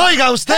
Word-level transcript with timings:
Oiga 0.00 0.30
usted, 0.30 0.54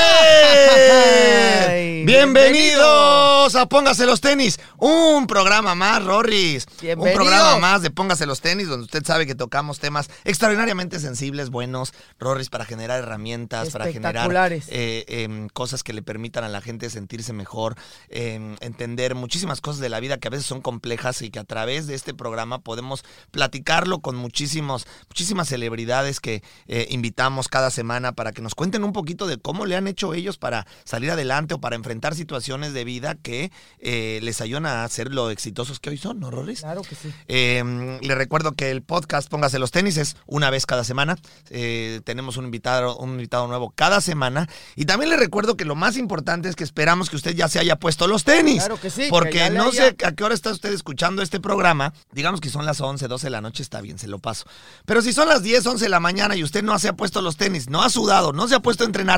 Ay, 1.66 2.04
bienvenidos 2.06 3.54
a 3.54 3.66
Póngase 3.66 4.04
los 4.04 4.20
tenis, 4.20 4.60
un 4.76 5.26
programa 5.26 5.74
más, 5.74 6.04
Rorris, 6.04 6.66
un 6.82 7.12
programa 7.14 7.56
más 7.56 7.80
de 7.80 7.90
Póngase 7.90 8.26
los 8.26 8.42
tenis, 8.42 8.68
donde 8.68 8.84
usted 8.84 9.02
sabe 9.02 9.26
que 9.26 9.34
tocamos 9.34 9.78
temas 9.78 10.10
extraordinariamente 10.24 11.00
sensibles, 11.00 11.48
buenos, 11.48 11.94
Rorris, 12.18 12.50
para 12.50 12.66
generar 12.66 12.98
herramientas, 12.98 13.70
para 13.70 13.90
generar 13.90 14.52
eh, 14.52 15.04
em, 15.08 15.48
cosas 15.48 15.82
que 15.82 15.94
le 15.94 16.02
permitan 16.02 16.44
a 16.44 16.48
la 16.50 16.60
gente 16.60 16.90
sentirse 16.90 17.32
mejor, 17.32 17.76
em, 18.10 18.56
entender 18.60 19.14
muchísimas 19.14 19.62
cosas 19.62 19.80
de 19.80 19.88
la 19.88 20.00
vida 20.00 20.18
que 20.18 20.28
a 20.28 20.30
veces 20.30 20.44
son 20.44 20.60
complejas 20.60 21.22
y 21.22 21.30
que 21.30 21.38
a 21.38 21.44
través 21.44 21.86
de 21.86 21.94
este 21.94 22.12
programa 22.12 22.58
podemos 22.58 23.04
platicarlo 23.30 24.00
con 24.00 24.16
muchísimos, 24.16 24.86
muchísimas 25.08 25.48
celebridades 25.48 26.20
que 26.20 26.42
eh, 26.66 26.88
invitamos 26.90 27.48
cada 27.48 27.70
semana 27.70 28.12
para 28.12 28.32
que 28.32 28.42
nos 28.42 28.54
cuenten 28.54 28.84
un 28.84 28.92
poquito 28.92 29.29
de 29.30 29.38
cómo 29.38 29.64
le 29.66 29.76
han 29.76 29.86
hecho 29.88 30.12
ellos 30.12 30.36
para 30.36 30.66
salir 30.84 31.10
adelante 31.10 31.54
o 31.54 31.60
para 31.60 31.76
enfrentar 31.76 32.14
situaciones 32.14 32.74
de 32.74 32.84
vida 32.84 33.14
que 33.14 33.50
eh, 33.78 34.20
les 34.22 34.40
ayudan 34.40 34.66
a 34.66 34.86
ser 34.88 35.12
lo 35.14 35.30
exitosos 35.30 35.80
que 35.80 35.90
hoy 35.90 35.96
son, 35.96 36.20
¿no, 36.20 36.30
Rorris? 36.30 36.60
Claro 36.60 36.82
que 36.82 36.94
sí. 36.94 37.10
Eh, 37.28 37.98
le 38.02 38.14
recuerdo 38.14 38.52
que 38.52 38.70
el 38.70 38.82
podcast 38.82 39.28
Póngase 39.30 39.58
los 39.58 39.70
tenis 39.70 39.96
es 39.96 40.16
una 40.26 40.50
vez 40.50 40.66
cada 40.66 40.84
semana. 40.84 41.16
Eh, 41.50 42.00
tenemos 42.04 42.36
un 42.36 42.44
invitado, 42.44 42.96
un 42.98 43.10
invitado 43.10 43.46
nuevo 43.46 43.70
cada 43.74 44.00
semana. 44.00 44.48
Y 44.76 44.84
también 44.84 45.10
le 45.10 45.16
recuerdo 45.16 45.56
que 45.56 45.64
lo 45.64 45.74
más 45.76 45.96
importante 45.96 46.48
es 46.48 46.56
que 46.56 46.64
esperamos 46.64 47.08
que 47.10 47.16
usted 47.16 47.34
ya 47.34 47.48
se 47.48 47.58
haya 47.58 47.76
puesto 47.76 48.06
los 48.06 48.24
tenis. 48.24 48.58
Claro 48.58 48.80
que 48.80 48.90
sí, 48.90 49.02
que 49.02 49.08
Porque 49.10 49.50
no 49.50 49.68
haya- 49.68 49.88
sé 49.96 49.96
a 50.04 50.12
qué 50.12 50.24
hora 50.24 50.34
está 50.34 50.50
usted 50.50 50.72
escuchando 50.72 51.22
este 51.22 51.40
programa. 51.40 51.92
Digamos 52.12 52.40
que 52.40 52.48
son 52.50 52.66
las 52.66 52.80
11, 52.80 53.08
12 53.08 53.26
de 53.26 53.30
la 53.30 53.40
noche, 53.40 53.62
está 53.62 53.80
bien, 53.80 53.98
se 53.98 54.08
lo 54.08 54.18
paso. 54.18 54.44
Pero 54.84 55.02
si 55.02 55.12
son 55.12 55.28
las 55.28 55.42
10, 55.42 55.66
11 55.66 55.84
de 55.84 55.88
la 55.88 56.00
mañana 56.00 56.36
y 56.36 56.42
usted 56.42 56.62
no 56.62 56.78
se 56.78 56.88
ha 56.88 56.92
puesto 56.94 57.22
los 57.22 57.36
tenis, 57.36 57.68
no 57.68 57.82
ha 57.82 57.90
sudado, 57.90 58.32
no 58.32 58.48
se 58.48 58.54
ha 58.54 58.60
puesto 58.60 58.84
a 58.84 58.86
entrenar, 58.86 59.09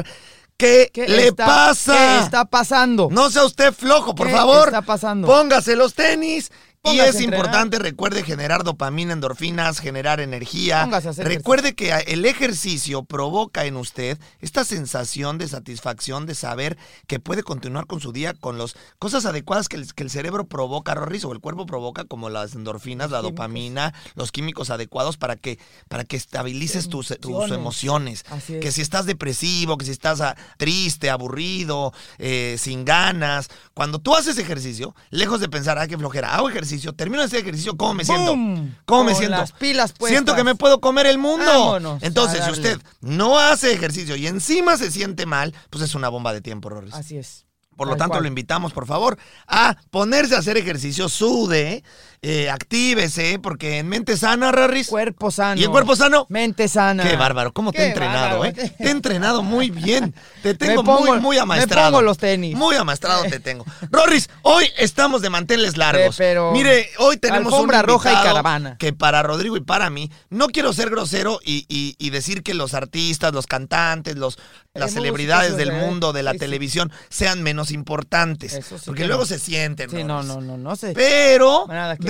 ¿qué, 0.56 0.90
¿Qué 0.92 1.08
le 1.08 1.28
está- 1.28 1.46
pasa? 1.46 1.92
¿Qué 1.92 2.24
está 2.24 2.44
pasando? 2.44 3.08
No 3.10 3.30
sea 3.30 3.44
usted 3.44 3.72
flojo, 3.72 4.14
por 4.14 4.28
¿Qué 4.28 4.32
favor. 4.32 4.68
está 4.68 4.82
pasando? 4.82 5.26
Póngase 5.26 5.76
los 5.76 5.94
tenis. 5.94 6.50
Y 6.84 6.98
es 6.98 7.20
importante, 7.20 7.78
recuerde 7.78 8.24
generar 8.24 8.64
dopamina, 8.64 9.12
endorfinas, 9.12 9.78
generar 9.78 10.18
energía. 10.18 10.88
Recuerde 11.18 11.74
que 11.74 11.92
el 12.08 12.24
ejercicio 12.24 13.04
provoca 13.04 13.66
en 13.66 13.76
usted 13.76 14.18
esta 14.40 14.64
sensación 14.64 15.38
de 15.38 15.46
satisfacción 15.46 16.26
de 16.26 16.34
saber 16.34 16.76
que 17.06 17.20
puede 17.20 17.44
continuar 17.44 17.86
con 17.86 18.00
su 18.00 18.10
día 18.10 18.34
con 18.34 18.58
las 18.58 18.74
cosas 18.98 19.26
adecuadas 19.26 19.68
que 19.68 19.76
el, 19.76 19.94
que 19.94 20.02
el 20.02 20.10
cerebro 20.10 20.44
provoca, 20.46 20.94
Rorris, 20.94 21.24
o 21.24 21.32
el 21.32 21.38
cuerpo 21.38 21.66
provoca, 21.66 22.04
como 22.04 22.30
las 22.30 22.56
endorfinas, 22.56 23.12
la 23.12 23.18
químicos. 23.18 23.36
dopamina, 23.36 23.94
los 24.16 24.32
químicos 24.32 24.70
adecuados 24.70 25.16
para 25.16 25.36
que, 25.36 25.60
para 25.88 26.02
que 26.02 26.16
estabilices 26.16 26.88
tus, 26.88 27.16
tus 27.20 27.52
Emociones. 27.52 28.24
es. 28.48 28.60
Que 28.60 28.72
si 28.72 28.80
estás 28.80 29.06
depresivo, 29.06 29.78
que 29.78 29.84
si 29.84 29.92
estás 29.92 30.20
ah, 30.20 30.36
triste, 30.56 31.10
aburrido, 31.10 31.92
eh, 32.18 32.56
sin 32.58 32.84
ganas. 32.84 33.50
Cuando 33.74 34.00
tú 34.00 34.16
haces 34.16 34.38
ejercicio, 34.38 34.96
lejos 35.10 35.40
de 35.40 35.48
pensar, 35.48 35.78
ay, 35.78 35.88
qué 35.88 35.98
flojera, 35.98 36.34
hago 36.34 36.48
ejercicio, 36.48 36.71
termino 36.94 37.20
de 37.22 37.26
hacer 37.26 37.40
ejercicio, 37.40 37.76
¿cómo 37.76 37.94
me 37.94 38.04
siento? 38.04 38.32
¡Bum! 38.32 38.74
¿Cómo 38.84 39.04
me 39.04 39.12
Con 39.12 39.18
siento? 39.18 39.36
las 39.38 39.52
pilas 39.52 39.92
puestas. 39.92 40.08
Siento 40.10 40.34
que 40.34 40.44
me 40.44 40.54
puedo 40.54 40.80
comer 40.80 41.06
el 41.06 41.18
mundo. 41.18 41.44
Vámonos, 41.46 42.02
Entonces, 42.02 42.44
si 42.44 42.50
usted 42.50 42.80
no 43.00 43.38
hace 43.38 43.72
ejercicio 43.72 44.16
y 44.16 44.26
encima 44.26 44.76
se 44.76 44.90
siente 44.90 45.26
mal, 45.26 45.54
pues 45.70 45.84
es 45.84 45.94
una 45.94 46.08
bomba 46.08 46.32
de 46.32 46.40
tiempo, 46.40 46.68
Rorris. 46.68 46.94
Así 46.94 47.16
es. 47.16 47.46
Por 47.76 47.86
lo 47.88 47.94
Tal 47.94 48.00
tanto, 48.00 48.12
cual. 48.12 48.22
lo 48.24 48.28
invitamos, 48.28 48.72
por 48.74 48.86
favor, 48.86 49.18
a 49.46 49.76
ponerse 49.90 50.36
a 50.36 50.40
hacer 50.40 50.58
ejercicio, 50.58 51.08
sude, 51.08 51.82
eh, 52.24 52.48
actívese, 52.50 53.40
porque 53.40 53.78
en 53.78 53.88
mente 53.88 54.16
sana, 54.16 54.52
Rorris. 54.52 54.86
Cuerpo 54.86 55.30
sano. 55.32 55.60
¿Y 55.60 55.64
el 55.64 55.70
cuerpo 55.70 55.96
sano? 55.96 56.26
Mente 56.28 56.68
sana. 56.68 57.02
Qué 57.02 57.16
bárbaro, 57.16 57.52
cómo 57.52 57.72
te 57.72 57.82
he 57.82 57.86
entrenado, 57.88 58.38
bárbaro. 58.38 58.44
¿eh? 58.62 58.74
Te 58.78 58.84
he 58.86 58.90
entrenado 58.90 59.42
muy 59.42 59.70
bien. 59.70 60.14
Te 60.42 60.54
tengo 60.54 60.84
pongo- 60.84 61.06
muy, 61.06 61.20
muy 61.20 61.36
me 61.36 61.42
amaestrado. 61.42 61.90
pongo 61.90 62.02
los 62.02 62.18
tenis. 62.18 62.56
Muy 62.56 62.76
amaestrado 62.76 63.24
te 63.24 63.40
tengo. 63.40 63.64
Rorris, 63.90 64.30
hoy 64.42 64.66
estamos 64.78 65.20
de 65.20 65.30
manteles 65.30 65.76
largos. 65.76 66.14
Eh, 66.14 66.18
pero- 66.18 66.52
Mire, 66.52 66.88
hoy 66.98 67.16
tenemos 67.16 67.52
un 67.54 67.68
roja 67.68 68.12
y 68.12 68.14
caravana. 68.14 68.76
Que 68.78 68.92
para 68.92 69.22
Rodrigo 69.24 69.56
y 69.56 69.60
para 69.60 69.90
mí, 69.90 70.10
no 70.30 70.46
quiero 70.48 70.72
ser 70.72 70.90
grosero 70.90 71.40
y, 71.44 71.66
y- 71.68 71.96
y 71.98 72.10
decir 72.10 72.42
que 72.44 72.54
los 72.54 72.74
artistas, 72.74 73.32
los 73.32 73.46
cantantes, 73.48 74.16
los, 74.16 74.38
las 74.74 74.90
Eh, 74.90 74.94
celebridades 74.94 75.52
músicos, 75.52 75.58
del 75.74 75.82
eh, 75.82 75.86
mundo 75.86 76.12
de 76.12 76.22
la 76.22 76.32
sí, 76.32 76.38
televisión 76.38 76.92
sean 77.08 77.42
menos 77.42 77.72
importantes. 77.72 78.52
Eso 78.54 78.78
sí 78.78 78.84
porque 78.86 79.02
que 79.02 79.08
luego 79.08 79.22
no. 79.22 79.26
se 79.26 79.38
sienten. 79.40 79.90
Sí, 79.90 80.04
no, 80.04 80.22
no, 80.22 80.40
no, 80.40 80.56
no 80.56 80.76
sé. 80.76 80.92
Pero 80.94 81.66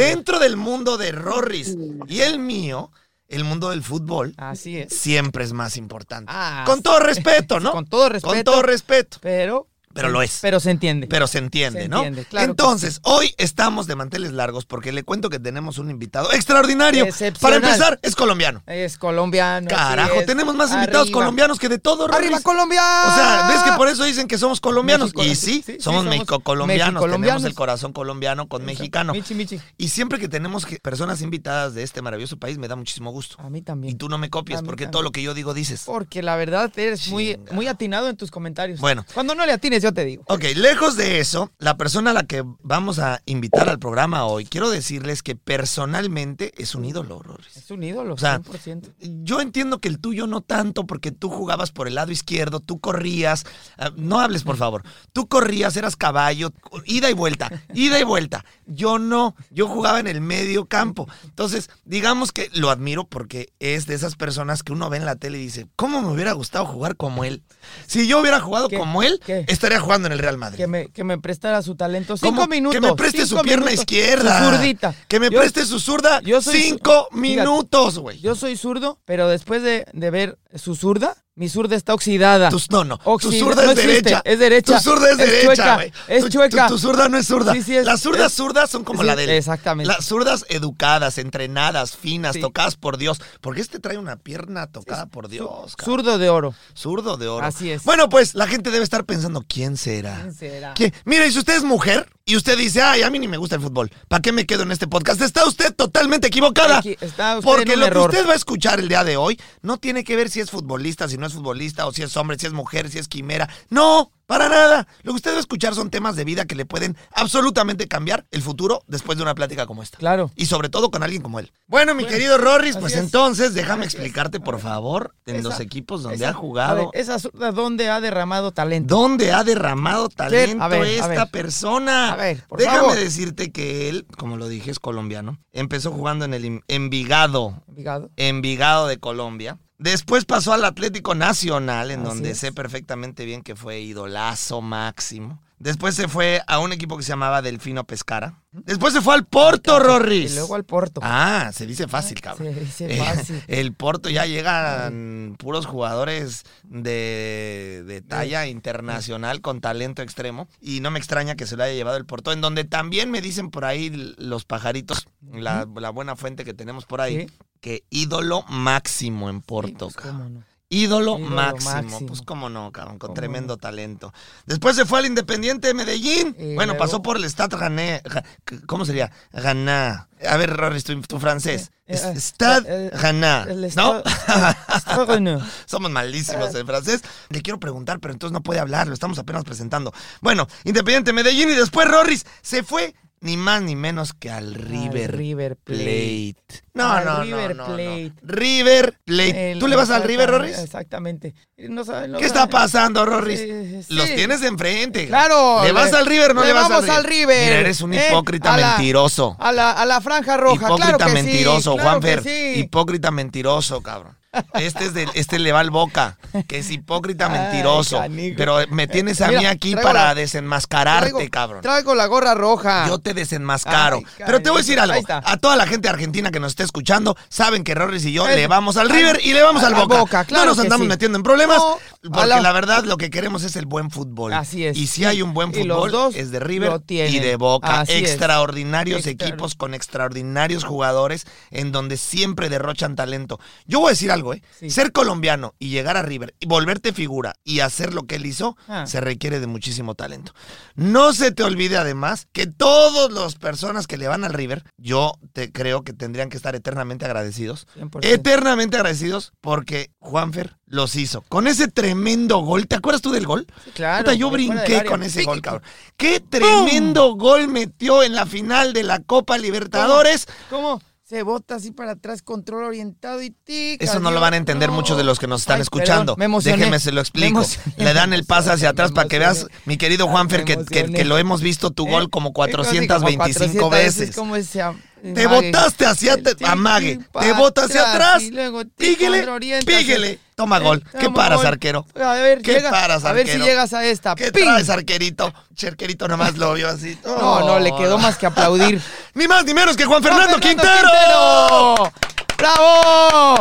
dentro 0.06 0.38
del 0.38 0.56
mundo 0.56 0.96
de 0.98 1.12
Rorris 1.12 1.76
y 2.08 2.20
el 2.20 2.38
mío, 2.38 2.90
el 3.28 3.44
mundo 3.44 3.70
del 3.70 3.82
fútbol, 3.82 4.34
Así 4.36 4.78
es. 4.78 4.92
siempre 4.92 5.44
es 5.44 5.52
más 5.52 5.76
importante. 5.76 6.30
Ah, 6.34 6.64
con 6.66 6.82
todo 6.82 7.00
respeto, 7.00 7.60
¿no? 7.60 7.72
Con 7.72 7.86
todo 7.86 8.08
respeto. 8.08 8.34
Con 8.34 8.44
todo 8.44 8.62
respeto. 8.62 9.18
Pero. 9.20 9.68
Pero 9.94 10.08
lo 10.08 10.22
es. 10.22 10.38
Pero 10.42 10.60
se 10.60 10.70
entiende. 10.70 11.06
Pero 11.06 11.26
se 11.26 11.38
entiende, 11.38 11.82
Se 11.82 11.88
¿no? 11.88 11.98
entiende, 11.98 12.24
claro 12.24 12.50
Entonces, 12.50 13.00
hoy 13.02 13.34
estamos 13.38 13.86
de 13.86 13.96
manteles 13.96 14.32
largos 14.32 14.64
porque 14.64 14.92
le 14.92 15.02
cuento 15.02 15.30
que 15.30 15.38
tenemos 15.38 15.78
un 15.78 15.90
invitado 15.90 16.32
extraordinario. 16.32 17.06
Para 17.40 17.56
empezar, 17.56 17.98
es 18.02 18.14
colombiano. 18.14 18.62
Es 18.66 18.98
colombiano. 18.98 19.68
Carajo, 19.68 20.20
es. 20.20 20.26
tenemos 20.26 20.54
más 20.54 20.72
invitados 20.72 21.10
colombianos 21.10 21.58
que 21.58 21.68
de 21.68 21.78
todo, 21.78 22.06
Rorris. 22.06 22.26
¡Arriba, 22.26 22.40
Colombia! 22.40 22.82
O 23.08 23.14
sea, 23.14 23.48
¿ves 23.48 23.62
que 23.62 23.72
por 23.72 23.88
eso 23.88 24.04
dicen 24.04 24.28
que 24.28 24.38
somos 24.38 24.60
colombianos? 24.60 25.14
México, 25.14 25.22
y 25.24 25.34
sí, 25.34 25.34
sí, 25.34 25.62
sí, 25.62 25.72
sí, 25.72 25.80
somos 25.80 26.02
somos 26.02 26.04
mexico-colombianos, 26.06 27.02
tenemos 27.02 27.44
el 27.44 27.54
corazón 27.54 27.92
colombiano 27.92 28.48
con 28.48 28.64
mexicano. 28.64 29.12
Michi, 29.12 29.34
michi. 29.34 29.60
Y 29.78 29.88
siempre 29.88 30.18
que 30.18 30.28
tenemos 30.28 30.66
personas 30.82 31.22
invitadas 31.22 31.74
de 31.74 31.82
este 31.82 32.02
maravilloso 32.02 32.36
país, 32.38 32.58
me 32.58 32.68
da 32.68 32.76
muchísimo 32.76 33.10
gusto. 33.10 33.36
A 33.38 33.50
mí 33.50 33.62
también. 33.62 33.94
Y 33.94 33.96
tú 33.96 34.08
no 34.08 34.18
me 34.18 34.26
mí 34.26 34.30
porque 34.30 34.84
también. 34.84 34.90
todo 34.90 35.02
lo 35.02 35.12
que 35.12 35.22
yo 35.22 35.34
digo 35.34 35.54
dices. 35.54 35.82
Porque 35.84 36.22
la 36.22 36.36
verdad 36.36 36.72
eres 36.76 37.08
muy, 37.08 37.38
muy 37.50 37.66
atinado 37.66 38.08
en 38.08 38.16
tus 38.16 38.30
comentarios. 38.30 38.80
Bueno. 38.80 39.04
Cuando 39.14 39.34
no 39.34 39.46
le 39.46 39.52
atines, 39.52 39.81
yo 39.82 39.92
te 39.92 40.04
digo. 40.04 40.24
Ok, 40.28 40.44
lejos 40.56 40.96
de 40.96 41.20
eso, 41.20 41.50
la 41.58 41.76
persona 41.76 42.12
a 42.12 42.14
la 42.14 42.24
que 42.24 42.42
vamos 42.62 42.98
a 42.98 43.20
invitar 43.26 43.68
al 43.68 43.78
programa 43.78 44.24
hoy, 44.24 44.44
quiero 44.46 44.70
decirles 44.70 45.22
que 45.22 45.36
personalmente 45.36 46.52
es 46.56 46.74
un 46.74 46.84
ídolo, 46.84 47.20
Rorris. 47.22 47.56
Es 47.56 47.70
un 47.70 47.82
ídolo, 47.82 48.14
O 48.14 48.18
sea, 48.18 48.40
100%. 48.40 48.92
Yo 49.24 49.40
entiendo 49.40 49.80
que 49.80 49.88
el 49.88 49.98
tuyo 49.98 50.26
no 50.26 50.40
tanto, 50.40 50.86
porque 50.86 51.10
tú 51.12 51.28
jugabas 51.28 51.70
por 51.72 51.88
el 51.88 51.96
lado 51.96 52.12
izquierdo, 52.12 52.60
tú 52.60 52.80
corrías. 52.80 53.44
ah, 53.78 53.90
no 53.96 54.20
hables, 54.20 54.44
por 54.44 54.56
favor. 54.56 54.82
Tú 55.12 55.26
corrías, 55.28 55.76
eras 55.76 55.96
caballo, 55.96 56.52
ida 56.86 57.10
y 57.10 57.14
vuelta, 57.14 57.50
ida 57.74 57.98
y 57.98 58.04
vuelta. 58.04 58.44
Yo 58.66 58.98
no, 58.98 59.34
yo 59.50 59.66
jugaba 59.68 60.00
en 60.00 60.06
el 60.06 60.20
medio 60.20 60.66
campo. 60.66 61.08
Entonces, 61.24 61.68
digamos 61.84 62.32
que 62.32 62.48
lo 62.54 62.70
admiro 62.70 63.04
porque 63.04 63.52
es 63.58 63.86
de 63.86 63.94
esas 63.94 64.16
personas 64.16 64.62
que 64.62 64.72
uno 64.72 64.88
ve 64.88 64.98
en 64.98 65.04
la 65.04 65.16
tele 65.16 65.38
y 65.38 65.42
dice, 65.42 65.66
¿cómo 65.76 66.00
me 66.00 66.08
hubiera 66.08 66.32
gustado 66.32 66.64
jugar 66.66 66.96
como 66.96 67.24
él? 67.24 67.42
Si 67.86 68.06
yo 68.06 68.20
hubiera 68.20 68.40
jugado 68.40 68.68
¿Qué? 68.68 68.78
como 68.78 69.02
él, 69.02 69.20
¿Qué? 69.24 69.44
estaría 69.48 69.71
jugando 69.80 70.06
en 70.06 70.12
el 70.12 70.18
Real 70.18 70.38
Madrid. 70.38 70.56
Que 70.58 70.66
me, 70.66 70.88
que 70.88 71.04
me 71.04 71.18
prestara 71.18 71.62
su 71.62 71.74
talento. 71.76 72.14
¿Cómo? 72.20 72.32
Cinco 72.32 72.46
minutos. 72.48 72.80
Que 72.80 72.86
me 72.86 72.94
preste 72.94 73.26
su 73.26 73.36
pierna 73.42 73.66
minutos. 73.66 73.80
izquierda. 73.80 74.38
Su 74.38 74.56
zurdita. 74.56 74.94
Que 75.08 75.20
me 75.20 75.30
Yo- 75.30 75.38
preste 75.40 75.64
su 75.66 75.78
zurda. 75.78 76.20
yo 76.22 76.40
soy 76.42 76.60
cinco 76.60 77.08
Fíjate, 77.10 77.20
minutos, 77.20 77.98
güey. 77.98 78.20
Yo 78.20 78.34
soy 78.34 78.56
zurdo, 78.56 78.98
pero 79.04 79.28
después 79.28 79.62
de, 79.62 79.86
de 79.92 80.10
ver 80.10 80.38
su 80.54 80.74
zurda, 80.74 81.16
Mi 81.34 81.48
zurda 81.48 81.76
está 81.76 81.94
oxidada. 81.94 82.50
Tu- 82.50 82.58
no, 82.68 82.84
no. 82.84 82.98
Tu 82.98 83.08
Oxida- 83.10 83.38
zurda 83.38 83.64
no 83.64 83.70
es 83.72 83.78
existe, 83.78 84.02
derecha. 84.02 84.22
es 84.22 84.38
derecha. 84.38 84.76
Tu 84.76 84.82
zurda 84.82 85.06
es, 85.12 85.18
Es 85.18 85.30
derecha, 85.30 85.74
güey. 85.76 85.92
es 86.08 86.24
Tu- 86.24 86.28
chueca. 86.28 86.66
Tu, 86.66 86.74
tu 86.74 86.78
zurda 86.78 87.08
no 87.08 87.16
es 87.16 87.26
zurda. 87.26 87.54
Sí, 87.54 87.62
sí, 87.62 87.74
es- 87.74 87.86
Las 87.86 88.02
zurdas 88.02 88.34
zurdas 88.34 88.68
son 88.70 88.84
como 88.84 89.00
sí, 89.00 89.06
la 89.06 89.16
del. 89.16 89.30
exactamente. 89.30 89.90
Las 89.90 90.04
zurdas 90.04 90.44
educadas, 90.50 91.16
entrenadas, 91.16 91.96
finas, 91.96 92.38
tocadas 92.38 92.76
por 92.76 92.98
Dios. 92.98 93.18
Porque 93.40 93.62
este 93.62 93.78
trae 93.80 93.96
una 93.96 94.16
pierna 94.16 94.66
tocada 94.66 95.06
por 95.06 95.28
Dios. 95.28 95.74
cabrón. 95.74 95.96
Zurdo 96.04 96.18
de 96.18 96.28
oro. 96.28 96.54
Zurdo 96.76 97.16
de 97.16 97.28
oro. 97.28 97.46
Así 97.46 97.70
es. 97.70 97.82
Bueno, 97.84 98.10
pues 98.10 98.34
la 98.34 98.46
gente 98.46 98.70
debe 98.70 98.84
estar 98.84 99.04
pensando, 99.06 99.42
¿quién 99.48 99.78
será? 99.78 100.16
¿Quién 100.20 100.34
será? 100.34 100.74
¿Quién? 100.74 100.92
Mira, 101.06 101.26
y 101.26 101.32
si 101.32 101.38
usted 101.38 101.56
es 101.56 101.64
mujer 101.64 102.10
y 102.26 102.36
usted 102.36 102.58
dice, 102.58 102.82
ay, 102.82 103.02
a 103.04 103.08
mí 103.10 103.18
ni 103.18 103.26
me 103.26 103.38
gusta 103.38 103.56
el 103.56 103.62
fútbol, 103.62 103.90
¿para 104.06 104.20
qué 104.20 104.32
me 104.32 104.44
quedo 104.44 104.64
en 104.64 104.70
este 104.72 104.86
podcast? 104.86 105.22
Está 105.22 105.46
usted 105.46 105.74
totalmente 105.74 106.26
equivocada. 106.26 106.78
Aquí 106.80 106.94
está 107.00 107.38
usted 107.38 107.44
porque 107.50 107.72
en 107.72 107.78
un 107.78 107.80
lo 107.80 107.86
error. 107.86 108.10
que 108.10 108.16
usted 108.18 108.28
va 108.28 108.34
a 108.34 108.36
escuchar 108.36 108.80
el 108.80 108.88
día 108.88 109.02
de 109.02 109.16
hoy 109.16 109.40
no 109.62 109.78
tiene 109.78 110.04
que 110.04 110.14
ver 110.14 110.28
si 110.28 110.40
es 110.40 110.50
futbolista, 110.50 111.08
si 111.08 111.21
no 111.22 111.26
es 111.28 111.32
futbolista, 111.32 111.86
o 111.86 111.92
si 111.92 112.02
es 112.02 112.14
hombre, 112.18 112.38
si 112.38 112.46
es 112.46 112.52
mujer, 112.52 112.90
si 112.90 112.98
es 112.98 113.08
quimera. 113.08 113.48
No, 113.70 114.10
para 114.26 114.48
nada. 114.48 114.86
Lo 115.02 115.12
que 115.12 115.16
usted 115.16 115.32
va 115.32 115.36
a 115.36 115.40
escuchar 115.40 115.74
son 115.74 115.90
temas 115.90 116.16
de 116.16 116.24
vida 116.24 116.44
que 116.46 116.54
le 116.54 116.64
pueden 116.66 116.96
absolutamente 117.14 117.88
cambiar 117.88 118.26
el 118.30 118.42
futuro 118.42 118.82
después 118.86 119.16
de 119.18 119.22
una 119.24 119.34
plática 119.34 119.66
como 119.66 119.82
esta. 119.82 119.98
Claro. 119.98 120.30
Y 120.36 120.46
sobre 120.46 120.68
todo 120.68 120.90
con 120.90 121.02
alguien 121.02 121.22
como 121.22 121.38
él. 121.38 121.52
Bueno, 121.66 121.94
mi 121.94 122.04
querido 122.04 122.38
Rorris, 122.38 122.76
pues 122.76 122.94
es. 122.94 123.00
entonces 123.00 123.54
déjame 123.54 123.84
explicarte, 123.84 124.40
por 124.40 124.58
favor, 124.60 125.14
en 125.26 125.36
Esa- 125.36 125.48
los 125.48 125.60
equipos 125.60 126.02
donde 126.02 126.16
esa- 126.16 126.30
ha 126.30 126.34
jugado. 126.34 126.90
ver, 126.92 127.00
esa 127.00 127.18
zurda, 127.18 127.52
¿dónde 127.52 127.88
ha 127.90 128.00
derramado 128.00 128.52
talento? 128.52 128.94
¿Dónde 128.94 129.32
ha 129.32 129.44
derramado 129.44 130.08
talento 130.08 130.62
A 130.64 130.68
ver, 130.68 130.82
a 130.82 130.88
esta 130.88 131.08
ver. 131.08 131.30
persona? 131.30 132.12
A 132.12 132.16
ver, 132.16 132.44
por 132.48 132.58
Déjame 132.58 132.78
favor. 132.80 132.96
decirte 132.96 133.52
que 133.52 133.88
él, 133.88 134.06
como 134.16 134.36
lo 134.36 134.48
dije, 134.48 134.70
es 134.70 134.78
colombiano. 134.78 135.38
Empezó 135.52 135.90
jugando 135.92 136.24
en 136.24 136.34
el 136.34 136.60
Envigado, 136.68 137.62
Envigado. 137.68 138.10
Envigado 138.16 138.86
de 138.86 138.98
Colombia. 138.98 139.58
Después 139.78 140.24
pasó 140.24 140.52
al 140.52 140.64
Atlético 140.64 141.14
Nacional, 141.14 141.90
en 141.90 142.00
Así 142.00 142.08
donde 142.08 142.30
es. 142.32 142.38
sé 142.38 142.52
perfectamente 142.52 143.24
bien 143.24 143.42
que 143.42 143.56
fue 143.56 143.80
idolazo 143.80 144.60
máximo. 144.60 145.42
Después 145.58 145.94
se 145.94 146.08
fue 146.08 146.42
a 146.48 146.58
un 146.58 146.72
equipo 146.72 146.96
que 146.96 147.04
se 147.04 147.10
llamaba 147.10 147.40
Delfino 147.40 147.84
Pescara. 147.84 148.40
Después 148.50 148.92
se 148.92 149.00
fue 149.00 149.14
al 149.14 149.24
Porto, 149.26 149.78
Rorris. 149.78 150.32
Y 150.32 150.34
luego 150.34 150.56
al 150.56 150.64
Porto. 150.64 151.00
Ah, 151.04 151.50
se 151.54 151.66
dice 151.66 151.86
fácil, 151.86 152.20
cabrón. 152.20 152.52
Se 152.52 152.60
dice 152.60 152.86
Eh, 152.94 152.98
fácil. 152.98 153.42
El 153.46 153.72
Porto 153.72 154.08
ya 154.10 154.26
llegan 154.26 155.36
puros 155.38 155.66
jugadores 155.66 156.42
de, 156.64 157.84
de 157.86 158.02
talla 158.02 158.46
internacional 158.48 159.40
con 159.40 159.60
talento 159.60 160.02
extremo. 160.02 160.48
Y 160.60 160.80
no 160.80 160.90
me 160.90 160.98
extraña 160.98 161.36
que 161.36 161.46
se 161.46 161.56
lo 161.56 161.62
haya 161.62 161.74
llevado 161.74 161.96
el 161.96 162.06
Porto, 162.06 162.32
en 162.32 162.40
donde 162.40 162.64
también 162.64 163.10
me 163.12 163.20
dicen 163.20 163.50
por 163.50 163.64
ahí 163.64 164.14
los 164.18 164.44
pajaritos, 164.44 165.06
la, 165.32 165.66
la 165.76 165.90
buena 165.90 166.16
fuente 166.16 166.44
que 166.44 166.54
tenemos 166.54 166.86
por 166.86 167.00
ahí, 167.00 167.28
Sí. 167.28 167.34
Que 167.62 167.84
ídolo 167.88 168.42
máximo 168.48 169.30
en 169.30 169.36
Sí, 169.38 169.44
Porto. 169.46 169.86
pues, 169.86 169.96
cabrón. 169.96 170.18
cómo 170.18 170.28
no. 170.40 170.52
Ídolo, 170.68 171.18
Ídolo 171.18 171.34
máximo. 171.36 171.70
máximo. 171.74 172.06
Pues 172.06 172.22
cómo 172.22 172.48
no, 172.48 172.72
cabrón, 172.72 172.98
con 172.98 173.12
tremendo 173.12 173.58
talento. 173.58 174.10
Después 174.46 174.74
se 174.74 174.86
fue 174.86 175.00
al 175.00 175.04
Independiente 175.06 175.68
de 175.68 175.74
Medellín. 175.74 176.34
Y 176.38 176.54
bueno, 176.54 176.72
luego- 176.72 176.78
pasó 176.78 177.02
por 177.02 177.18
el 177.18 177.24
Stade 177.24 177.58
Gané. 177.58 178.02
Ga- 178.04 178.24
¿Cómo 178.66 178.86
sería? 178.86 179.12
Ganá. 179.32 180.08
A 180.26 180.36
ver, 180.38 180.56
Roris, 180.56 180.82
tu, 180.84 180.98
tu 181.02 181.18
francés. 181.20 181.70
Eh, 181.86 182.00
eh, 182.02 182.18
Stade 182.18 182.64
eh, 182.86 182.90
eh, 182.90 183.70
¿No? 183.76 184.02
Stade- 184.02 184.02
Stade 184.80 185.06
Gané. 185.06 185.38
Somos 185.66 185.90
malísimos 185.90 186.54
en 186.54 186.66
francés. 186.66 187.02
Le 187.28 187.42
quiero 187.42 187.60
preguntar, 187.60 188.00
pero 188.00 188.14
entonces 188.14 188.32
no 188.32 188.42
puede 188.42 188.58
hablar. 188.60 188.86
Lo 188.88 188.94
estamos 188.94 189.18
apenas 189.18 189.44
presentando. 189.44 189.92
Bueno, 190.22 190.48
Independiente 190.64 191.10
de 191.10 191.14
Medellín 191.16 191.50
y 191.50 191.54
después 191.54 191.86
Roris 191.86 192.24
se 192.40 192.62
fue 192.62 192.94
ni 193.22 193.36
más 193.36 193.62
ni 193.62 193.76
menos 193.76 194.12
que 194.12 194.30
al 194.30 194.54
River, 194.54 195.16
River 195.16 195.56
Plate. 195.56 196.36
No, 196.74 196.90
Al 196.92 197.04
no, 197.04 197.14
no, 197.18 197.22
River 197.22 197.56
no, 197.56 197.68
no. 197.68 197.74
Plate. 197.74 198.12
River 198.22 198.98
Plate. 199.04 199.52
El- 199.52 199.58
¿Tú 199.58 199.68
le 199.68 199.76
vas 199.76 199.90
al 199.90 200.02
River, 200.02 200.28
Roris? 200.30 200.58
Exactamente. 200.58 201.34
No 201.56 201.84
saben, 201.84 202.12
no 202.12 202.18
¿Qué 202.18 202.26
está 202.26 202.48
pasando, 202.48 203.06
Rorris? 203.06 203.38
Sí. 203.86 203.94
Los 203.94 204.06
tienes 204.14 204.42
enfrente. 204.42 205.06
Claro. 205.06 205.62
¿Le 205.62 205.70
vas 205.72 205.92
al 205.92 206.04
River 206.06 206.32
o 206.32 206.34
no 206.34 206.44
le, 206.44 206.52
vas 206.52 206.68
vamos 206.68 206.88
al 206.88 207.04
River? 207.04 207.28
River. 207.28 207.44
Mira, 207.48 207.60
eres 207.60 207.80
un 207.80 207.94
¿eh? 207.94 208.06
hipócrita 208.08 208.54
A 208.54 208.56
la- 208.58 208.68
mentiroso. 208.76 209.36
A 209.38 209.52
la, 209.52 209.70
a 209.70 209.86
la 209.86 210.00
franja 210.00 210.36
roja, 210.36 210.66
Hipócrita 210.66 210.96
claro 210.96 210.98
que 210.98 211.20
sí, 211.20 211.26
mentiroso, 211.26 211.74
claro 211.74 211.88
Juanfer. 211.90 212.22
sí. 212.24 212.52
Hipócrita 212.60 213.10
mentiroso, 213.12 213.80
cabrón. 213.82 214.16
Este 214.54 214.86
es 214.86 214.94
de, 214.94 215.06
este 215.14 215.38
le 215.38 215.52
va 215.52 215.60
al 215.60 215.70
boca, 215.70 216.16
que 216.48 216.58
es 216.58 216.70
hipócrita 216.70 217.28
mentiroso. 217.28 218.02
Pero 218.36 218.58
me 218.70 218.86
tienes 218.86 219.20
a 219.20 219.28
Mira, 219.28 219.40
mí 219.40 219.46
aquí 219.46 219.76
para 219.76 220.04
la- 220.06 220.14
desenmascararte, 220.14 221.10
Traigo- 221.12 221.30
cabrón. 221.30 221.60
Traigo 221.62 221.94
la 221.94 222.06
gorra 222.06 222.34
roja. 222.34 222.86
Yo 222.88 222.98
te 222.98 223.12
desenmascaro. 223.14 223.98
Ay, 223.98 224.06
Pero 224.24 224.40
te 224.42 224.48
voy 224.50 224.58
a 224.58 224.62
decir 224.62 224.80
algo. 224.80 225.00
A 225.08 225.36
toda 225.36 225.56
la 225.56 225.66
gente 225.66 225.88
argentina 225.88 226.30
que 226.30 226.40
nos 226.40 226.52
esté 226.52 226.62
escuchando, 226.62 227.16
saben 227.28 227.62
que 227.64 227.74
Rorris 227.74 228.04
y 228.06 228.12
yo 228.12 228.26
Es- 228.26 228.36
le 228.36 228.46
vamos 228.46 228.76
al 228.78 228.88
River 228.88 229.20
y 229.22 229.32
le 229.34 229.42
vamos 229.42 229.62
al 229.64 229.74
Boca. 229.74 229.98
Boca, 229.98 230.24
claro 230.24 230.44
no 230.46 230.50
nos 230.52 230.58
andamos 230.60 230.84
sí. 230.86 230.88
metiendo 230.88 231.16
en 231.18 231.22
problemas, 231.22 231.58
No, 231.58 231.78
porque 232.02 232.26
la- 232.26 232.52
verdad 232.52 232.84
lo 232.84 232.96
que 232.96 233.10
queremos 233.10 233.44
es 233.44 233.56
el 233.56 233.66
buen 233.66 233.90
fútbol. 233.90 234.32
Así 234.32 234.64
es. 234.64 234.76
Y 234.76 234.86
si 234.88 235.04
hay 235.04 235.22
un 235.22 235.34
buen 235.34 235.52
fútbol, 235.52 235.90
dos 235.90 236.14
es 236.16 236.30
de 236.30 236.40
River 236.40 236.80
y 236.88 237.18
de 237.18 237.36
Boca. 237.36 237.80
Así. 237.80 237.92
Extraordinarios 237.92 239.06
Extra- 239.06 239.28
equipos 239.28 239.54
con 239.54 239.74
extraordinarios 239.74 240.64
jugadores 240.64 241.26
en 241.50 241.70
donde 241.72 241.96
siempre 241.96 242.48
derrochan 242.48 242.96
talento. 242.96 243.38
Yo 243.66 243.80
voy 243.80 243.88
a 243.88 243.90
decir 243.90 244.10
algo, 244.10 244.34
¿eh? 244.34 244.42
Sí. 244.58 244.70
Ser 244.70 244.92
colombiano 244.92 245.54
y 245.58 245.68
llegar 245.70 245.96
a 245.96 246.02
River 246.02 246.34
y 246.40 246.46
volverte 246.46 246.92
figura 246.92 247.34
y 247.44 247.60
hacer 247.60 247.94
lo 247.94 248.04
que 248.04 248.16
él 248.16 248.26
hizo, 248.26 248.56
Ah. 248.68 248.86
se 248.86 249.00
requiere 249.00 249.40
de 249.40 249.46
muchísimo 249.46 249.94
talento. 249.94 250.32
No 250.74 251.12
se 251.12 251.30
te 251.32 251.42
olvide 251.42 251.76
además 251.76 252.26
que 252.32 252.46
todas 252.46 253.12
las 253.12 253.34
personas 253.36 253.86
que 253.86 253.96
le 253.98 254.08
van 254.08 254.24
al 254.24 254.32
River, 254.32 254.64
yo 254.76 255.14
te 255.32 255.52
creo 255.52 255.82
que 255.82 255.92
tendrían 255.92 256.30
que 256.30 256.36
estar 256.36 256.54
eternamente 256.54 257.04
agradecidos. 257.04 257.66
100%. 257.74 258.00
Eternamente 258.14 258.76
agradecidos 258.76 259.32
porque 259.40 259.90
Juanfer 259.98 260.56
los 260.72 260.96
hizo. 260.96 261.20
Con 261.28 261.46
ese 261.46 261.68
tremendo 261.68 262.38
gol. 262.38 262.66
¿Te 262.66 262.76
acuerdas 262.76 263.02
tú 263.02 263.12
del 263.12 263.26
gol? 263.26 263.46
claro, 263.74 264.04
Puta, 264.04 264.14
yo 264.14 264.30
brinqué 264.30 264.84
con 264.84 265.02
ese 265.02 265.20
Sí, 265.20 265.24
gol, 265.26 265.42
cabrón. 265.42 265.62
Qué 265.98 266.18
tremendo 266.18 267.14
gol 267.14 267.46
metió 267.48 268.02
en 268.02 268.14
la 268.14 268.24
final 268.26 268.72
de 268.72 268.82
la 268.82 269.00
Copa 269.00 269.36
Libertadores. 269.38 270.26
¿Cómo? 270.50 270.80
Se 271.04 271.22
bota 271.24 271.56
así 271.56 271.72
para 271.72 271.92
atrás, 271.92 272.22
control 272.22 272.64
orientado 272.64 273.20
y 273.20 273.28
tic. 273.28 273.82
Eso 273.82 274.00
no 274.00 274.10
lo 274.10 274.18
van 274.20 274.32
a 274.32 274.38
entender 274.38 274.70
muchos 274.70 274.96
de 274.96 275.04
los 275.04 275.18
que 275.18 275.26
nos 275.26 275.42
están 275.42 275.56
Ay, 275.56 275.62
escuchando. 275.62 276.16
me. 276.16 276.26
Déjeme 276.40 276.80
se 276.80 276.90
lo 276.90 277.02
explico. 277.02 277.44
Le 277.76 277.92
dan 277.92 278.14
el 278.14 278.24
pase 278.24 278.50
hacia 278.50 278.70
atrás 278.70 278.92
para 278.92 279.08
que 279.08 279.18
veas, 279.18 279.46
mi 279.66 279.76
querido 279.76 280.06
Ay, 280.06 280.10
Juanfer, 280.12 280.44
que, 280.44 280.64
que- 280.64 280.90
que 280.90 281.04
lo 281.04 281.18
hemos 281.18 281.42
visto 281.42 281.70
tu 281.70 281.86
gol 281.86 282.04
¿Eh? 282.04 282.08
como 282.10 282.28
Sí, 282.28 282.32
como 282.32 282.34
425 282.34 283.68
400 283.68 283.70
veces. 283.70 284.16
¿Cómo 284.16 284.36
es 284.36 284.48
ese 284.48 284.62
Te 285.02 285.26
botaste 285.26 285.84
hacia 285.84 286.16
tic, 286.16 286.42
amague, 286.46 287.00
te 287.20 287.32
botas 287.32 287.64
hacia 287.64 287.92
atrás, 287.92 288.22
y 288.22 288.30
luego 288.30 288.64
tic, 288.64 288.98
píguele, 288.98 289.26
píguele. 289.66 290.18
Toma 290.36 290.60
gol. 290.60 290.82
¿Qué 290.98 291.10
paras, 291.10 291.44
arquero? 291.44 291.84
A 292.00 292.14
ver, 292.14 292.40
¿Qué 292.40 292.54
llega- 292.54 292.70
paras, 292.70 293.04
a 293.04 293.12
ver 293.12 293.26
si 293.26 293.38
llegas 293.38 293.72
a 293.72 293.84
esta. 293.84 294.14
¿Qué 294.14 294.30
traes, 294.30 294.70
arquerito? 294.70 295.32
Cherquerito 295.54 296.06
nomás 296.08 296.36
lo 296.38 296.54
vio 296.54 296.68
así. 296.68 296.96
No, 297.04 297.40
no, 297.40 297.58
le 297.58 297.74
quedó 297.76 297.98
más 297.98 298.16
que 298.16 298.26
aplaudir. 298.26 298.80
Ni 299.14 299.26
más 299.26 299.44
ni 299.44 299.54
menos 299.54 299.76
que 299.76 299.84
Juan 299.84 300.02
Fernando, 300.02 300.28
¡Juan 300.38 300.40
Quintero. 300.40 300.88
Quintero! 300.88 301.92
¡Bravo! 302.38 303.34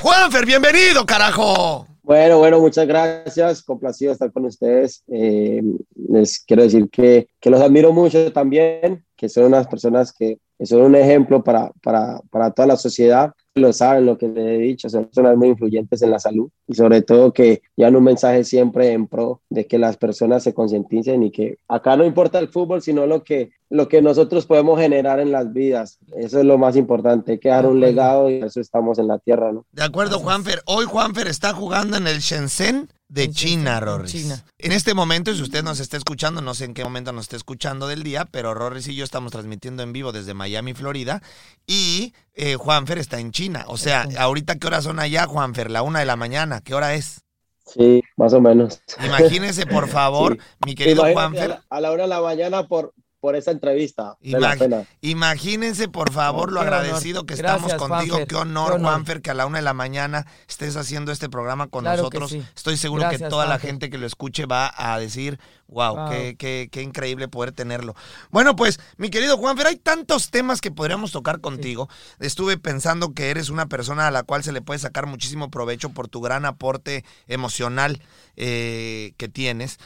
Juanfer, 0.00 0.46
bienvenido, 0.46 1.04
carajo. 1.04 1.86
Bueno, 2.02 2.38
bueno, 2.38 2.58
muchas 2.58 2.86
gracias. 2.86 3.62
Complacido 3.62 4.12
estar 4.12 4.32
con 4.32 4.44
ustedes. 4.46 5.02
Eh, 5.12 5.60
les 6.08 6.40
quiero 6.40 6.62
decir 6.62 6.88
que, 6.90 7.28
que 7.40 7.50
los 7.50 7.60
admiro 7.60 7.92
mucho 7.92 8.32
también, 8.32 9.04
que 9.20 9.28
son 9.28 9.44
unas 9.44 9.66
personas 9.66 10.14
que, 10.14 10.38
son 10.64 10.80
un 10.80 10.96
ejemplo 10.96 11.44
para, 11.44 11.72
para, 11.82 12.22
para 12.30 12.50
toda 12.52 12.68
la 12.68 12.76
sociedad. 12.78 13.34
Lo 13.54 13.70
saben 13.70 14.06
lo 14.06 14.16
que 14.16 14.28
les 14.28 14.46
he 14.46 14.58
dicho, 14.58 14.88
son 14.88 15.04
personas 15.04 15.36
muy 15.36 15.48
influyentes 15.48 16.00
en 16.00 16.10
la 16.10 16.18
salud 16.18 16.48
y 16.66 16.74
sobre 16.74 17.02
todo 17.02 17.30
que 17.30 17.60
llevan 17.76 17.96
un 17.96 18.04
mensaje 18.04 18.44
siempre 18.44 18.92
en 18.92 19.06
pro 19.06 19.42
de 19.50 19.66
que 19.66 19.78
las 19.78 19.98
personas 19.98 20.42
se 20.42 20.54
concienticen 20.54 21.22
y 21.22 21.30
que 21.30 21.58
acá 21.68 21.96
no 21.96 22.04
importa 22.06 22.38
el 22.38 22.48
fútbol, 22.48 22.80
sino 22.80 23.06
lo 23.06 23.22
que, 23.22 23.50
lo 23.68 23.88
que 23.88 24.00
nosotros 24.00 24.46
podemos 24.46 24.80
generar 24.80 25.20
en 25.20 25.32
las 25.32 25.52
vidas. 25.52 25.98
Eso 26.16 26.38
es 26.38 26.46
lo 26.46 26.56
más 26.56 26.74
importante, 26.76 27.32
hay 27.32 27.38
que 27.38 27.50
dejar 27.50 27.66
un 27.66 27.80
legado 27.80 28.30
y 28.30 28.36
eso 28.36 28.58
estamos 28.58 28.98
en 28.98 29.08
la 29.08 29.18
tierra, 29.18 29.52
¿no? 29.52 29.66
De 29.72 29.82
acuerdo, 29.82 30.18
Juanfer. 30.18 30.62
Hoy 30.64 30.86
Juanfer 30.86 31.28
está 31.28 31.52
jugando 31.52 31.98
en 31.98 32.06
el 32.06 32.20
Shenzhen 32.20 32.88
de 33.10 33.24
En 33.24 33.32
China, 33.34 33.80
Rorris. 33.80 34.12
China. 34.12 34.44
En 34.58 34.72
este 34.72 34.94
momento, 34.94 35.34
si 35.34 35.42
usted 35.42 35.62
nos 35.64 35.80
está 35.80 35.96
escuchando, 35.96 36.40
no 36.40 36.54
sé 36.54 36.64
en 36.64 36.74
qué 36.74 36.84
momento 36.84 37.12
nos 37.12 37.24
está 37.24 37.36
escuchando 37.36 37.88
del 37.88 38.02
día, 38.02 38.24
pero 38.24 38.54
Rorris 38.54 38.86
y 38.88 38.94
yo 38.94 39.04
estamos 39.04 39.32
transmitiendo 39.32 39.82
en 39.82 39.92
vivo 39.92 40.12
desde 40.12 40.32
Miami, 40.32 40.74
Florida, 40.74 41.20
y 41.66 42.14
eh, 42.34 42.54
Juanfer 42.54 42.98
está 42.98 43.18
en 43.18 43.32
China. 43.32 43.64
O 43.66 43.76
sea, 43.76 44.06
ahorita 44.18 44.56
qué 44.58 44.66
horas 44.68 44.84
son 44.84 45.00
allá, 45.00 45.26
Juanfer, 45.26 45.70
la 45.70 45.82
una 45.82 45.98
de 45.98 46.06
la 46.06 46.16
mañana, 46.16 46.60
¿qué 46.60 46.74
hora 46.74 46.94
es? 46.94 47.22
Sí, 47.66 48.02
más 48.16 48.32
o 48.32 48.40
menos. 48.40 48.80
Imagínese, 49.04 49.66
por 49.66 49.88
favor, 49.88 50.36
Sí. 50.36 50.40
mi 50.66 50.74
querido 50.74 51.02
Imagínate, 51.08 51.14
Juanfer. 51.14 51.50
A 51.50 51.54
la, 51.54 51.64
a 51.68 51.80
la 51.80 51.90
hora 51.90 52.02
de 52.04 52.08
la 52.08 52.20
mañana 52.20 52.66
por, 52.68 52.94
por 53.20 53.36
esa 53.36 53.50
entrevista. 53.50 54.16
De 54.20 54.40
la 54.40 54.86
imagínense, 55.02 55.88
por 55.88 56.10
favor, 56.12 56.52
lo 56.52 56.60
honor. 56.60 56.74
agradecido 56.74 57.26
que 57.26 57.36
Gracias, 57.36 57.72
estamos 57.72 57.88
contigo. 57.88 58.16
Juanfer. 58.16 58.28
Qué 58.28 58.34
honor. 58.36 58.80
Juanfer, 58.80 59.22
que 59.22 59.30
a 59.30 59.34
la 59.34 59.46
una 59.46 59.58
de 59.58 59.62
la 59.64 59.74
mañana 59.74 60.26
estés 60.48 60.76
haciendo 60.76 61.12
este 61.12 61.28
programa 61.28 61.68
con 61.68 61.82
Claro 61.84 61.98
nosotros. 61.98 62.30
sí. 62.30 62.42
Estoy 62.56 62.76
seguro 62.76 63.08
que 63.10 63.18
toda 63.18 63.46
la 63.46 63.58
gente 63.58 63.90
que 63.90 63.98
lo 63.98 64.06
escuche 64.06 64.46
va 64.46 64.72
a 64.76 64.98
decir, 64.98 65.38
wow, 65.68 65.94
Wow. 65.94 66.10
Qué, 66.10 66.36
qué- 66.36 66.68
qué 66.72 66.82
increíble 66.82 67.28
poder 67.28 67.52
tenerlo. 67.52 67.94
Bueno, 68.30 68.56
pues, 68.56 68.80
mi 68.96 69.08
querido 69.10 69.36
Juanfer, 69.36 69.68
hay 69.68 69.76
tantos 69.76 70.30
temas 70.30 70.60
que 70.60 70.70
podríamos 70.72 71.12
tocar 71.12 71.40
contigo. 71.40 71.88
Estuve 72.18 72.58
pensando 72.58 73.12
que 73.14 73.30
eres 73.30 73.50
una 73.50 73.66
persona 73.66 74.06
a 74.08 74.10
la 74.10 74.22
cual 74.24 74.42
se 74.42 74.52
le 74.52 74.62
puede 74.62 74.80
sacar 74.80 75.06
muchísimo 75.06 75.50
provecho 75.50 75.90
por 75.90 76.08
tu 76.08 76.20
gran 76.20 76.44
aporte 76.44 77.04
emocional 77.28 78.02
eh, 78.36 79.12
que 79.16 79.28
tienes. 79.28 79.78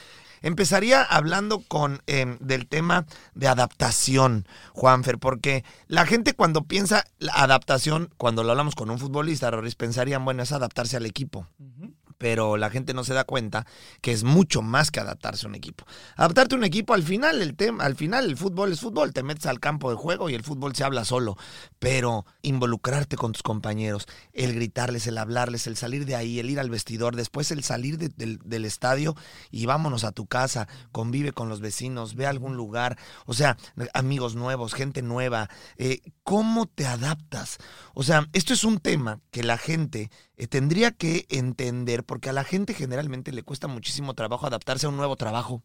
Empezaría 0.44 1.02
hablando 1.02 1.60
con 1.60 2.02
em, 2.06 2.36
del 2.38 2.68
tema 2.68 3.06
de 3.34 3.48
adaptación, 3.48 4.46
Juanfer, 4.74 5.18
porque 5.18 5.64
la 5.88 6.04
gente 6.04 6.34
cuando 6.34 6.64
piensa 6.64 7.06
la 7.18 7.32
adaptación, 7.32 8.10
cuando 8.18 8.44
lo 8.44 8.50
hablamos 8.50 8.74
con 8.74 8.90
un 8.90 8.98
futbolista, 8.98 9.50
Roris, 9.50 9.74
pensarían, 9.74 10.22
bueno, 10.22 10.42
es 10.42 10.52
adaptarse 10.52 10.98
al 10.98 11.06
equipo. 11.06 11.46
Pero 12.18 12.56
la 12.56 12.70
gente 12.70 12.94
no 12.94 13.04
se 13.04 13.14
da 13.14 13.24
cuenta 13.24 13.66
que 14.00 14.12
es 14.12 14.24
mucho 14.24 14.62
más 14.62 14.90
que 14.90 15.00
adaptarse 15.00 15.46
a 15.46 15.48
un 15.48 15.54
equipo. 15.54 15.84
Adaptarte 16.16 16.54
a 16.54 16.58
un 16.58 16.64
equipo, 16.64 16.94
al 16.94 17.02
final 17.02 17.42
el 17.42 17.54
tema, 17.56 17.84
al 17.84 17.96
final 17.96 18.24
el 18.26 18.36
fútbol 18.36 18.72
es 18.72 18.80
fútbol, 18.80 19.12
te 19.12 19.22
metes 19.22 19.46
al 19.46 19.60
campo 19.60 19.90
de 19.90 19.96
juego 19.96 20.30
y 20.30 20.34
el 20.34 20.42
fútbol 20.42 20.74
se 20.74 20.84
habla 20.84 21.04
solo. 21.04 21.36
Pero 21.78 22.24
involucrarte 22.42 23.16
con 23.16 23.32
tus 23.32 23.42
compañeros, 23.42 24.06
el 24.32 24.54
gritarles, 24.54 25.06
el 25.06 25.18
hablarles, 25.18 25.66
el 25.66 25.76
salir 25.76 26.06
de 26.06 26.14
ahí, 26.16 26.38
el 26.38 26.50
ir 26.50 26.60
al 26.60 26.70
vestidor, 26.70 27.16
después 27.16 27.50
el 27.50 27.62
salir 27.64 27.98
de- 27.98 28.08
del, 28.08 28.38
del 28.44 28.64
estadio 28.64 29.14
y 29.50 29.66
vámonos 29.66 30.04
a 30.04 30.12
tu 30.12 30.26
casa, 30.26 30.68
convive 30.92 31.32
con 31.32 31.48
los 31.48 31.60
vecinos, 31.60 32.14
ve 32.14 32.26
a 32.26 32.30
algún 32.30 32.56
lugar, 32.56 32.98
o 33.26 33.34
sea, 33.34 33.56
amigos 33.92 34.34
nuevos, 34.36 34.74
gente 34.74 35.02
nueva, 35.02 35.48
eh, 35.76 36.00
¿cómo 36.22 36.66
te 36.66 36.86
adaptas? 36.86 37.58
O 37.94 38.02
sea, 38.02 38.28
esto 38.32 38.52
es 38.52 38.64
un 38.64 38.78
tema 38.78 39.20
que 39.30 39.42
la 39.42 39.58
gente 39.58 40.10
eh, 40.36 40.46
tendría 40.46 40.90
que 40.90 41.26
entender 41.28 42.04
porque 42.04 42.30
a 42.30 42.32
la 42.32 42.44
gente 42.44 42.74
generalmente 42.74 43.32
le 43.32 43.42
cuesta 43.42 43.68
muchísimo 43.68 44.14
trabajo 44.14 44.46
adaptarse 44.46 44.86
a 44.86 44.88
un 44.88 44.96
nuevo 44.96 45.16
trabajo, 45.16 45.62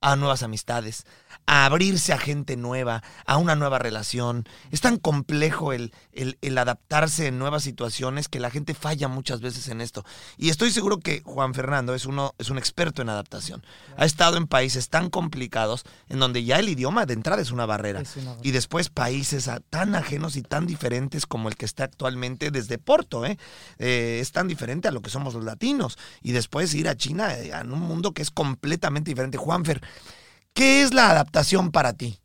a 0.00 0.14
nuevas 0.16 0.42
amistades, 0.44 1.04
a 1.46 1.64
abrirse 1.64 2.12
a 2.12 2.18
gente 2.18 2.56
nueva, 2.56 3.02
a 3.26 3.36
una 3.38 3.56
nueva 3.56 3.78
relación. 3.78 4.46
Es 4.70 4.80
tan 4.80 4.96
complejo 4.98 5.72
el, 5.72 5.92
el- 6.12 6.38
el 6.40 6.56
adaptarse 6.58 7.26
en 7.26 7.38
nuevas 7.38 7.62
situaciones 7.64 8.28
que 8.28 8.38
la 8.38 8.50
gente 8.50 8.74
falla 8.74 9.08
muchas 9.08 9.40
veces 9.40 9.66
en 9.68 9.80
esto. 9.80 10.04
Y 10.36 10.50
estoy 10.50 10.70
seguro 10.70 10.98
que 10.98 11.22
Juan 11.24 11.54
Fernando 11.54 11.94
es, 11.94 12.06
uno, 12.06 12.34
es 12.38 12.50
un 12.50 12.58
experto 12.58 13.02
en 13.02 13.08
adaptación. 13.08 13.64
Ha 13.96 14.04
estado 14.04 14.36
en 14.36 14.46
países 14.46 14.88
tan 14.88 15.10
complicados 15.10 15.84
en 16.08 16.20
donde 16.20 16.44
ya 16.44 16.58
el 16.58 16.68
idioma 16.68 17.04
de 17.06 17.14
entrada 17.14 17.42
es 17.42 17.50
una 17.50 17.66
barrera. 17.66 18.00
Es 18.02 18.16
una 18.16 18.36
Y 18.42 18.50
después 18.52 18.90
países 18.90 19.48
a- 19.48 19.60
tan 19.60 19.94
ajenos 19.96 20.36
y 20.36 20.42
tan 20.42 20.66
diferentes 20.66 21.26
como 21.26 21.48
el 21.48 21.56
que 21.56 21.64
está 21.64 21.84
actualmente 21.84 22.50
desde 22.50 22.78
Porto, 22.78 23.24
¿eh? 23.26 23.38
Eh, 23.78 24.18
es 24.20 24.32
tan 24.32 24.48
diferente 24.48 24.86
a 24.86 24.90
lo 24.92 25.00
que 25.02 25.10
somos 25.10 25.34
los 25.34 25.44
latinos. 25.44 25.98
Y 26.22 26.32
después 26.32 26.72
ir 26.74 26.88
a 26.88 26.96
China, 26.96 27.34
eh, 27.34 27.50
en 27.52 27.72
un 27.72 27.80
mundo 27.80 28.12
que 28.12 28.22
es 28.22 28.30
completamente 28.30 29.10
diferente. 29.10 29.38
Juanfer, 29.38 29.80
¿qué 30.52 30.82
es 30.82 30.94
la 30.94 31.10
adaptación 31.10 31.70
para 31.70 31.92
ti? 31.92 32.18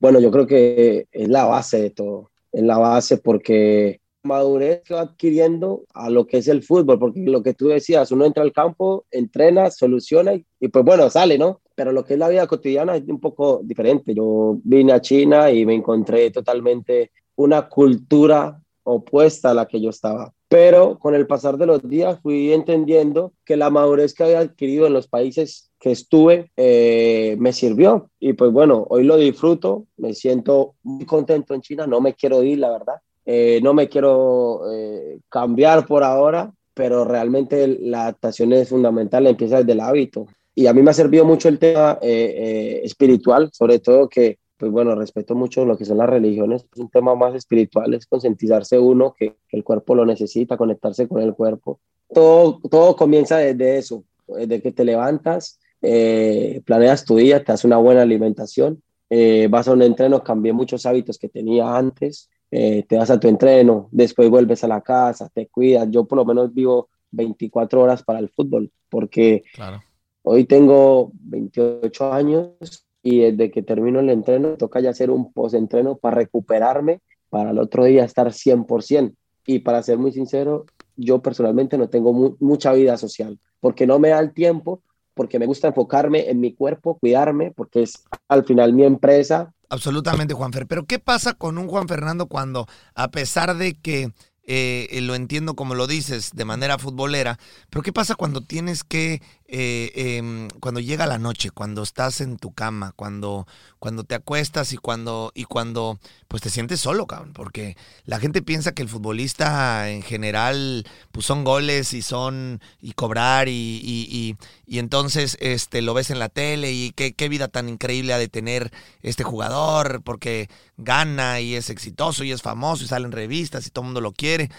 Bueno, 0.00 0.20
yo 0.20 0.30
creo 0.30 0.46
que 0.46 1.06
es 1.10 1.28
la 1.28 1.44
base 1.44 1.80
de 1.80 1.90
todo. 1.90 2.30
Es 2.52 2.62
la 2.62 2.78
base 2.78 3.18
porque 3.18 4.00
madurez 4.22 4.82
que 4.84 4.94
va 4.94 5.02
adquiriendo 5.02 5.84
a 5.94 6.10
lo 6.10 6.26
que 6.26 6.38
es 6.38 6.48
el 6.48 6.62
fútbol, 6.62 6.98
porque 6.98 7.20
lo 7.20 7.42
que 7.42 7.54
tú 7.54 7.68
decías, 7.68 8.12
uno 8.12 8.24
entra 8.24 8.42
al 8.42 8.52
campo, 8.52 9.06
entrena, 9.10 9.70
soluciona 9.70 10.34
y, 10.34 10.44
y 10.60 10.68
pues 10.68 10.84
bueno, 10.84 11.08
sale, 11.10 11.38
¿no? 11.38 11.60
Pero 11.74 11.92
lo 11.92 12.04
que 12.04 12.14
es 12.14 12.18
la 12.18 12.28
vida 12.28 12.46
cotidiana 12.46 12.96
es 12.96 13.04
un 13.08 13.20
poco 13.20 13.60
diferente. 13.64 14.14
Yo 14.14 14.58
vine 14.64 14.92
a 14.92 15.00
China 15.00 15.50
y 15.50 15.64
me 15.64 15.74
encontré 15.74 16.30
totalmente 16.30 17.12
una 17.36 17.68
cultura 17.68 18.60
opuesta 18.82 19.50
a 19.50 19.54
la 19.54 19.66
que 19.66 19.80
yo 19.80 19.90
estaba. 19.90 20.32
Pero 20.48 20.98
con 20.98 21.14
el 21.14 21.26
pasar 21.26 21.58
de 21.58 21.66
los 21.66 21.86
días 21.88 22.20
fui 22.20 22.52
entendiendo 22.52 23.32
que 23.44 23.56
la 23.56 23.70
madurez 23.70 24.14
que 24.14 24.24
había 24.24 24.40
adquirido 24.40 24.86
en 24.86 24.94
los 24.94 25.06
países 25.06 25.67
que 25.78 25.92
estuve 25.92 26.50
eh, 26.56 27.36
me 27.38 27.52
sirvió. 27.52 28.10
Y 28.18 28.32
pues 28.32 28.52
bueno, 28.52 28.86
hoy 28.90 29.04
lo 29.04 29.16
disfruto, 29.16 29.86
me 29.96 30.14
siento 30.14 30.74
muy 30.82 31.04
contento 31.06 31.54
en 31.54 31.60
China, 31.60 31.86
no 31.86 32.00
me 32.00 32.14
quiero 32.14 32.42
ir, 32.42 32.58
la 32.58 32.70
verdad. 32.70 32.96
Eh, 33.24 33.60
no 33.62 33.74
me 33.74 33.88
quiero 33.88 34.62
eh, 34.72 35.18
cambiar 35.28 35.86
por 35.86 36.02
ahora, 36.02 36.52
pero 36.78 37.04
realmente 37.04 37.66
la 37.66 38.02
adaptación 38.02 38.52
es 38.52 38.68
fundamental, 38.68 39.26
empieza 39.26 39.58
desde 39.58 39.72
el 39.72 39.80
hábito. 39.80 40.26
Y 40.54 40.66
a 40.66 40.72
mí 40.72 40.80
me 40.82 40.90
ha 40.90 40.94
servido 40.94 41.24
mucho 41.24 41.48
el 41.48 41.58
tema 41.58 41.98
eh, 42.00 42.34
eh, 42.36 42.80
espiritual, 42.84 43.50
sobre 43.52 43.78
todo 43.80 44.08
que 44.08 44.38
pues 44.56 44.72
bueno, 44.72 44.94
respeto 44.94 45.34
mucho 45.34 45.64
lo 45.64 45.76
que 45.76 45.84
son 45.84 45.98
las 45.98 46.08
religiones, 46.10 46.66
es 46.72 46.80
un 46.80 46.88
tema 46.88 47.14
más 47.14 47.34
espiritual, 47.34 47.94
es 47.94 48.06
concientizarse 48.06 48.76
uno 48.76 49.14
que, 49.16 49.36
que, 49.48 49.56
el 49.56 49.62
cuerpo 49.62 49.94
lo 49.94 50.04
necesita, 50.04 50.56
conectarse 50.56 51.06
con 51.06 51.22
el 51.22 51.32
cuerpo. 51.34 51.78
Todo, 52.12 52.60
todo 52.68 52.96
comienza 52.96 53.38
desde 53.38 53.78
eso, 53.78 54.02
desde 54.26 54.60
que 54.60 54.72
te 54.72 54.84
levantas, 54.84 55.60
eh, 55.82 56.62
planeas 56.64 57.04
tu 57.04 57.16
día, 57.16 57.38
te 57.38 57.52
das 57.52 57.64
una 57.64 57.76
buena 57.76 58.02
alimentación, 58.02 58.82
eh, 59.10 59.48
vas 59.50 59.68
a 59.68 59.72
un 59.72 59.82
entreno, 59.82 60.22
cambié 60.22 60.52
muchos 60.52 60.86
hábitos 60.86 61.18
que 61.18 61.28
tenía 61.28 61.76
antes, 61.76 62.28
eh, 62.50 62.84
te 62.88 62.96
vas 62.96 63.10
a 63.10 63.20
tu 63.20 63.28
entreno, 63.28 63.88
después 63.90 64.28
vuelves 64.30 64.64
a 64.64 64.68
la 64.68 64.80
casa, 64.80 65.28
te 65.32 65.48
cuidas, 65.48 65.88
yo 65.90 66.04
por 66.04 66.18
lo 66.18 66.24
menos 66.24 66.52
vivo 66.52 66.88
24 67.10 67.82
horas 67.82 68.02
para 68.02 68.18
el 68.18 68.28
fútbol, 68.28 68.70
porque 68.88 69.44
claro. 69.54 69.82
hoy 70.22 70.44
tengo 70.44 71.10
28 71.14 72.12
años 72.12 72.86
y 73.02 73.20
desde 73.20 73.50
que 73.50 73.62
termino 73.62 74.00
el 74.00 74.10
entreno, 74.10 74.56
toca 74.56 74.80
ya 74.80 74.90
hacer 74.90 75.10
un 75.10 75.32
post-entreno 75.32 75.96
para 75.96 76.16
recuperarme, 76.16 77.00
para 77.30 77.50
el 77.50 77.58
otro 77.58 77.84
día 77.84 78.04
estar 78.04 78.28
100%. 78.28 79.14
Y 79.46 79.60
para 79.60 79.82
ser 79.82 79.96
muy 79.96 80.12
sincero, 80.12 80.66
yo 80.96 81.22
personalmente 81.22 81.78
no 81.78 81.88
tengo 81.88 82.12
mu 82.12 82.36
mucha 82.40 82.72
vida 82.72 82.98
social, 82.98 83.38
porque 83.60 83.86
no 83.86 83.98
me 83.98 84.10
da 84.10 84.18
el 84.18 84.34
tiempo, 84.34 84.82
porque 85.18 85.40
me 85.40 85.46
gusta 85.46 85.66
enfocarme 85.66 86.30
en 86.30 86.38
mi 86.38 86.54
cuerpo, 86.54 86.96
cuidarme, 86.96 87.50
porque 87.50 87.82
es 87.82 88.04
al 88.28 88.44
final 88.44 88.72
mi 88.72 88.84
empresa. 88.84 89.52
Absolutamente, 89.68 90.32
Juanfer. 90.32 90.68
Pero 90.68 90.86
¿qué 90.86 91.00
pasa 91.00 91.34
con 91.34 91.58
un 91.58 91.66
Juan 91.66 91.88
Fernando 91.88 92.28
cuando, 92.28 92.68
a 92.94 93.10
pesar 93.10 93.56
de 93.56 93.74
que 93.74 94.12
eh, 94.44 95.00
lo 95.02 95.16
entiendo 95.16 95.54
como 95.54 95.74
lo 95.74 95.88
dices, 95.88 96.30
de 96.34 96.44
manera 96.44 96.78
futbolera, 96.78 97.36
pero 97.68 97.82
¿qué 97.82 97.92
pasa 97.92 98.14
cuando 98.14 98.42
tienes 98.42 98.84
que, 98.84 99.20
eh, 99.50 99.92
eh, 99.94 100.48
cuando 100.60 100.78
llega 100.78 101.06
la 101.06 101.18
noche, 101.18 101.50
cuando 101.50 101.82
estás 101.82 102.20
en 102.20 102.36
tu 102.36 102.52
cama, 102.52 102.92
cuando, 102.96 103.46
cuando 103.78 104.04
te 104.04 104.14
acuestas 104.14 104.74
y 104.74 104.76
cuando, 104.76 105.32
y 105.34 105.44
cuando, 105.44 105.98
pues 106.28 106.42
te 106.42 106.50
sientes 106.50 106.80
solo, 106.80 107.06
cabrón? 107.06 107.32
Porque 107.32 107.74
la 108.04 108.20
gente 108.20 108.42
piensa 108.42 108.72
que 108.72 108.82
el 108.82 108.90
futbolista 108.90 109.88
en 109.88 110.02
general, 110.02 110.86
pues 111.12 111.24
son 111.24 111.44
goles 111.44 111.94
y 111.94 112.02
son, 112.02 112.60
y 112.82 112.92
cobrar 112.92 113.48
y, 113.48 113.80
y, 113.82 114.06
y, 114.10 114.36
y 114.66 114.78
entonces 114.80 115.38
este, 115.40 115.80
lo 115.80 115.94
ves 115.94 116.10
en 116.10 116.18
la 116.18 116.28
tele 116.28 116.72
y 116.72 116.92
qué, 116.92 117.14
qué 117.14 117.30
vida 117.30 117.48
tan 117.48 117.70
increíble 117.70 118.12
ha 118.12 118.18
de 118.18 118.28
tener 118.28 118.70
este 119.02 119.24
jugador, 119.24 120.02
porque 120.02 120.50
gana 120.76 121.40
y 121.40 121.54
es 121.54 121.70
exitoso 121.70 122.22
y 122.22 122.32
es 122.32 122.42
famoso 122.42 122.84
y 122.84 122.88
sale 122.88 123.06
en 123.06 123.12
revistas 123.12 123.66
y 123.66 123.70
todo 123.70 123.82
el 123.82 123.86
mundo 123.86 124.02
lo 124.02 124.12
quiere. 124.12 124.50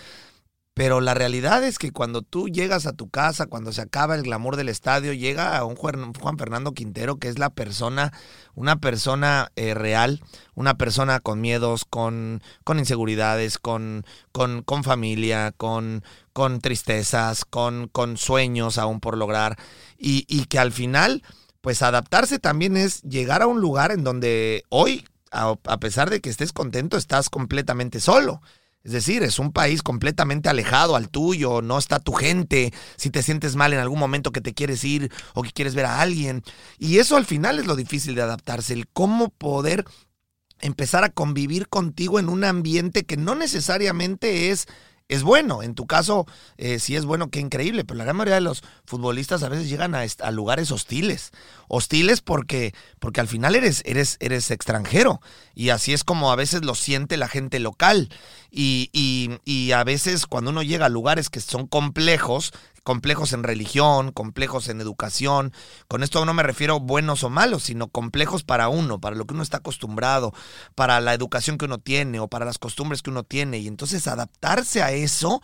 Pero 0.79 1.01
la 1.01 1.13
realidad 1.13 1.61
es 1.65 1.77
que 1.77 1.91
cuando 1.91 2.21
tú 2.21 2.47
llegas 2.47 2.85
a 2.85 2.93
tu 2.93 3.09
casa, 3.09 3.47
cuando 3.47 3.73
se 3.73 3.81
acaba 3.81 4.15
el 4.15 4.23
glamour 4.23 4.55
del 4.55 4.69
estadio, 4.69 5.11
llega 5.11 5.57
a 5.57 5.65
un 5.65 5.75
Juan 5.75 6.37
Fernando 6.37 6.73
Quintero 6.73 7.17
que 7.17 7.27
es 7.27 7.37
la 7.37 7.49
persona, 7.49 8.13
una 8.55 8.77
persona 8.77 9.51
eh, 9.57 9.73
real, 9.73 10.21
una 10.55 10.77
persona 10.77 11.19
con 11.19 11.41
miedos, 11.41 11.83
con, 11.83 12.41
con 12.63 12.79
inseguridades, 12.79 13.57
con, 13.57 14.05
con, 14.31 14.63
con 14.63 14.85
familia, 14.85 15.51
con, 15.51 16.01
con 16.31 16.61
tristezas, 16.61 17.43
con, 17.43 17.89
con 17.89 18.15
sueños 18.15 18.77
aún 18.77 19.01
por 19.01 19.17
lograr. 19.17 19.57
Y, 19.97 20.23
y 20.29 20.45
que 20.45 20.59
al 20.59 20.71
final, 20.71 21.23
pues 21.59 21.81
adaptarse 21.81 22.39
también 22.39 22.77
es 22.77 23.01
llegar 23.01 23.41
a 23.41 23.47
un 23.47 23.59
lugar 23.59 23.91
en 23.91 24.05
donde 24.05 24.63
hoy, 24.69 25.05
a, 25.29 25.55
a 25.65 25.79
pesar 25.81 26.09
de 26.09 26.21
que 26.21 26.29
estés 26.29 26.53
contento, 26.53 26.95
estás 26.95 27.29
completamente 27.29 27.99
solo. 27.99 28.39
Es 28.83 28.93
decir, 28.93 29.23
es 29.23 29.39
un 29.39 29.51
país 29.51 29.83
completamente 29.83 30.47
alejado 30.47 30.95
al 30.95 31.09
tuyo, 31.09 31.61
no 31.61 31.77
está 31.77 31.99
tu 31.99 32.13
gente, 32.13 32.73
si 32.95 33.09
te 33.09 33.21
sientes 33.21 33.55
mal 33.55 33.73
en 33.73 33.79
algún 33.79 33.99
momento 33.99 34.31
que 34.31 34.41
te 34.41 34.53
quieres 34.53 34.83
ir 34.83 35.11
o 35.33 35.43
que 35.43 35.51
quieres 35.51 35.75
ver 35.75 35.85
a 35.85 36.01
alguien. 36.01 36.43
Y 36.77 36.99
eso 36.99 37.17
al 37.17 37.25
final 37.25 37.59
es 37.59 37.67
lo 37.67 37.75
difícil 37.75 38.15
de 38.15 38.21
adaptarse, 38.21 38.73
el 38.73 38.87
cómo 38.87 39.29
poder 39.29 39.85
empezar 40.61 41.03
a 41.03 41.09
convivir 41.09 41.67
contigo 41.67 42.19
en 42.19 42.29
un 42.29 42.43
ambiente 42.43 43.05
que 43.05 43.17
no 43.17 43.35
necesariamente 43.35 44.49
es 44.51 44.67
es 45.09 45.23
bueno. 45.23 45.61
En 45.61 45.75
tu 45.75 45.85
caso, 45.87 46.25
eh, 46.57 46.79
sí 46.79 46.95
es 46.95 47.03
bueno, 47.03 47.29
qué 47.29 47.39
increíble, 47.39 47.83
pero 47.83 47.97
la 47.97 48.05
gran 48.05 48.15
mayoría 48.15 48.35
de 48.35 48.41
los 48.41 48.63
futbolistas 48.85 49.43
a 49.43 49.49
veces 49.49 49.67
llegan 49.67 49.95
a, 49.95 50.05
a, 50.21 50.31
lugares 50.31 50.71
hostiles. 50.71 51.31
Hostiles 51.67 52.21
porque, 52.21 52.73
porque 52.99 53.19
al 53.19 53.27
final 53.27 53.55
eres, 53.55 53.81
eres, 53.85 54.17
eres 54.21 54.51
extranjero. 54.51 55.19
Y 55.55 55.69
así 55.69 55.93
es 55.93 56.03
como 56.03 56.31
a 56.31 56.35
veces 56.35 56.63
lo 56.63 56.75
siente 56.75 57.17
la 57.17 57.27
gente 57.27 57.59
local. 57.59 58.09
Y, 58.51 58.89
y, 58.93 59.39
y 59.43 59.71
a 59.73 59.83
veces 59.83 60.27
cuando 60.27 60.51
uno 60.51 60.63
llega 60.63 60.85
a 60.85 60.89
lugares 60.89 61.29
que 61.29 61.41
son 61.41 61.67
complejos, 61.67 62.53
complejos 62.89 63.33
en 63.33 63.43
religión, 63.43 64.11
complejos 64.11 64.67
en 64.67 64.81
educación. 64.81 65.53
Con 65.87 66.01
esto 66.01 66.25
no 66.25 66.33
me 66.33 66.41
refiero 66.41 66.79
buenos 66.79 67.23
o 67.23 67.29
malos, 67.29 67.61
sino 67.61 67.89
complejos 67.89 68.41
para 68.43 68.67
uno, 68.67 68.99
para 68.99 69.15
lo 69.15 69.25
que 69.25 69.35
uno 69.35 69.43
está 69.43 69.57
acostumbrado, 69.57 70.33
para 70.73 70.99
la 70.99 71.13
educación 71.13 71.59
que 71.59 71.65
uno 71.65 71.77
tiene 71.77 72.19
o 72.19 72.27
para 72.27 72.45
las 72.45 72.57
costumbres 72.57 73.03
que 73.03 73.11
uno 73.11 73.21
tiene. 73.21 73.59
Y 73.59 73.67
entonces 73.67 74.07
adaptarse 74.07 74.81
a 74.81 74.91
eso, 74.91 75.43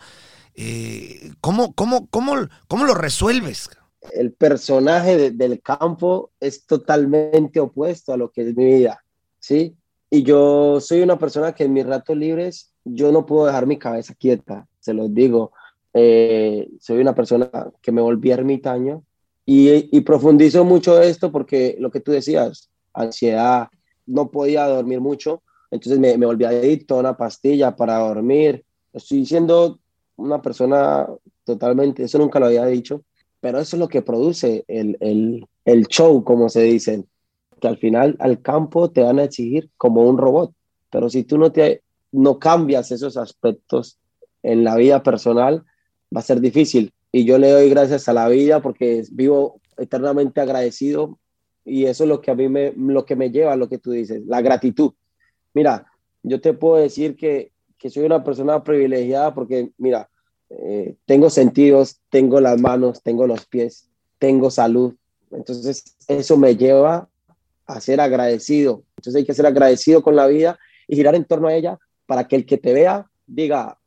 eh, 0.56 1.30
¿cómo, 1.40 1.72
cómo, 1.72 2.08
cómo, 2.08 2.48
cómo 2.66 2.84
lo 2.84 2.94
resuelves? 2.94 3.70
El 4.12 4.32
personaje 4.32 5.16
de- 5.16 5.30
del 5.30 5.62
campo 5.62 6.32
es 6.40 6.66
totalmente 6.66 7.60
opuesto 7.60 8.12
a 8.12 8.16
lo 8.16 8.32
que 8.32 8.42
es 8.48 8.56
mi 8.56 8.64
vida, 8.64 9.04
¿sí? 9.38 9.76
Y 10.10 10.24
yo 10.24 10.80
soy 10.80 11.00
una 11.00 11.16
persona 11.16 11.54
que 11.54 11.62
en 11.62 11.74
mis 11.74 11.86
ratos 11.86 12.16
libres 12.16 12.72
yo 12.84 13.12
no 13.12 13.24
puedo 13.24 13.46
dejar 13.46 13.66
mi 13.66 13.78
cabeza 13.78 14.14
quieta, 14.14 14.66
se 14.80 14.94
los 14.94 15.14
digo. 15.14 15.52
Eh, 15.98 16.68
soy 16.78 16.98
una 16.98 17.14
persona 17.14 17.50
que 17.80 17.90
me 17.90 18.02
volví 18.02 18.30
ermitaño 18.30 19.02
y, 19.46 19.96
y 19.96 20.00
profundizo 20.02 20.62
mucho 20.62 21.00
esto 21.00 21.32
porque 21.32 21.74
lo 21.80 21.90
que 21.90 22.00
tú 22.00 22.12
decías, 22.12 22.68
ansiedad, 22.92 23.68
no 24.04 24.30
podía 24.30 24.66
dormir 24.66 25.00
mucho, 25.00 25.42
entonces 25.70 25.98
me, 25.98 26.18
me 26.18 26.26
volví 26.26 26.44
adicto 26.44 26.96
a 26.96 27.00
una 27.00 27.16
pastilla 27.16 27.74
para 27.74 27.96
dormir. 27.96 28.62
Estoy 28.92 29.24
siendo 29.24 29.78
una 30.16 30.42
persona 30.42 31.06
totalmente, 31.44 32.02
eso 32.04 32.18
nunca 32.18 32.40
lo 32.40 32.46
había 32.46 32.66
dicho, 32.66 33.02
pero 33.40 33.58
eso 33.58 33.76
es 33.76 33.80
lo 33.80 33.88
que 33.88 34.02
produce 34.02 34.66
el, 34.68 34.98
el, 35.00 35.46
el 35.64 35.86
show, 35.86 36.22
como 36.24 36.50
se 36.50 36.60
dicen, 36.60 37.06
que 37.58 37.68
al 37.68 37.78
final 37.78 38.16
al 38.18 38.42
campo 38.42 38.90
te 38.90 39.02
van 39.02 39.18
a 39.18 39.24
exigir 39.24 39.70
como 39.78 40.02
un 40.02 40.18
robot, 40.18 40.52
pero 40.90 41.08
si 41.08 41.24
tú 41.24 41.38
no, 41.38 41.52
te, 41.52 41.82
no 42.12 42.38
cambias 42.38 42.90
esos 42.90 43.16
aspectos 43.16 43.98
en 44.42 44.62
la 44.62 44.76
vida 44.76 45.02
personal, 45.02 45.64
va 46.14 46.20
a 46.20 46.24
ser 46.24 46.40
difícil. 46.40 46.92
Y 47.12 47.24
yo 47.24 47.38
le 47.38 47.50
doy 47.50 47.70
gracias 47.70 48.08
a 48.08 48.12
la 48.12 48.28
vida 48.28 48.60
porque 48.60 49.04
vivo 49.10 49.60
eternamente 49.76 50.40
agradecido 50.40 51.18
y 51.64 51.86
eso 51.86 52.04
es 52.04 52.08
lo 52.08 52.20
que 52.20 52.30
a 52.30 52.34
mí 52.34 52.48
me, 52.48 52.72
lo 52.76 53.04
que 53.04 53.16
me 53.16 53.30
lleva 53.30 53.56
lo 53.56 53.68
que 53.68 53.78
tú 53.78 53.90
dices, 53.90 54.22
la 54.26 54.40
gratitud. 54.40 54.92
Mira, 55.52 55.86
yo 56.22 56.40
te 56.40 56.52
puedo 56.52 56.76
decir 56.76 57.16
que, 57.16 57.52
que 57.78 57.90
soy 57.90 58.04
una 58.04 58.22
persona 58.22 58.62
privilegiada 58.62 59.34
porque, 59.34 59.72
mira, 59.78 60.08
eh, 60.50 60.94
tengo 61.06 61.28
sentidos, 61.28 62.00
tengo 62.08 62.40
las 62.40 62.60
manos, 62.60 63.02
tengo 63.02 63.26
los 63.26 63.46
pies, 63.46 63.88
tengo 64.18 64.50
salud. 64.50 64.94
Entonces, 65.32 65.96
eso 66.06 66.36
me 66.36 66.56
lleva 66.56 67.08
a 67.66 67.80
ser 67.80 68.00
agradecido. 68.00 68.84
Entonces, 68.96 69.16
hay 69.16 69.24
que 69.24 69.34
ser 69.34 69.46
agradecido 69.46 70.02
con 70.02 70.14
la 70.14 70.26
vida 70.26 70.58
y 70.86 70.94
girar 70.94 71.16
en 71.16 71.24
torno 71.24 71.48
a 71.48 71.54
ella 71.54 71.78
para 72.06 72.28
que 72.28 72.36
el 72.36 72.46
que 72.46 72.58
te 72.58 72.72
vea 72.72 73.10
diga, 73.26 73.78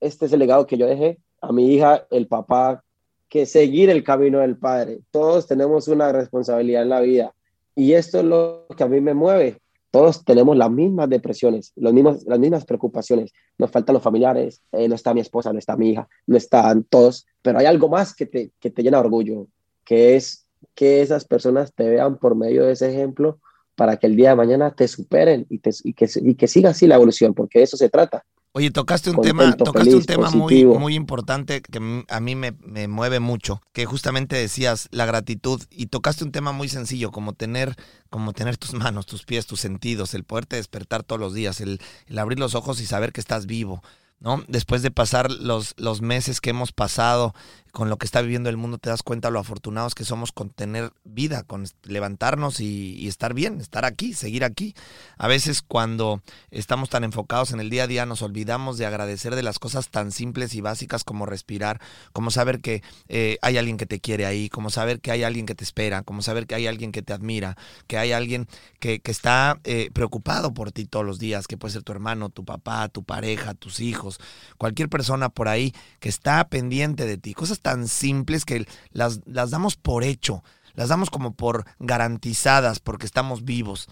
este 0.00 0.26
es 0.26 0.32
el 0.32 0.40
legado 0.40 0.66
que 0.66 0.76
yo 0.76 0.86
dejé 0.86 1.18
a 1.40 1.52
mi 1.52 1.74
hija, 1.74 2.06
el 2.10 2.26
papá, 2.26 2.82
que 3.28 3.46
seguir 3.46 3.90
el 3.90 4.04
camino 4.04 4.40
del 4.40 4.56
padre. 4.56 5.00
Todos 5.10 5.46
tenemos 5.46 5.88
una 5.88 6.12
responsabilidad 6.12 6.82
en 6.82 6.88
la 6.88 7.00
vida 7.00 7.34
y 7.74 7.92
esto 7.92 8.18
es 8.18 8.24
lo 8.24 8.66
que 8.76 8.82
a 8.82 8.88
mí 8.88 9.00
me 9.00 9.14
mueve. 9.14 9.60
Todos 9.90 10.24
tenemos 10.24 10.56
las 10.56 10.70
mismas 10.70 11.08
depresiones, 11.08 11.72
los 11.76 11.92
mismos, 11.92 12.24
las 12.26 12.38
mismas 12.38 12.64
preocupaciones. 12.64 13.32
Nos 13.56 13.70
faltan 13.70 13.94
los 13.94 14.02
familiares, 14.02 14.62
eh, 14.72 14.88
no 14.88 14.94
está 14.94 15.14
mi 15.14 15.20
esposa, 15.20 15.52
no 15.52 15.58
está 15.58 15.76
mi 15.76 15.90
hija, 15.90 16.08
no 16.26 16.36
están 16.36 16.84
todos, 16.84 17.26
pero 17.40 17.58
hay 17.58 17.66
algo 17.66 17.88
más 17.88 18.14
que 18.14 18.26
te, 18.26 18.50
que 18.60 18.70
te 18.70 18.82
llena 18.82 19.00
orgullo, 19.00 19.46
que 19.84 20.16
es 20.16 20.46
que 20.74 21.00
esas 21.02 21.24
personas 21.24 21.72
te 21.72 21.88
vean 21.88 22.18
por 22.18 22.34
medio 22.34 22.64
de 22.64 22.72
ese 22.72 22.90
ejemplo 22.90 23.38
para 23.76 23.96
que 23.96 24.08
el 24.08 24.16
día 24.16 24.30
de 24.30 24.36
mañana 24.36 24.74
te 24.74 24.88
superen 24.88 25.46
y, 25.48 25.60
y, 25.84 25.92
que, 25.92 26.08
y 26.16 26.34
que 26.34 26.48
siga 26.48 26.70
así 26.70 26.86
la 26.86 26.96
evolución, 26.96 27.32
porque 27.32 27.60
de 27.60 27.64
eso 27.64 27.76
se 27.76 27.88
trata. 27.88 28.24
Oye, 28.52 28.70
tocaste 28.70 29.10
un 29.10 29.16
Contento, 29.16 29.38
tema, 29.42 29.56
tocaste 29.56 29.90
feliz, 29.90 29.94
un 29.94 30.06
tema 30.06 30.30
muy, 30.30 30.40
positivo. 30.40 30.78
muy 30.78 30.94
importante 30.94 31.60
que 31.60 32.04
a 32.08 32.20
mí 32.20 32.34
me, 32.34 32.52
me 32.64 32.88
mueve 32.88 33.20
mucho, 33.20 33.60
que 33.72 33.84
justamente 33.84 34.36
decías 34.36 34.88
la 34.90 35.06
gratitud 35.06 35.62
y 35.70 35.86
tocaste 35.86 36.24
un 36.24 36.32
tema 36.32 36.52
muy 36.52 36.68
sencillo, 36.68 37.12
como 37.12 37.34
tener, 37.34 37.76
como 38.10 38.32
tener 38.32 38.56
tus 38.56 38.72
manos, 38.72 39.06
tus 39.06 39.24
pies, 39.24 39.46
tus 39.46 39.60
sentidos, 39.60 40.14
el 40.14 40.24
poderte 40.24 40.56
despertar 40.56 41.02
todos 41.02 41.20
los 41.20 41.34
días, 41.34 41.60
el, 41.60 41.80
el 42.06 42.18
abrir 42.18 42.38
los 42.38 42.54
ojos 42.54 42.80
y 42.80 42.86
saber 42.86 43.12
que 43.12 43.20
estás 43.20 43.46
vivo, 43.46 43.82
¿no? 44.18 44.42
Después 44.48 44.82
de 44.82 44.90
pasar 44.90 45.30
los, 45.30 45.74
los 45.76 46.00
meses 46.00 46.40
que 46.40 46.50
hemos 46.50 46.72
pasado 46.72 47.34
con 47.72 47.88
lo 47.88 47.96
que 47.96 48.06
está 48.06 48.20
viviendo 48.20 48.48
el 48.48 48.56
mundo, 48.56 48.78
te 48.78 48.90
das 48.90 49.02
cuenta 49.02 49.30
lo 49.30 49.38
afortunados 49.38 49.94
que 49.94 50.04
somos 50.04 50.32
con 50.32 50.50
tener 50.50 50.92
vida, 51.04 51.42
con 51.42 51.64
levantarnos 51.84 52.60
y, 52.60 53.06
estar 53.08 53.34
bien, 53.34 53.60
estar 53.60 53.84
aquí, 53.84 54.14
seguir 54.14 54.44
aquí. 54.44 54.74
A 55.16 55.28
veces 55.28 55.62
cuando 55.62 56.22
estamos 56.50 56.90
tan 56.90 57.04
enfocados 57.04 57.52
en 57.52 57.60
el 57.60 57.70
día 57.70 57.84
a 57.84 57.86
día 57.86 58.06
nos 58.06 58.22
olvidamos 58.22 58.78
de 58.78 58.86
agradecer 58.86 59.34
de 59.34 59.42
las 59.42 59.58
cosas 59.58 59.88
tan 59.88 60.12
simples 60.12 60.54
y 60.54 60.60
básicas 60.60 61.04
como 61.04 61.26
respirar, 61.26 61.80
como 62.12 62.30
saber 62.30 62.60
que 62.60 62.82
eh, 63.08 63.38
hay 63.42 63.58
alguien 63.58 63.76
que 63.76 63.86
te 63.86 64.00
quiere 64.00 64.26
ahí, 64.26 64.48
como 64.48 64.70
saber 64.70 65.00
que 65.00 65.10
hay 65.10 65.22
alguien 65.22 65.46
que 65.46 65.54
te 65.54 65.64
espera, 65.64 66.02
como 66.02 66.22
saber 66.22 66.46
que 66.46 66.54
hay 66.54 66.66
alguien 66.66 66.92
que 66.92 67.02
te 67.02 67.12
admira, 67.12 67.56
que 67.86 67.98
hay 67.98 68.12
alguien 68.12 68.48
que, 68.80 69.00
que 69.00 69.10
está 69.10 69.60
eh, 69.64 69.90
preocupado 69.92 70.54
por 70.54 70.72
ti 70.72 70.84
todos 70.84 71.04
los 71.04 71.18
días, 71.18 71.46
que 71.46 71.56
puede 71.56 71.72
ser 71.72 71.82
tu 71.82 71.92
hermano, 71.92 72.30
tu 72.30 72.44
papá, 72.44 72.88
tu 72.88 73.02
pareja, 73.02 73.54
tus 73.54 73.80
hijos, 73.80 74.20
cualquier 74.56 74.88
persona 74.88 75.28
por 75.28 75.48
ahí 75.48 75.74
que 76.00 76.08
está 76.08 76.48
pendiente 76.48 77.06
de 77.06 77.18
ti. 77.18 77.34
Cosas 77.34 77.57
tan 77.60 77.88
simples 77.88 78.44
que 78.44 78.66
las, 78.90 79.20
las 79.26 79.50
damos 79.50 79.76
por 79.76 80.04
hecho, 80.04 80.42
las 80.74 80.88
damos 80.88 81.10
como 81.10 81.34
por 81.34 81.64
garantizadas 81.78 82.80
porque 82.80 83.06
estamos 83.06 83.44
vivos. 83.44 83.88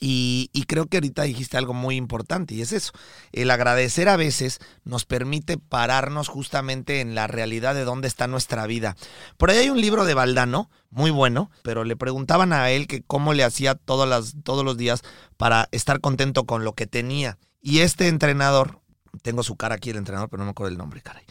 Y, 0.00 0.64
creo 0.68 0.86
que 0.86 0.98
ahorita 0.98 1.22
dijiste 1.22 1.56
algo 1.56 1.74
muy 1.74 1.96
importante 1.96 2.54
y 2.54 2.62
es 2.62 2.72
eso. 2.72 2.92
El 3.32 3.50
agradecer 3.50 4.08
a 4.08 4.16
veces 4.16 4.60
nos 4.84 5.04
permite 5.04 5.58
pararnos 5.58 6.28
justamente 6.28 7.00
en 7.00 7.14
la 7.14 7.26
realidad 7.26 7.74
de 7.74 7.84
dónde 7.84 8.08
está 8.08 8.26
nuestra 8.26 8.66
vida. 8.66 8.96
Por 9.36 9.50
ahí 9.50 9.58
hay 9.58 9.70
un 9.70 9.80
libro 9.80 10.04
de 10.04 10.14
Valdano, 10.14 10.70
muy 10.90 11.10
bueno, 11.10 11.50
pero 11.62 11.84
le 11.84 11.96
preguntaban 11.96 12.52
a 12.52 12.70
él 12.70 12.86
que 12.86 13.02
cómo 13.02 13.34
le 13.34 13.44
hacía 13.44 13.74
todas 13.74 14.08
las, 14.08 14.36
todos 14.44 14.64
los 14.64 14.76
días 14.76 15.02
para 15.36 15.68
estar 15.72 16.00
contento 16.00 16.44
con 16.44 16.64
lo 16.64 16.74
que 16.74 16.86
tenía. 16.86 17.38
Y 17.60 17.80
este 17.80 18.08
entrenador, 18.08 18.80
tengo 19.22 19.42
su 19.42 19.56
cara 19.56 19.76
aquí 19.76 19.90
el 19.90 19.96
entrenador, 19.96 20.28
pero 20.28 20.38
no 20.38 20.44
me 20.44 20.50
acuerdo 20.52 20.70
el 20.70 20.78
nombre, 20.78 21.02
caray. 21.02 21.24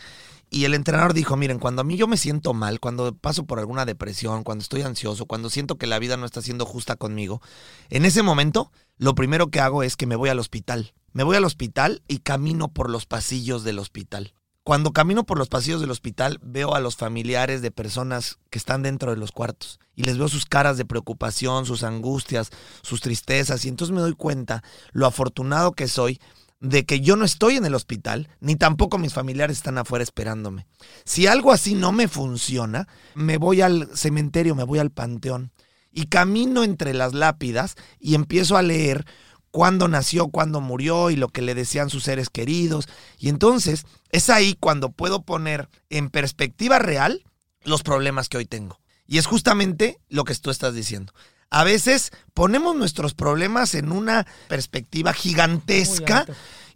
Y 0.49 0.65
el 0.65 0.73
entrenador 0.73 1.13
dijo, 1.13 1.35
miren, 1.35 1.59
cuando 1.59 1.81
a 1.81 1.85
mí 1.85 1.97
yo 1.97 2.07
me 2.07 2.15
siento 2.15 2.53
mal, 2.53 2.79
cuando 2.79 3.13
paso 3.13 3.45
por 3.45 3.59
alguna 3.59 3.85
depresión, 3.85 4.43
cuando 4.43 4.61
estoy 4.61 4.81
ansioso, 4.81 5.25
cuando 5.25 5.49
siento 5.49 5.77
que 5.77 5.87
la 5.87 5.99
vida 5.99 6.15
no 6.15 6.25
está 6.25 6.41
siendo 6.41 6.65
justa 6.65 6.95
conmigo, 6.95 7.41
en 7.89 8.05
ese 8.05 8.23
momento 8.23 8.71
lo 8.97 9.13
primero 9.13 9.47
que 9.47 9.59
hago 9.59 9.83
es 9.83 9.97
que 9.97 10.07
me 10.07 10.15
voy 10.15 10.29
al 10.29 10.39
hospital. 10.39 10.93
Me 11.11 11.23
voy 11.23 11.35
al 11.35 11.45
hospital 11.45 12.01
y 12.07 12.19
camino 12.19 12.69
por 12.69 12.89
los 12.89 13.05
pasillos 13.05 13.63
del 13.63 13.79
hospital. 13.79 14.33
Cuando 14.63 14.91
camino 14.91 15.23
por 15.25 15.37
los 15.37 15.47
pasillos 15.47 15.79
del 15.79 15.91
hospital 15.91 16.39
veo 16.41 16.75
a 16.75 16.81
los 16.81 16.97
familiares 16.97 17.61
de 17.61 17.71
personas 17.71 18.37
que 18.49 18.57
están 18.57 18.83
dentro 18.83 19.11
de 19.11 19.17
los 19.17 19.31
cuartos 19.31 19.79
y 19.95 20.03
les 20.03 20.17
veo 20.17 20.27
sus 20.27 20.45
caras 20.45 20.77
de 20.77 20.83
preocupación, 20.83 21.65
sus 21.65 21.83
angustias, 21.83 22.51
sus 22.81 22.99
tristezas 22.99 23.63
y 23.63 23.69
entonces 23.69 23.95
me 23.95 24.01
doy 24.01 24.13
cuenta 24.13 24.63
lo 24.91 25.07
afortunado 25.07 25.71
que 25.71 25.87
soy 25.87 26.19
de 26.59 26.85
que 26.85 27.01
yo 27.01 27.15
no 27.15 27.25
estoy 27.25 27.55
en 27.55 27.65
el 27.65 27.75
hospital, 27.75 28.29
ni 28.39 28.55
tampoco 28.55 28.97
mis 28.97 29.13
familiares 29.13 29.57
están 29.57 29.77
afuera 29.77 30.03
esperándome. 30.03 30.65
Si 31.05 31.27
algo 31.27 31.51
así 31.51 31.75
no 31.75 31.91
me 31.91 32.07
funciona, 32.07 32.87
me 33.13 33.37
voy 33.37 33.61
al 33.61 33.89
cementerio, 33.95 34.55
me 34.55 34.63
voy 34.63 34.79
al 34.79 34.91
panteón 34.91 35.51
y 35.91 36.07
camino 36.07 36.63
entre 36.63 36.93
las 36.93 37.13
lápidas 37.13 37.75
y 37.99 38.15
empiezo 38.15 38.57
a 38.57 38.61
leer 38.61 39.05
cuándo 39.51 39.87
nació, 39.87 40.27
cuándo 40.27 40.61
murió 40.61 41.09
y 41.09 41.15
lo 41.15 41.29
que 41.29 41.41
le 41.41 41.55
decían 41.55 41.89
sus 41.89 42.03
seres 42.03 42.29
queridos. 42.29 42.87
Y 43.17 43.29
entonces 43.29 43.85
es 44.11 44.29
ahí 44.29 44.55
cuando 44.59 44.91
puedo 44.91 45.23
poner 45.23 45.69
en 45.89 46.09
perspectiva 46.09 46.79
real 46.79 47.23
los 47.63 47.83
problemas 47.83 48.29
que 48.29 48.37
hoy 48.37 48.45
tengo. 48.45 48.79
Y 49.07 49.17
es 49.17 49.25
justamente 49.25 49.99
lo 50.09 50.23
que 50.23 50.35
tú 50.35 50.51
estás 50.51 50.75
diciendo. 50.75 51.13
A 51.49 51.63
veces 51.63 52.11
ponemos 52.33 52.75
nuestros 52.75 53.13
problemas 53.13 53.73
en 53.75 53.91
una 53.91 54.27
perspectiva 54.47 55.13
gigantesca 55.13 56.25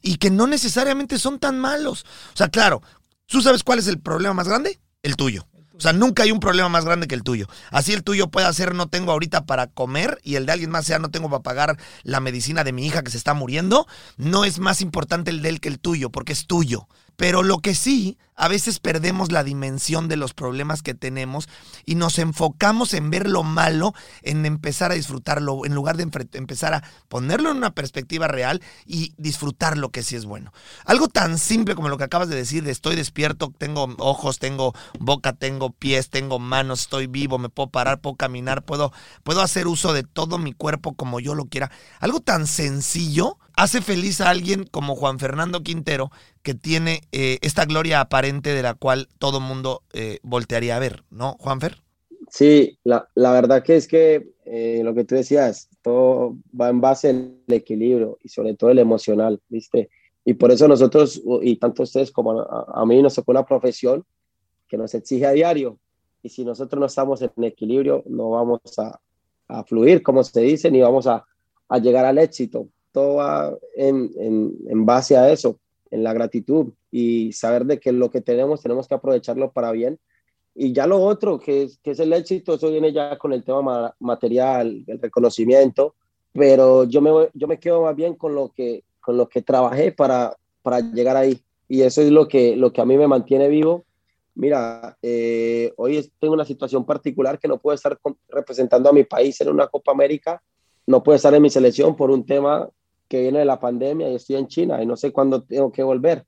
y 0.02 0.16
que 0.16 0.30
no 0.30 0.48
necesariamente 0.48 1.20
son 1.20 1.40
tan 1.40 1.60
malos. 1.60 2.06
O 2.34 2.38
sea, 2.38 2.50
claro, 2.50 2.82
¿tú 3.26 3.42
sabes 3.42 3.64
cuál 3.64 3.80
es 3.80 3.88
el 3.88 4.00
problema 4.00 4.34
más 4.34 4.48
grande? 4.48 4.80
El 5.04 5.16
tuyo. 5.16 5.48
O 5.82 5.84
sea, 5.84 5.94
nunca 5.94 6.22
hay 6.22 6.32
un 6.32 6.40
problema 6.40 6.70
más 6.70 6.86
grande 6.86 7.08
que 7.08 7.16
el 7.16 7.24
tuyo. 7.24 7.48
Así 7.72 7.92
el 7.92 8.04
tuyo 8.04 8.28
puede 8.28 8.54
ser 8.54 8.76
no 8.76 8.88
tengo 8.88 9.12
ahorita 9.12 9.48
para 9.48 9.66
comer 9.66 10.20
y 10.24 10.36
el 10.36 10.46
de 10.46 10.52
alguien 10.52 10.70
más 10.70 10.86
sea 10.86 11.00
no 11.00 11.10
tengo 11.10 11.28
para 11.28 11.42
pagar 11.42 11.78
la 12.04 12.20
medicina 12.20 12.64
de 12.64 12.72
mi 12.72 12.86
hija 12.86 13.02
que 13.02 13.10
se 13.10 13.18
está 13.18 13.34
muriendo. 13.34 13.88
No 14.16 14.46
es 14.46 14.60
más 14.60 14.82
importante 14.82 15.32
el 15.32 15.42
de 15.42 15.50
él 15.50 15.60
que 15.60 15.70
el 15.70 15.80
tuyo, 15.80 16.12
porque 16.12 16.34
es 16.34 16.46
tuyo. 16.46 16.88
Pero 17.16 17.42
lo 17.42 17.60
que 17.60 17.74
sí, 17.74 18.20
a 18.42 18.48
veces 18.48 18.80
perdemos 18.80 19.32
la 19.32 19.44
dimensión 19.44 20.08
de 20.08 20.16
los 20.16 20.34
problemas 20.34 20.82
que 20.82 20.96
tenemos 20.96 21.48
y 21.86 21.94
nos 21.94 22.18
enfocamos 22.18 22.96
en 22.96 23.12
ver 23.12 23.30
lo 23.30 23.44
malo, 23.44 23.94
en 24.24 24.48
empezar 24.48 24.92
a 24.92 24.96
disfrutarlo, 24.96 25.64
en 25.64 25.76
lugar 25.76 25.96
de 25.96 26.10
empezar 26.34 26.74
a 26.74 26.84
ponerlo 27.08 27.52
en 27.52 27.58
una 27.58 27.76
perspectiva 27.76 28.28
real 28.28 28.60
y 28.88 29.14
disfrutar 29.18 29.78
lo 29.78 29.92
que 29.92 30.02
sí 30.02 30.16
es 30.16 30.26
bueno. 30.26 30.52
Algo 30.86 31.08
tan 31.08 31.38
simple 31.38 31.76
como 31.76 31.88
lo 31.88 32.00
que 32.00 32.06
acabas 32.06 32.30
de 32.30 32.36
decir, 32.36 32.64
de 32.64 32.72
estoy 32.72 32.96
despierto, 32.96 33.54
tengo 33.56 33.94
ojos, 34.00 34.40
tengo 34.40 34.74
boca, 35.00 35.34
tengo 35.34 35.70
pies, 35.70 36.10
tengo 36.10 36.40
manos, 36.40 36.82
estoy 36.82 37.06
vivo, 37.06 37.38
me 37.38 37.50
puedo 37.50 37.70
parar, 37.70 38.02
puedo 38.02 38.16
caminar, 38.16 38.64
puedo, 38.64 38.92
puedo 39.24 39.42
hacer 39.44 39.68
uso 39.68 39.94
de 39.94 40.02
todo 40.02 40.40
mi 40.40 40.54
cuerpo 40.54 40.96
como 40.96 41.20
yo 41.20 41.36
lo 41.36 41.46
quiera. 41.46 41.70
Algo 42.00 42.22
tan 42.22 42.48
sencillo 42.48 43.38
hace 43.56 43.82
feliz 43.82 44.22
a 44.22 44.30
alguien 44.30 44.66
como 44.66 44.96
Juan 44.96 45.20
Fernando 45.20 45.62
Quintero, 45.62 46.12
que 46.42 46.56
tiene 46.56 47.02
eh, 47.12 47.38
esta 47.42 47.66
gloria 47.66 48.02
aparente 48.02 48.31
de 48.40 48.62
la 48.62 48.74
cual 48.74 49.08
todo 49.20 49.40
mundo 49.40 49.84
eh, 49.94 50.20
voltearía 50.24 50.78
a 50.78 50.80
ver, 50.80 51.04
¿no, 51.10 51.36
Juanfer? 51.40 51.78
Sí, 52.30 52.78
la, 52.84 53.10
la 53.14 53.34
verdad 53.34 53.62
que 53.64 53.76
es 53.76 53.88
que 53.88 54.32
eh, 54.46 54.82
lo 54.84 54.94
que 54.94 55.04
tú 55.04 55.16
decías, 55.16 55.70
todo 55.82 56.38
va 56.60 56.70
en 56.70 56.80
base 56.80 57.10
al 57.10 57.36
equilibrio 57.48 58.18
y 58.24 58.30
sobre 58.30 58.56
todo 58.56 58.70
el 58.70 58.80
emocional, 58.80 59.42
¿viste? 59.50 59.90
Y 60.24 60.34
por 60.36 60.52
eso 60.52 60.68
nosotros, 60.68 61.22
y 61.42 61.56
tanto 61.58 61.84
ustedes 61.84 62.12
como 62.12 62.42
a, 62.42 62.86
mí, 62.86 63.02
nos 63.02 63.16
tocó 63.16 63.32
una 63.32 63.46
profesión 63.46 64.06
que 64.68 64.78
nos 64.78 64.94
exige 64.94 65.26
a 65.26 65.32
diario. 65.32 65.78
Y 66.22 66.30
si 66.30 66.46
nosotros 66.46 66.80
no 66.80 66.86
estamos 66.86 67.22
en 67.22 67.44
equilibrio, 67.44 68.04
no 68.06 68.30
vamos 68.30 68.62
a, 68.78 69.00
a 69.48 69.64
fluir, 69.64 70.04
como 70.04 70.24
se 70.24 70.42
dice, 70.42 70.70
ni 70.70 70.80
vamos 70.82 71.08
a, 71.08 71.26
a 71.68 71.78
llegar 71.80 72.06
al 72.06 72.20
éxito. 72.20 72.68
Todo 72.92 73.16
va 73.16 73.58
en, 73.76 74.12
en, 74.18 74.54
en, 74.68 74.86
base 74.86 75.18
a 75.18 75.32
eso, 75.32 75.58
en 75.92 76.04
la 76.04 76.14
gratitud 76.14 76.74
y 76.90 77.32
saber 77.34 77.66
de 77.66 77.80
que 77.80 77.92
lo 77.92 78.10
que 78.10 78.22
tenemos 78.22 78.62
tenemos 78.62 78.88
que 78.88 78.96
aprovecharlo 78.96 79.52
para 79.52 79.72
bien. 79.72 80.00
Y 80.56 80.74
ya 80.74 80.88
lo 80.88 81.02
otro, 81.02 81.40
que 81.40 81.64
es, 81.64 81.78
que 81.84 81.92
es 81.92 82.00
el 82.00 82.12
éxito, 82.14 82.56
eso 82.56 82.70
viene 82.70 82.92
ya 82.92 83.18
con 83.18 83.32
el 83.34 83.44
tema 83.44 83.62
ma 83.62 83.96
material, 84.00 84.84
el 84.88 85.00
reconocimiento, 85.00 85.96
pero 86.34 86.86
yo 86.86 87.02
me, 87.02 87.30
yo 87.34 87.48
me 87.48 87.60
quedo 87.60 87.84
más 87.84 87.96
bien 87.96 88.16
con 88.16 88.36
lo 88.36 88.50
que, 88.50 88.84
con 89.00 89.18
lo 89.18 89.30
que 89.30 89.42
trabajé 89.42 89.92
para, 89.92 90.36
para 90.62 90.80
llegar 90.80 91.16
ahí. 91.18 91.40
Y 91.68 91.84
eso 91.84 92.02
es 92.02 92.12
lo 92.12 92.28
que, 92.28 92.56
lo 92.56 92.74
que 92.74 92.82
a 92.82 92.86
mí 92.86 92.98
me 92.98 93.08
mantiene 93.08 93.48
vivo. 93.48 93.86
Mira, 94.36 94.98
eh, 95.02 95.74
hoy 95.78 96.10
tengo 96.20 96.34
una 96.34 96.46
situación 96.46 96.86
particular 96.86 97.40
que 97.40 97.48
no 97.48 97.58
puedo 97.58 97.76
estar 97.76 97.98
representando 98.30 98.90
a 98.90 98.94
mi 98.94 99.04
país 99.04 99.40
en 99.42 99.50
una 99.50 99.68
Copa 99.68 99.92
América, 99.92 100.42
no 100.88 101.04
puedo 101.04 101.16
estar 101.16 101.34
en 101.34 101.42
mi 101.42 101.50
selección 101.50 101.96
por 101.96 102.12
un 102.12 102.26
tema 102.26 102.70
que 103.12 103.20
viene 103.20 103.40
de 103.40 103.46
la 103.46 103.60
pandemia 103.60 104.10
y 104.10 104.16
estoy 104.16 104.38
en 104.38 104.48
China 104.48 104.82
y 104.82 104.86
no 104.86 104.96
sé 104.96 105.12
cuándo 105.12 105.44
tengo 105.44 105.70
que 105.70 105.84
volver. 105.84 106.26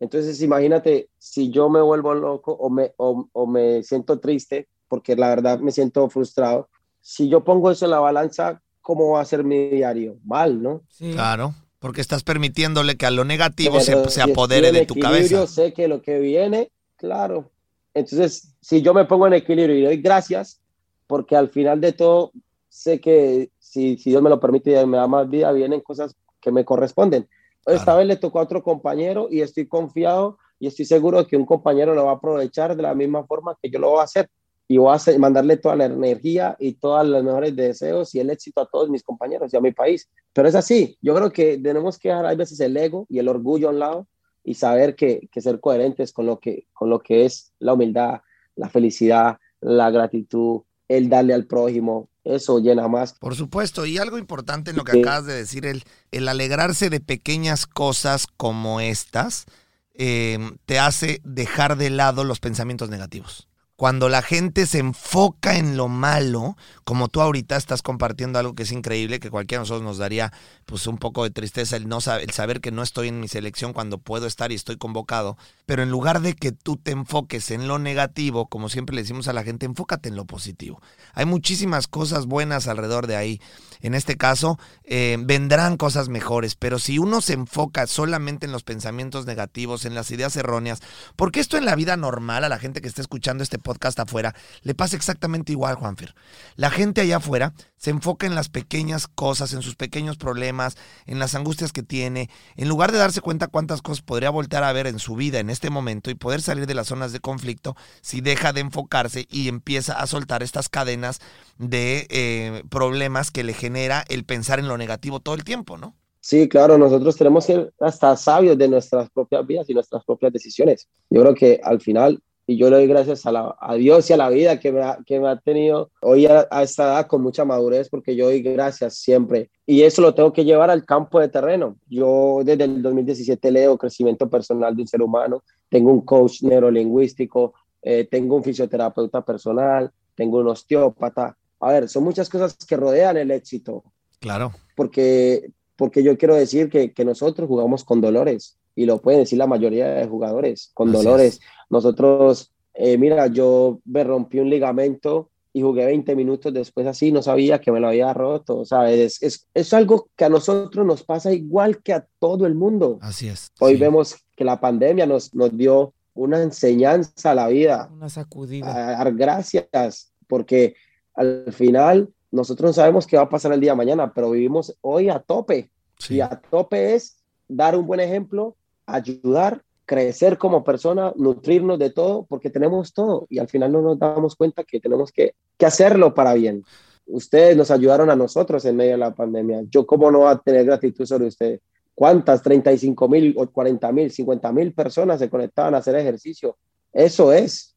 Entonces, 0.00 0.42
imagínate 0.42 1.08
si 1.16 1.48
yo 1.52 1.70
me 1.70 1.80
vuelvo 1.80 2.12
loco 2.12 2.52
o 2.52 2.68
me, 2.68 2.92
o, 2.96 3.28
o 3.32 3.46
me 3.46 3.84
siento 3.84 4.18
triste, 4.18 4.66
porque 4.88 5.14
la 5.14 5.28
verdad 5.28 5.60
me 5.60 5.70
siento 5.70 6.10
frustrado. 6.10 6.68
Si 7.00 7.28
yo 7.28 7.44
pongo 7.44 7.70
eso 7.70 7.84
en 7.84 7.92
la 7.92 8.00
balanza, 8.00 8.60
¿cómo 8.80 9.12
va 9.12 9.20
a 9.20 9.24
ser 9.24 9.44
mi 9.44 9.68
diario? 9.68 10.16
Mal, 10.24 10.60
¿no? 10.60 10.82
Sí. 10.88 11.12
Claro, 11.12 11.54
porque 11.78 12.00
estás 12.00 12.24
permitiéndole 12.24 12.96
que 12.96 13.06
a 13.06 13.12
lo 13.12 13.24
negativo 13.24 13.78
se, 13.78 14.10
se, 14.10 14.20
apodere 14.20 14.72
de 14.72 14.86
tu 14.86 14.96
cabeza. 14.96 15.46
Sé 15.46 15.72
que 15.72 15.86
lo 15.86 16.02
que 16.02 16.18
viene, 16.18 16.72
claro. 16.96 17.52
Entonces, 17.94 18.56
si 18.60 18.82
yo 18.82 18.92
me 18.92 19.04
pongo 19.04 19.28
en 19.28 19.34
equilibrio 19.34 19.78
y 19.78 19.84
doy 19.84 19.98
gracias, 19.98 20.60
porque 21.06 21.36
al 21.36 21.48
final 21.48 21.80
de 21.80 21.92
todo, 21.92 22.32
sé 22.68 23.00
que 23.00 23.50
si, 23.60 23.96
si 23.98 24.10
Dios 24.10 24.20
me 24.20 24.30
lo 24.30 24.40
permite 24.40 24.80
y 24.80 24.86
me 24.86 24.96
da 24.96 25.06
más 25.06 25.30
vida, 25.30 25.52
vienen 25.52 25.80
cosas 25.80 26.16
que 26.44 26.52
me 26.52 26.64
corresponden. 26.64 27.26
Claro. 27.64 27.78
Esta 27.78 27.96
vez 27.96 28.06
le 28.06 28.16
tocó 28.16 28.38
a 28.38 28.42
otro 28.42 28.62
compañero 28.62 29.28
y 29.30 29.40
estoy 29.40 29.66
confiado 29.66 30.36
y 30.60 30.66
estoy 30.66 30.84
seguro 30.84 31.18
de 31.18 31.26
que 31.26 31.36
un 31.36 31.46
compañero 31.46 31.94
lo 31.94 32.04
va 32.04 32.12
a 32.12 32.14
aprovechar 32.16 32.76
de 32.76 32.82
la 32.82 32.94
misma 32.94 33.24
forma 33.24 33.56
que 33.60 33.70
yo 33.70 33.78
lo 33.78 33.90
voy 33.90 34.00
a 34.00 34.04
hacer 34.04 34.28
y 34.68 34.76
voy 34.76 34.90
a 34.90 34.94
hacer, 34.94 35.18
mandarle 35.18 35.56
toda 35.56 35.76
la 35.76 35.86
energía 35.86 36.56
y 36.58 36.74
todos 36.74 37.06
los 37.06 37.24
mejores 37.24 37.56
deseos 37.56 38.14
y 38.14 38.20
el 38.20 38.30
éxito 38.30 38.60
a 38.60 38.66
todos 38.66 38.90
mis 38.90 39.02
compañeros 39.02 39.52
y 39.52 39.56
a 39.56 39.60
mi 39.60 39.72
país. 39.72 40.08
Pero 40.32 40.48
es 40.48 40.54
así, 40.54 40.98
yo 41.00 41.14
creo 41.14 41.32
que 41.32 41.58
tenemos 41.58 41.98
que 41.98 42.08
dejar 42.08 42.26
a 42.26 42.34
veces 42.34 42.60
el 42.60 42.76
ego 42.76 43.06
y 43.08 43.18
el 43.18 43.28
orgullo 43.28 43.68
a 43.68 43.72
un 43.72 43.78
lado 43.78 44.06
y 44.42 44.54
saber 44.54 44.94
que, 44.94 45.28
que 45.32 45.40
ser 45.40 45.60
coherentes 45.60 46.12
con 46.12 46.26
lo 46.26 46.38
que, 46.38 46.66
con 46.74 46.90
lo 46.90 47.00
que 47.00 47.24
es 47.24 47.52
la 47.58 47.72
humildad, 47.72 48.20
la 48.56 48.68
felicidad, 48.68 49.38
la 49.60 49.90
gratitud, 49.90 50.62
el 50.88 51.08
darle 51.08 51.32
al 51.32 51.46
prójimo, 51.46 52.08
eso 52.24 52.58
llena 52.58 52.88
más. 52.88 53.14
Por 53.14 53.34
supuesto, 53.34 53.86
y 53.86 53.98
algo 53.98 54.18
importante 54.18 54.70
en 54.70 54.76
lo 54.76 54.84
que 54.84 54.92
sí. 54.92 55.00
acabas 55.00 55.26
de 55.26 55.34
decir, 55.34 55.66
el, 55.66 55.84
el, 56.10 56.28
alegrarse 56.28 56.90
de 56.90 57.00
pequeñas 57.00 57.66
cosas 57.66 58.26
como 58.36 58.80
estas, 58.80 59.46
eh, 59.94 60.38
te 60.66 60.78
hace 60.78 61.20
dejar 61.24 61.76
de 61.76 61.90
lado 61.90 62.24
los 62.24 62.40
pensamientos 62.40 62.90
negativos 62.90 63.48
cuando 63.76 64.08
la 64.08 64.22
gente 64.22 64.66
se 64.66 64.78
enfoca 64.78 65.56
en 65.56 65.76
lo 65.76 65.88
malo, 65.88 66.56
como 66.84 67.08
tú 67.08 67.20
ahorita 67.20 67.56
estás 67.56 67.82
compartiendo 67.82 68.38
algo 68.38 68.54
que 68.54 68.62
es 68.62 68.70
increíble, 68.70 69.18
que 69.18 69.30
cualquiera 69.30 69.60
de 69.60 69.62
nosotros 69.62 69.82
nos 69.82 69.98
daría 69.98 70.32
pues 70.64 70.86
un 70.86 70.98
poco 70.98 71.24
de 71.24 71.30
tristeza 71.30 71.76
el 71.76 71.88
no 71.88 72.00
saber, 72.00 72.22
el 72.22 72.30
saber 72.30 72.60
que 72.60 72.70
no 72.70 72.82
estoy 72.82 73.08
en 73.08 73.18
mi 73.18 73.26
selección 73.26 73.72
cuando 73.72 73.98
puedo 73.98 74.26
estar 74.26 74.52
y 74.52 74.54
estoy 74.54 74.76
convocado, 74.76 75.36
pero 75.66 75.82
en 75.82 75.90
lugar 75.90 76.20
de 76.20 76.34
que 76.34 76.52
tú 76.52 76.76
te 76.76 76.92
enfoques 76.92 77.50
en 77.50 77.66
lo 77.66 77.80
negativo, 77.80 78.46
como 78.46 78.68
siempre 78.68 78.94
le 78.94 79.02
decimos 79.02 79.26
a 79.26 79.32
la 79.32 79.42
gente, 79.42 79.66
enfócate 79.66 80.08
en 80.08 80.16
lo 80.16 80.24
positivo. 80.24 80.80
Hay 81.12 81.26
muchísimas 81.26 81.88
cosas 81.88 82.26
buenas 82.26 82.68
alrededor 82.68 83.08
de 83.08 83.16
ahí. 83.16 83.40
En 83.80 83.94
este 83.94 84.16
caso, 84.16 84.58
eh, 84.84 85.16
vendrán 85.20 85.76
cosas 85.76 86.08
mejores, 86.08 86.54
pero 86.54 86.78
si 86.78 86.98
uno 86.98 87.20
se 87.20 87.34
enfoca 87.34 87.86
solamente 87.86 88.46
en 88.46 88.52
los 88.52 88.62
pensamientos 88.62 89.26
negativos, 89.26 89.84
en 89.84 89.94
las 89.94 90.10
ideas 90.10 90.36
erróneas, 90.36 90.80
porque 91.16 91.40
esto 91.40 91.58
en 91.58 91.64
la 91.64 91.74
vida 91.74 91.96
normal, 91.96 92.44
a 92.44 92.48
la 92.48 92.58
gente 92.58 92.80
que 92.80 92.88
está 92.88 93.02
escuchando 93.02 93.42
este 93.42 93.58
podcast 93.64 93.98
afuera, 93.98 94.36
le 94.62 94.76
pasa 94.76 94.94
exactamente 94.94 95.50
igual, 95.50 95.74
Juanfer. 95.74 96.14
La 96.54 96.70
gente 96.70 97.00
allá 97.00 97.16
afuera 97.16 97.54
se 97.76 97.90
enfoca 97.90 98.26
en 98.26 98.36
las 98.36 98.48
pequeñas 98.48 99.08
cosas, 99.08 99.52
en 99.52 99.62
sus 99.62 99.74
pequeños 99.74 100.16
problemas, 100.16 100.76
en 101.06 101.18
las 101.18 101.34
angustias 101.34 101.72
que 101.72 101.82
tiene, 101.82 102.30
en 102.54 102.68
lugar 102.68 102.92
de 102.92 102.98
darse 102.98 103.20
cuenta 103.20 103.48
cuántas 103.48 103.82
cosas 103.82 104.02
podría 104.02 104.30
voltear 104.30 104.62
a 104.62 104.72
ver 104.72 104.86
en 104.86 105.00
su 105.00 105.16
vida 105.16 105.40
en 105.40 105.50
este 105.50 105.70
momento 105.70 106.10
y 106.10 106.14
poder 106.14 106.40
salir 106.40 106.66
de 106.66 106.74
las 106.74 106.86
zonas 106.86 107.12
de 107.12 107.18
conflicto, 107.18 107.74
si 108.02 108.20
deja 108.20 108.52
de 108.52 108.60
enfocarse 108.60 109.26
y 109.30 109.48
empieza 109.48 109.94
a 109.94 110.06
soltar 110.06 110.42
estas 110.42 110.68
cadenas 110.68 111.20
de 111.58 112.06
eh, 112.10 112.62
problemas 112.70 113.30
que 113.30 113.42
le 113.42 113.54
genera 113.54 114.04
el 114.08 114.24
pensar 114.24 114.58
en 114.58 114.68
lo 114.68 114.78
negativo 114.78 115.18
todo 115.18 115.34
el 115.34 115.42
tiempo, 115.42 115.76
¿no? 115.76 115.96
Sí, 116.20 116.48
claro, 116.48 116.78
nosotros 116.78 117.16
tenemos 117.16 117.44
que 117.44 117.52
ser 117.52 117.74
hasta 117.80 118.16
sabios 118.16 118.56
de 118.56 118.66
nuestras 118.66 119.10
propias 119.10 119.46
vidas 119.46 119.68
y 119.68 119.74
nuestras 119.74 120.02
propias 120.04 120.32
decisiones. 120.32 120.88
Yo 121.10 121.20
creo 121.20 121.34
que 121.34 121.60
al 121.62 121.82
final 121.82 122.22
y 122.46 122.56
yo 122.56 122.68
le 122.68 122.76
doy 122.76 122.86
gracias 122.86 123.24
a, 123.26 123.32
la, 123.32 123.56
a, 123.58 123.74
Dios 123.74 124.08
y 124.10 124.12
a 124.12 124.16
la 124.16 124.28
vida 124.28 124.60
que 124.60 124.70
me 124.70 124.82
ha, 124.82 124.98
que 125.06 125.18
me 125.18 125.28
ha 125.28 125.36
tenido 125.36 125.90
hoy 126.02 126.26
a, 126.26 126.46
a, 126.50 126.62
esta 126.62 126.84
edad 126.84 127.06
con 127.06 127.22
mucha 127.22 127.44
madurez, 127.44 127.88
porque 127.88 128.14
yo 128.14 128.26
doy 128.26 128.42
gracias 128.42 128.98
siempre. 128.98 129.50
Y 129.66 129.82
eso 129.82 130.02
lo 130.02 130.14
tengo 130.14 130.32
que 130.32 130.44
llevar 130.44 130.70
al 130.70 130.84
campo 130.84 131.20
de 131.20 131.28
terreno. 131.28 131.76
Yo 131.88 132.42
desde 132.44 132.64
el 132.64 132.82
2017 132.82 133.50
leo 133.50 133.78
crecimiento 133.78 134.28
personal 134.28 134.76
de 134.76 134.82
un 134.82 134.88
ser 134.88 135.00
humano, 135.00 135.42
tengo 135.70 135.90
un 135.90 136.02
coach 136.02 136.42
neurolingüístico, 136.42 137.54
eh, 137.80 138.06
tengo 138.10 138.36
un 138.36 138.44
fisioterapeuta 138.44 139.24
personal, 139.24 139.90
tengo 140.14 140.38
un 140.38 140.48
osteópata. 140.48 141.36
A 141.60 141.72
ver, 141.72 141.88
son 141.88 142.04
muchas 142.04 142.28
cosas 142.28 142.56
que 142.56 142.76
rodean 142.76 143.16
el 143.16 143.30
éxito. 143.30 143.84
Claro. 144.20 144.52
Porque, 144.76 145.50
porque 145.76 146.02
yo 146.02 146.18
quiero 146.18 146.34
decir 146.34 146.68
que, 146.68 146.92
que 146.92 147.04
nosotros 147.06 147.48
jugamos 147.48 147.84
con 147.84 148.02
dolores 148.02 148.58
y 148.74 148.86
lo 148.86 149.00
pueden 149.00 149.20
decir 149.20 149.38
la 149.38 149.46
mayoría 149.46 149.88
de 149.88 150.06
jugadores, 150.06 150.70
con 150.74 150.88
Así 150.88 150.96
dolores. 150.98 151.34
Es. 151.34 151.40
Nosotros, 151.70 152.52
eh, 152.74 152.98
mira, 152.98 153.26
yo 153.28 153.80
me 153.84 154.04
rompí 154.04 154.38
un 154.38 154.50
ligamento 154.50 155.30
y 155.52 155.62
jugué 155.62 155.86
20 155.86 156.16
minutos 156.16 156.52
después 156.52 156.84
así, 156.86 157.12
no 157.12 157.22
sabía 157.22 157.60
que 157.60 157.70
me 157.70 157.78
lo 157.78 157.86
había 157.86 158.12
roto, 158.12 158.64
sea, 158.64 158.90
es, 158.90 159.22
es, 159.22 159.46
es, 159.54 159.72
algo 159.72 160.08
que 160.16 160.24
a 160.24 160.28
nosotros 160.28 160.84
nos 160.84 161.04
pasa 161.04 161.32
igual 161.32 161.80
que 161.80 161.92
a 161.92 162.04
todo 162.18 162.44
el 162.44 162.56
mundo. 162.56 162.98
Así 163.00 163.28
es. 163.28 163.52
Hoy 163.60 163.74
sí. 163.74 163.80
vemos 163.80 164.16
que 164.34 164.44
la 164.44 164.60
pandemia 164.60 165.06
nos, 165.06 165.32
nos 165.32 165.56
dio 165.56 165.94
una 166.14 166.42
enseñanza 166.42 167.30
a 167.30 167.34
la 167.36 167.46
vida. 167.48 167.88
Una 167.92 168.08
sacudida. 168.08 168.66
A 168.66 168.96
dar 168.96 169.14
gracias, 169.14 170.12
porque 170.26 170.74
al 171.14 171.52
final 171.52 172.08
nosotros 172.32 172.70
no 172.70 172.72
sabemos 172.72 173.06
qué 173.06 173.16
va 173.16 173.22
a 173.22 173.28
pasar 173.28 173.52
el 173.52 173.60
día 173.60 173.72
de 173.72 173.76
mañana, 173.76 174.12
pero 174.12 174.32
vivimos 174.32 174.76
hoy 174.80 175.08
a 175.08 175.20
tope. 175.20 175.70
Sí. 176.00 176.16
Y 176.16 176.20
a 176.20 176.30
tope 176.50 176.96
es 176.96 177.18
dar 177.46 177.76
un 177.76 177.86
buen 177.86 178.00
ejemplo, 178.00 178.56
ayudar, 178.86 179.62
crecer 179.86 180.38
como 180.38 180.64
persona, 180.64 181.12
nutrirnos 181.16 181.78
de 181.78 181.90
todo, 181.90 182.24
porque 182.26 182.50
tenemos 182.50 182.92
todo 182.92 183.26
y 183.28 183.38
al 183.38 183.48
final 183.48 183.72
no 183.72 183.82
nos 183.82 183.98
damos 183.98 184.36
cuenta 184.36 184.64
que 184.64 184.80
tenemos 184.80 185.12
que, 185.12 185.34
que 185.56 185.66
hacerlo 185.66 186.14
para 186.14 186.34
bien. 186.34 186.64
Ustedes 187.06 187.56
nos 187.56 187.70
ayudaron 187.70 188.08
a 188.10 188.16
nosotros 188.16 188.64
en 188.64 188.76
medio 188.76 188.92
de 188.92 188.98
la 188.98 189.14
pandemia. 189.14 189.62
Yo, 189.70 189.86
¿cómo 189.86 190.10
no 190.10 190.20
voy 190.20 190.32
a 190.32 190.38
tener 190.38 190.64
gratitud 190.64 191.04
sobre 191.04 191.26
ustedes? 191.26 191.60
¿Cuántas? 191.94 192.42
35 192.42 193.08
mil, 193.08 193.34
40 193.34 193.92
mil, 193.92 194.10
50 194.10 194.52
mil 194.52 194.72
personas 194.72 195.18
se 195.18 195.30
conectaban 195.30 195.74
a 195.74 195.78
hacer 195.78 195.94
ejercicio. 195.96 196.56
Eso 196.92 197.32
es. 197.32 197.74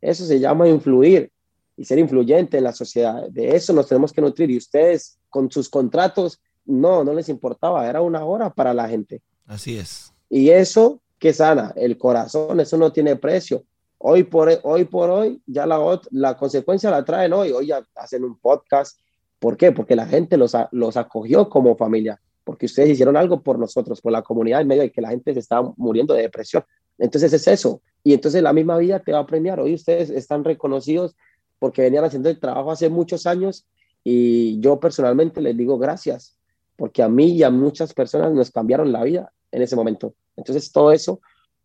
Eso 0.00 0.24
se 0.24 0.40
llama 0.40 0.68
influir 0.68 1.30
y 1.76 1.84
ser 1.84 1.98
influyente 1.98 2.58
en 2.58 2.64
la 2.64 2.72
sociedad. 2.72 3.28
De 3.28 3.54
eso 3.54 3.72
nos 3.72 3.86
tenemos 3.86 4.12
que 4.12 4.20
nutrir. 4.20 4.50
Y 4.50 4.56
ustedes, 4.56 5.18
con 5.28 5.50
sus 5.50 5.68
contratos, 5.68 6.40
no, 6.64 7.04
no 7.04 7.12
les 7.12 7.28
importaba. 7.28 7.88
Era 7.88 8.00
una 8.00 8.24
hora 8.24 8.50
para 8.50 8.74
la 8.74 8.88
gente. 8.88 9.22
Así 9.46 9.76
es. 9.78 10.09
Y 10.30 10.50
eso 10.50 11.02
que 11.18 11.34
sana 11.34 11.74
el 11.76 11.98
corazón, 11.98 12.60
eso 12.60 12.78
no 12.78 12.92
tiene 12.92 13.16
precio. 13.16 13.64
Hoy 13.98 14.22
por 14.22 14.48
hoy, 14.62 14.84
por 14.84 15.10
hoy 15.10 15.42
ya 15.44 15.66
la, 15.66 16.00
la 16.12 16.36
consecuencia 16.36 16.90
la 16.90 17.04
traen 17.04 17.34
hoy. 17.34 17.50
Hoy 17.50 17.66
ya 17.66 17.84
hacen 17.96 18.24
un 18.24 18.38
podcast. 18.38 18.98
¿Por 19.38 19.56
qué? 19.56 19.72
Porque 19.72 19.94
la 19.94 20.06
gente 20.06 20.38
los, 20.38 20.56
los 20.70 20.96
acogió 20.96 21.50
como 21.50 21.76
familia. 21.76 22.18
Porque 22.44 22.66
ustedes 22.66 22.90
hicieron 22.90 23.16
algo 23.16 23.42
por 23.42 23.58
nosotros, 23.58 24.00
por 24.00 24.12
la 24.12 24.22
comunidad 24.22 24.62
en 24.62 24.68
medio 24.68 24.82
de 24.82 24.90
que 24.90 25.02
la 25.02 25.10
gente 25.10 25.34
se 25.34 25.40
estaba 25.40 25.74
muriendo 25.76 26.14
de 26.14 26.22
depresión. 26.22 26.64
Entonces 26.96 27.32
es 27.32 27.46
eso. 27.46 27.82
Y 28.02 28.14
entonces 28.14 28.42
la 28.42 28.52
misma 28.52 28.78
vida 28.78 29.00
te 29.00 29.12
va 29.12 29.18
a 29.18 29.26
premiar. 29.26 29.60
Hoy 29.60 29.74
ustedes 29.74 30.08
están 30.08 30.44
reconocidos 30.44 31.16
porque 31.58 31.82
venían 31.82 32.04
haciendo 32.04 32.30
el 32.30 32.38
trabajo 32.38 32.70
hace 32.70 32.88
muchos 32.88 33.26
años 33.26 33.66
y 34.02 34.58
yo 34.60 34.80
personalmente 34.80 35.42
les 35.42 35.56
digo 35.56 35.76
gracias 35.76 36.36
porque 36.76 37.02
a 37.02 37.08
mí 37.10 37.32
y 37.32 37.42
a 37.42 37.50
muchas 37.50 37.92
personas 37.92 38.32
nos 38.32 38.50
cambiaron 38.50 38.92
la 38.92 39.04
vida 39.04 39.32
en 39.52 39.62
ese 39.62 39.76
momento. 39.76 40.14
Entonces 40.36 40.70
todo 40.72 40.92
eso 40.92 41.20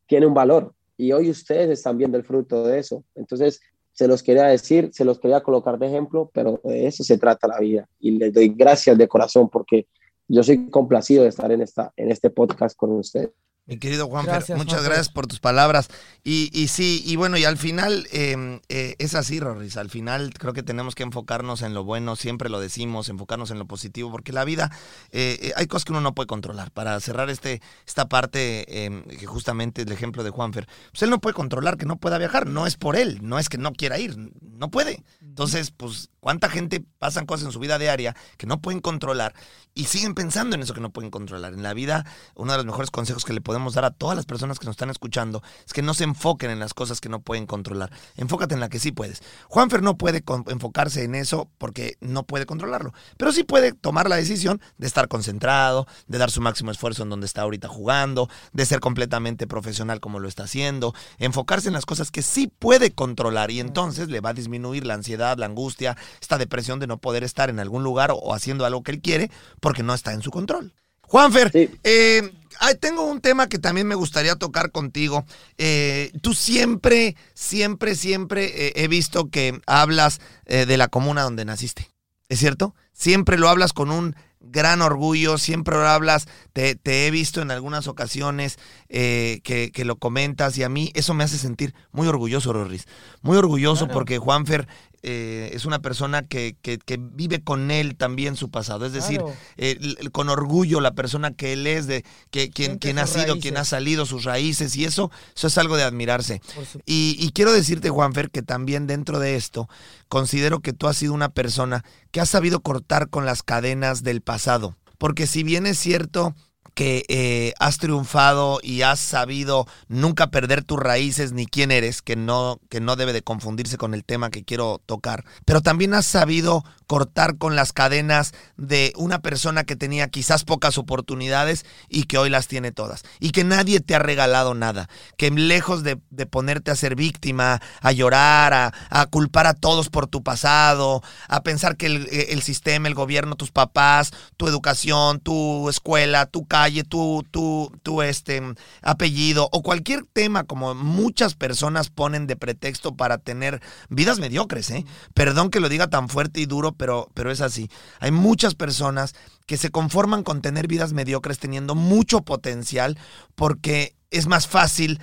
tiene 0.07 0.25
un 0.25 0.33
valor 0.33 0.73
y 0.97 1.11
hoy 1.11 1.29
ustedes 1.29 1.69
están 1.69 1.97
viendo 1.97 2.17
el 2.17 2.23
fruto 2.23 2.65
de 2.65 2.79
eso. 2.79 3.03
Entonces 3.15 3.61
se 3.91 4.07
los 4.07 4.21
quería 4.23 4.45
decir, 4.45 4.89
se 4.91 5.05
los 5.05 5.19
quería 5.19 5.41
colocar 5.41 5.79
de 5.79 5.87
ejemplo, 5.87 6.29
pero 6.33 6.59
de 6.63 6.87
eso 6.87 7.03
se 7.03 7.17
trata 7.17 7.47
la 7.47 7.59
vida 7.59 7.87
y 7.99 8.11
les 8.11 8.33
doy 8.33 8.49
gracias 8.49 8.97
de 8.97 9.07
corazón 9.07 9.49
porque 9.49 9.87
yo 10.27 10.43
soy 10.43 10.69
complacido 10.69 11.23
de 11.23 11.29
estar 11.29 11.51
en, 11.51 11.61
esta, 11.61 11.93
en 11.95 12.11
este 12.11 12.29
podcast 12.29 12.75
con 12.75 12.91
ustedes. 12.91 13.29
Mi 13.67 13.80
querido 13.80 14.06
Juanfer, 14.08 14.36
Gracias, 14.36 14.58
muchas 14.60 14.73
Juanfer. 14.73 14.89
gracias 14.91 15.10
por 15.10 15.25
tus 15.25 15.39
palabras. 15.39 15.89
Y, 16.23 16.51
y 16.54 16.67
sí, 16.67 17.01
y 17.04 17.15
bueno, 17.15 17.36
y 17.38 17.45
al 17.45 17.58
final 17.58 18.08
eh, 18.12 18.60
eh, 18.69 18.95
es 18.99 19.15
así, 19.15 19.39
Rorris. 19.39 19.75
Al 19.78 19.89
final 19.89 20.34
creo 20.38 20.54
que 20.54 20.62
tenemos 20.62 20.93
que 20.93 21.01
enfocarnos 21.01 21.63
en 21.63 21.73
lo 21.73 21.84
bueno, 21.84 22.15
siempre 22.15 22.49
lo 22.49 22.60
decimos, 22.60 23.10
enfocarnos 23.10 23.49
en 23.49 23.58
lo 23.58 23.65
positivo, 23.65 24.12
porque 24.12 24.34
la 24.34 24.45
vida, 24.45 24.69
eh, 25.12 25.39
eh, 25.41 25.54
hay 25.56 25.65
cosas 25.65 25.86
que 25.86 25.93
uno 25.93 26.01
no 26.01 26.13
puede 26.13 26.28
controlar. 26.28 26.69
Para 26.69 26.99
cerrar 26.99 27.32
este, 27.32 27.60
esta 27.88 28.08
parte, 28.08 28.65
eh, 28.86 29.04
que 29.19 29.25
justamente 29.25 29.82
es 29.82 29.88
el 29.88 29.93
ejemplo 29.93 30.23
de 30.23 30.30
Juanfer, 30.30 30.67
pues 30.91 31.01
él 31.01 31.10
no 31.10 31.19
puede 31.19 31.34
controlar 31.34 31.78
que 31.78 31.88
no 31.88 31.97
pueda 31.97 32.19
viajar. 32.19 32.45
No 32.45 32.67
es 32.67 32.78
por 32.78 32.95
él, 32.95 33.19
no 33.23 33.39
es 33.39 33.49
que 33.49 33.58
no 33.58 33.73
quiera 33.73 33.97
ir, 33.97 34.15
no 34.41 34.69
puede. 34.69 35.04
Entonces, 35.21 35.71
pues, 35.71 36.12
¿cuánta 36.25 36.49
gente 36.49 36.83
pasan 36.97 37.27
cosas 37.27 37.45
en 37.45 37.51
su 37.51 37.59
vida 37.59 37.77
diaria 37.77 38.15
que 38.38 38.47
no 38.47 38.59
pueden 38.59 38.79
controlar 38.79 39.35
y 39.75 39.83
siguen 39.83 40.15
pensando 40.15 40.55
en 40.55 40.63
eso 40.63 40.73
que 40.73 40.81
no 40.81 40.89
pueden 40.89 41.11
controlar? 41.11 41.53
En 41.53 41.61
la 41.61 41.75
vida, 41.75 42.03
uno 42.33 42.51
de 42.51 42.57
los 42.57 42.65
mejores 42.65 42.89
consejos 42.89 43.23
que 43.23 43.31
le 43.31 43.41
podemos 43.41 43.75
dar 43.75 43.85
a 43.85 43.91
todas 43.91 44.15
las 44.15 44.25
personas 44.25 44.57
que 44.57 44.65
nos 44.65 44.73
están 44.73 44.89
escuchando 44.89 45.43
es 45.67 45.71
que 45.71 45.83
no 45.83 45.93
se 45.93 46.03
enfoquen 46.03 46.49
en 46.49 46.57
las 46.57 46.73
cosas 46.73 46.99
que 46.99 47.09
no 47.09 47.19
pueden 47.19 47.45
controlar. 47.45 47.91
Enfócate 48.15 48.55
en 48.55 48.59
la 48.59 48.69
que 48.69 48.79
sí 48.79 48.91
puedes. 48.91 49.21
Juanfer 49.49 49.83
no 49.83 49.99
puede 49.99 50.23
enfocarse 50.47 51.03
en 51.03 51.13
eso 51.13 51.47
porque 51.59 51.95
no 52.01 52.23
puede 52.23 52.47
controlarlo, 52.47 52.91
pero 53.17 53.31
sí 53.31 53.43
puede 53.43 53.73
tomar 53.73 54.09
la 54.09 54.15
decisión 54.15 54.59
de 54.79 54.88
estar 54.88 55.07
concentrado, 55.07 55.85
de 56.07 56.17
dar 56.17 56.31
su 56.31 56.41
máximo 56.41 56.71
esfuerzo 56.71 57.03
en 57.03 57.09
donde 57.09 57.27
está 57.27 57.43
ahorita 57.43 57.67
jugando, 57.67 58.31
de 58.51 58.65
ser 58.65 58.79
completamente 58.79 59.45
profesional 59.45 59.99
como 59.99 60.17
lo 60.17 60.27
está 60.27 60.45
haciendo, 60.45 60.95
enfocarse 61.19 61.67
en 61.67 61.75
las 61.75 61.85
cosas 61.85 62.09
que 62.09 62.23
sí 62.23 62.47
puede 62.47 62.93
controlar 62.93 63.51
y 63.51 63.59
entonces 63.59 64.07
le 64.07 64.21
va 64.21 64.31
a 64.31 64.33
disminuir 64.33 64.88
la 64.88 64.95
ansiedad, 64.95 65.38
la 65.38 65.45
angustia, 65.45 65.95
esta 66.21 66.38
depresión 66.38 66.80
de 66.80 66.88
no 66.88 66.97
poder 66.97 67.23
estar 67.23 67.49
en 67.49 67.60
algún 67.60 67.84
lugar 67.84 68.12
o, 68.13 68.34
haciendo 68.34 68.65
algo 68.65 68.84
que 68.84 68.91
él 68.91 69.01
quiere 69.01 69.30
porque 69.60 69.84
no 69.84 69.93
está 69.93 70.13
en 70.13 70.21
su 70.21 70.32
control. 70.32 70.73
Juanfer, 71.01 71.51
Sí. 71.51 71.69
eh, 71.84 72.32
tengo 72.80 73.04
un 73.04 73.21
tema 73.21 73.47
que 73.47 73.60
también 73.60 73.86
me 73.88 73.93
gustaría 73.95 74.36
tocar 74.38 74.71
contigo. 74.71 75.23
Eh, 75.58 76.12
tú 76.21 76.34
siempre, 76.34 77.15
siempre, 77.36 77.95
siempre 77.95 78.67
eh, 78.67 78.73
he 78.75 78.88
visto 78.88 79.30
que 79.30 79.60
hablas 79.67 80.19
eh, 80.45 80.65
de 80.65 80.78
la 80.78 80.88
comuna 80.88 81.21
donde 81.23 81.45
naciste. 81.45 81.89
¿Es 82.28 82.39
cierto? 82.39 82.73
Siempre 82.91 83.38
lo 83.38 83.49
hablas 83.49 83.71
con 83.71 83.91
un 83.91 84.15
gran 84.39 84.82
orgullo, 84.82 85.38
siempre 85.38 85.75
lo 85.75 85.88
hablas, 85.88 86.28
te, 86.54 86.75
te 86.75 87.06
he 87.08 87.12
visto 87.12 87.41
en 87.41 87.51
algunas 87.51 87.88
ocasiones 87.88 88.58
eh, 88.89 89.41
que, 89.43 89.71
que 89.71 89.86
lo 89.86 89.97
comentas 89.97 90.58
y 90.58 90.63
a 90.63 90.69
mí 90.69 90.91
eso 90.95 91.13
me 91.13 91.23
hace 91.23 91.38
sentir 91.38 91.73
muy 91.91 92.08
orgulloso, 92.08 92.54
Rorris. 92.54 92.86
Muy 93.21 93.38
orgulloso 93.38 93.86
Claro. 93.86 93.93
porque 93.93 94.17
Juanfer 94.17 94.67
eh, 95.07 95.51
es 95.53 95.65
una 95.65 95.79
persona 95.79 96.23
que, 96.23 96.57
que- 96.63 96.79
que 96.79 96.97
vive 96.99 97.43
con 97.43 97.69
él 97.69 97.95
también 97.95 98.35
su 98.35 98.49
pasado. 98.49 98.87
Es 98.87 98.91
decir, 98.93 99.19
Claro. 99.19 99.35
eh, 99.57 99.77
con 100.11 100.29
orgullo 100.29 100.81
la 100.81 100.95
persona 100.95 101.31
que 101.31 101.53
él 101.53 101.67
es, 101.67 101.85
de 101.85 102.03
que, 102.31 102.49
quien, 102.49 102.79
quien 102.79 102.97
ha 102.97 103.05
sido, 103.07 103.35
quien 103.41 103.57
ha 103.57 103.65
salido, 103.65 104.05
sus 104.07 104.23
raíces, 104.23 104.75
y 104.75 104.85
eso, 104.85 105.11
eso 105.35 105.47
es 105.47 105.57
algo 105.59 105.77
de 105.77 105.83
admirarse. 105.83 106.41
Y, 106.85 107.15
y 107.19 107.31
quiero 107.33 107.53
decirte, 107.53 107.89
Juanfer, 107.91 108.31
que 108.31 108.41
también 108.41 108.87
dentro 108.87 109.19
de 109.19 109.35
esto, 109.35 109.69
considero 110.09 110.59
que 110.61 110.73
tú 110.73 110.87
has 110.87 110.97
sido 110.97 111.13
una 111.13 111.29
persona 111.29 111.83
que 112.11 112.19
ha 112.21 112.25
sabido 112.25 112.61
cortar 112.61 113.09
con 113.09 113.25
las 113.25 113.43
cadenas 113.43 114.01
del 114.01 114.21
pasado. 114.21 114.75
Porque 114.97 115.27
si 115.27 115.43
bien 115.43 115.67
es 115.67 115.77
cierto 115.77 116.33
que 116.75 117.05
eh, 117.07 117.53
has 117.59 117.77
triunfado 117.77 118.59
y 118.61 118.83
has 118.83 118.99
sabido 118.99 119.65
nunca 119.88 120.27
perder 120.27 120.63
tus 120.63 120.77
raíces 120.77 121.31
ni 121.31 121.47
quién 121.47 121.71
eres, 121.71 122.01
que 122.01 122.15
no, 122.15 122.59
que 122.69 122.81
no 122.81 122.95
debe 122.97 123.13
de 123.13 123.23
confundirse 123.23 123.77
con 123.77 123.93
el 123.93 124.03
tema 124.03 124.29
que 124.29 124.43
quiero 124.43 124.81
tocar, 124.85 125.23
pero 125.45 125.61
también 125.61 125.93
has 125.93 126.05
sabido 126.05 126.63
cortar 126.88 127.38
con 127.38 127.55
las 127.55 127.73
cadenas 127.73 128.33
de 128.57 128.93
una 128.95 129.19
persona 129.19 129.63
que 129.63 129.75
tenía 129.75 130.09
quizás 130.09 130.43
pocas 130.43 130.77
oportunidades 130.77 131.65
y 131.89 132.03
que 132.03 132.17
hoy 132.17 132.29
las 132.29 132.47
tiene 132.47 132.71
todas. 132.71 133.03
Y 133.19 133.31
que 133.31 133.43
nadie 133.43 133.79
te 133.79 133.95
ha 133.95 133.99
regalado 133.99 134.53
nada. 134.53 134.89
Que 135.17 135.31
lejos 135.31 135.83
de, 135.83 135.99
de 136.09 136.25
ponerte 136.25 136.71
a 136.71 136.75
ser 136.75 136.95
víctima, 136.95 137.61
a 137.81 137.91
llorar, 137.91 138.53
a, 138.89 139.05
culpar 139.07 139.47
a 139.47 139.53
todos 139.53 139.89
por 139.89 140.07
tu 140.07 140.23
pasado, 140.23 141.01
a 141.27 141.41
pensar 141.41 141.77
que 141.77 141.88
el, 141.88 142.07
el 142.11 142.41
sistema, 142.41 142.88
el 142.88 142.95
gobierno, 142.95 143.35
tus 143.35 143.51
papás, 143.51 144.11
tu 144.38 144.47
educación, 144.47 145.19
tu 145.19 145.69
escuela, 145.69 146.25
tu 146.25 146.45
calle, 146.65 146.84
tu, 146.84 147.23
tu, 147.30 147.71
tu 147.84 148.01
este, 148.01 148.41
apellido 148.82 149.49
o 149.51 149.62
cualquier 149.62 150.04
tema 150.12 150.45
como 150.45 150.73
muchas 150.73 151.36
personas 151.36 151.89
ponen 151.89 152.25
de 152.25 152.36
pretexto 152.36 152.95
para 152.95 153.19
tener 153.19 153.62
vidas 153.89 154.17
mediocres, 154.17 154.71
¿eh? 154.71 154.84
Perdón 155.13 155.51
que 155.51 155.60
lo 155.60 155.69
diga 155.69 155.88
tan 155.91 156.10
fuerte 156.10 156.39
y 156.39 156.47
duro, 156.47 156.71
pero, 156.71 157.08
pero 157.13 157.30
es 157.30 157.41
así. 157.41 157.69
Hay 157.99 158.10
muchas 158.10 158.56
personas 158.56 159.13
que 159.45 159.58
se 159.58 159.69
conforman 159.69 160.23
con 160.23 160.41
tener 160.41 160.67
vidas 160.67 160.93
mediocres 160.93 161.38
teniendo 161.38 161.75
mucho 161.75 162.21
potencial 162.21 162.97
porque 163.36 163.93
es 164.10 164.25
más 164.25 164.47
fácil 164.47 164.99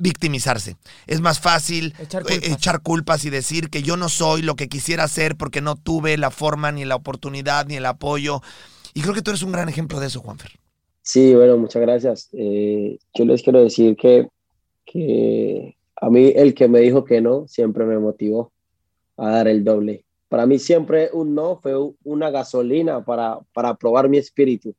victimizarse. 0.00 0.76
Es 1.06 1.20
más 1.20 1.38
fácil 1.38 1.94
Echar 2.00 2.22
eh, 2.22 2.40
culpas. 2.40 2.50
echar 2.50 2.82
culpas 2.82 3.24
y 3.24 3.30
decir 3.30 3.70
que 3.70 3.84
yo 3.84 3.96
no 3.96 4.08
soy 4.08 4.42
lo 4.42 4.56
que 4.56 4.68
quisiera 4.68 5.06
ser 5.06 5.36
porque 5.36 5.60
no 5.60 5.76
tuve 5.76 6.16
la 6.16 6.32
forma, 6.32 6.72
ni 6.72 6.84
la 6.84 6.96
oportunidad, 6.96 7.66
ni 7.66 7.76
el 7.76 7.86
apoyo. 7.86 8.42
Y 8.94 9.02
creo 9.02 9.14
que 9.14 9.22
tú 9.22 9.30
eres 9.30 9.42
un 9.42 9.52
gran 9.52 9.68
ejemplo 9.68 10.00
de 10.00 10.08
eso, 10.08 10.18
Juanfer. 10.20 10.58
Sí, 11.06 11.34
bueno, 11.34 11.58
muchas 11.58 11.82
gracias. 11.82 12.28
Eh, 12.32 12.98
yo 13.14 13.24
les 13.26 13.42
quiero 13.42 13.60
decir 13.62 13.94
que, 13.96 14.26
que 14.86 15.76
a 15.96 16.10
mí 16.10 16.32
el 16.34 16.54
que 16.54 16.68
me 16.68 16.80
dijo 16.80 17.04
que 17.04 17.20
no 17.20 17.46
siempre 17.48 17.84
me 17.84 17.98
motivó 17.98 18.52
a 19.16 19.30
dar 19.30 19.48
el 19.48 19.64
doble. 19.64 20.04
Para 20.28 20.46
mí 20.46 20.58
siempre 20.58 21.10
un 21.12 21.34
no 21.34 21.58
fue 21.60 21.74
una 22.04 22.30
gasolina 22.30 23.04
para, 23.04 23.40
para 23.54 23.74
probar 23.76 24.08
mi 24.08 24.18
espíritu. 24.18 24.74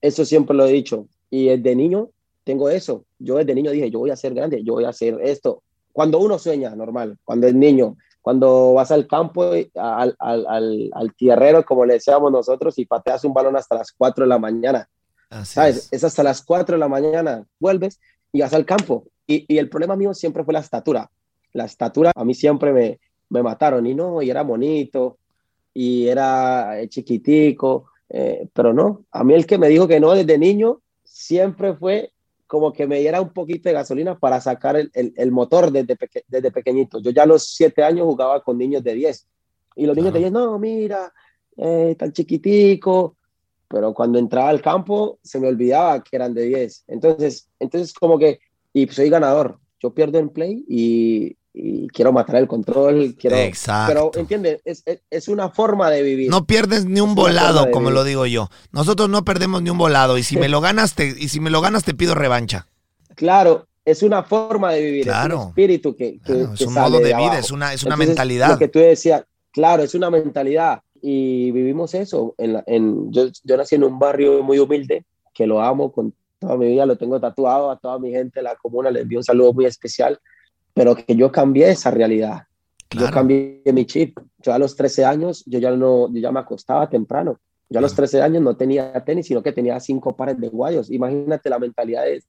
Eso 0.00 0.24
siempre 0.24 0.56
lo 0.56 0.66
he 0.66 0.72
dicho. 0.72 1.08
Y 1.30 1.46
desde 1.48 1.76
niño 1.76 2.10
tengo 2.44 2.68
eso. 2.70 3.04
Yo 3.18 3.36
desde 3.36 3.54
niño 3.54 3.72
dije, 3.72 3.90
yo 3.90 4.00
voy 4.00 4.10
a 4.10 4.16
ser 4.16 4.34
grande, 4.34 4.62
yo 4.64 4.74
voy 4.74 4.84
a 4.84 4.90
hacer 4.90 5.18
esto. 5.22 5.62
Cuando 5.92 6.20
uno 6.20 6.38
sueña, 6.38 6.74
normal, 6.76 7.18
cuando 7.24 7.46
es 7.48 7.54
niño, 7.54 7.96
cuando 8.22 8.74
vas 8.74 8.90
al 8.92 9.06
campo, 9.08 9.56
y- 9.56 9.70
al, 9.74 10.14
al, 10.20 10.46
al, 10.48 10.90
al 10.94 11.14
tierrero, 11.14 11.64
como 11.64 11.86
le 11.86 11.94
decíamos 11.94 12.32
nosotros, 12.32 12.78
y 12.78 12.86
pateas 12.86 13.24
un 13.24 13.34
balón 13.34 13.56
hasta 13.56 13.76
las 13.76 13.92
4 13.92 14.24
de 14.24 14.28
la 14.30 14.38
mañana. 14.38 14.88
Así 15.34 15.54
¿sabes? 15.54 15.76
es. 15.76 15.92
Es 15.92 16.04
hasta 16.04 16.22
las 16.22 16.42
4 16.42 16.76
de 16.76 16.80
la 16.80 16.88
mañana, 16.88 17.46
vuelves 17.58 18.00
y 18.32 18.40
vas 18.40 18.52
al 18.54 18.64
campo. 18.64 19.04
Y, 19.26 19.44
y 19.52 19.58
el 19.58 19.68
problema 19.68 19.96
mío 19.96 20.14
siempre 20.14 20.44
fue 20.44 20.54
la 20.54 20.60
estatura. 20.60 21.10
La 21.52 21.64
estatura 21.64 22.12
a 22.14 22.24
mí 22.24 22.34
siempre 22.34 22.72
me, 22.72 23.00
me 23.30 23.42
mataron 23.42 23.86
y 23.86 23.94
no, 23.94 24.20
y 24.22 24.30
era 24.30 24.42
bonito 24.42 25.18
y 25.72 26.06
era 26.08 26.80
eh, 26.80 26.88
chiquitico, 26.88 27.86
eh, 28.08 28.48
pero 28.52 28.72
no, 28.72 29.04
a 29.10 29.24
mí 29.24 29.34
el 29.34 29.44
que 29.46 29.58
me 29.58 29.68
dijo 29.68 29.88
que 29.88 29.98
no 30.00 30.12
desde 30.12 30.38
niño 30.38 30.80
siempre 31.02 31.74
fue 31.74 32.12
como 32.46 32.72
que 32.72 32.86
me 32.86 33.00
diera 33.00 33.20
un 33.20 33.30
poquito 33.30 33.68
de 33.68 33.72
gasolina 33.74 34.16
para 34.18 34.40
sacar 34.40 34.76
el, 34.76 34.90
el- 34.94 35.12
el 35.16 35.32
motor 35.32 35.72
desde, 35.72 35.96
peque- 35.96 36.24
desde 36.28 36.50
pequeñito. 36.52 37.00
Yo 37.00 37.10
ya 37.10 37.22
a 37.24 37.26
los 37.26 37.48
7 37.54 37.82
años 37.82 38.04
jugaba 38.06 38.42
con 38.42 38.58
niños 38.58 38.84
de 38.84 38.94
10 38.94 39.26
y 39.74 39.86
los 39.86 39.96
niños 39.96 40.12
de 40.12 40.18
10, 40.20 40.32
no, 40.32 40.58
mira, 40.58 41.12
eh, 41.56 41.96
tan 41.98 42.12
chiquitico, 42.12 43.16
pero 43.68 43.92
cuando 43.94 44.18
entraba 44.18 44.48
al 44.50 44.60
campo 44.62 45.18
se 45.22 45.38
me 45.40 45.48
olvidaba 45.48 46.02
que 46.02 46.16
eran 46.16 46.34
de 46.34 46.42
10. 46.44 46.84
Entonces, 46.88 47.48
entonces 47.60 47.92
como 47.92 48.18
que, 48.18 48.40
y 48.72 48.86
soy 48.88 49.10
ganador, 49.10 49.58
yo 49.80 49.92
pierdo 49.94 50.18
en 50.18 50.28
play 50.30 50.64
y, 50.68 51.36
y 51.52 51.86
quiero 51.88 52.12
matar 52.12 52.36
el 52.36 52.48
control, 52.48 53.14
quiero... 53.18 53.36
Exacto. 53.36 54.10
Pero, 54.12 54.20
¿entiendes? 54.20 54.60
Es, 54.64 54.82
es, 54.86 55.00
es 55.10 55.28
una 55.28 55.50
forma 55.50 55.90
de 55.90 56.02
vivir. 56.02 56.30
No 56.30 56.46
pierdes 56.46 56.84
ni 56.84 57.00
un 57.00 57.10
Es 57.10 57.16
volado, 57.16 57.66
de 57.66 57.70
como 57.70 57.86
vivir. 57.86 57.94
lo 57.94 58.04
digo 58.04 58.26
yo. 58.26 58.48
Nosotros 58.72 59.08
no 59.08 59.24
perdemos 59.24 59.62
ni 59.62 59.70
un 59.70 59.78
volado. 59.78 60.18
Y 60.18 60.22
si 60.22 60.36
me 60.36 60.48
lo 60.48 60.60
ganas, 60.60 60.94
te, 60.94 61.06
y 61.08 61.28
si 61.28 61.40
me 61.40 61.50
lo 61.50 61.60
ganas, 61.60 61.84
te 61.84 61.94
pido 61.94 62.14
revancha. 62.14 62.66
Claro, 63.14 63.66
es 63.84 64.02
una 64.02 64.22
forma 64.24 64.72
de 64.72 64.80
vivir, 64.82 65.00
es 65.02 65.06
Claro. 65.06 65.42
un 65.42 65.48
espíritu 65.50 65.94
que, 65.94 66.14
que, 66.18 66.20
Claro, 66.20 66.52
es 66.54 66.58
que 66.58 66.64
un 66.66 66.74
sale 66.74 66.88
modo 66.90 66.98
de 67.00 67.04
vida, 67.08 67.16
abajo. 67.18 67.38
es 67.38 67.50
una, 67.50 67.72
es 67.72 67.82
una 67.84 67.94
Entonces, 67.94 68.08
mentalidad. 68.08 68.48
Lo 68.48 68.58
que 68.58 68.68
tú 68.68 68.78
decías, 68.78 69.24
claro, 69.52 69.82
es 69.82 69.94
una 69.94 70.10
mentalidad. 70.10 70.80
Y 71.06 71.50
vivimos 71.50 71.92
eso. 71.92 72.34
En 72.38 72.54
la- 72.54 72.64
en, 72.66 73.12
yo, 73.12 73.26
yo 73.42 73.56
nací 73.58 73.74
en 73.74 73.84
un 73.84 73.98
barrio 73.98 74.42
muy 74.42 74.58
humilde, 74.58 75.04
que 75.34 75.46
lo 75.46 75.60
amo 75.60 75.92
con 75.92 76.14
toda 76.38 76.56
mi 76.56 76.66
vida, 76.68 76.86
lo 76.86 76.96
tengo 76.96 77.20
tatuado 77.20 77.70
a 77.70 77.78
toda 77.78 77.98
mi 77.98 78.10
gente 78.10 78.40
de 78.40 78.44
la 78.44 78.56
comuna, 78.56 78.90
les 78.90 79.02
envío 79.02 79.18
un 79.18 79.24
saludo 79.24 79.52
muy 79.52 79.66
especial, 79.66 80.18
pero 80.72 80.94
que 80.96 81.14
yo 81.14 81.30
cambié 81.30 81.68
esa 81.68 81.90
realidad. 81.90 82.44
Yo 82.90 83.00
Claro. 83.00 83.12
cambié 83.12 83.60
mi 83.72 83.84
chip. 83.84 84.18
Yo 84.38 84.54
a 84.54 84.58
los 84.58 84.74
13 84.76 85.04
años, 85.04 85.42
yo 85.44 85.58
ya, 85.58 85.70
no, 85.72 86.10
yo 86.10 86.20
ya 86.20 86.32
me 86.32 86.40
acostaba 86.40 86.88
temprano. 86.88 87.38
Yo 87.68 87.78
a 87.80 87.82
los 87.82 87.92
Claro. 87.92 88.08
13 88.08 88.22
años 88.22 88.42
no 88.42 88.56
tenía 88.56 88.92
tenis, 89.04 89.26
sino 89.26 89.42
que 89.42 89.52
tenía 89.52 89.78
cinco 89.80 90.16
pares 90.16 90.40
de 90.40 90.48
guayos. 90.48 90.90
Imagínate 90.90 91.50
la 91.50 91.58
mentalidad 91.58 92.04
de, 92.04 92.22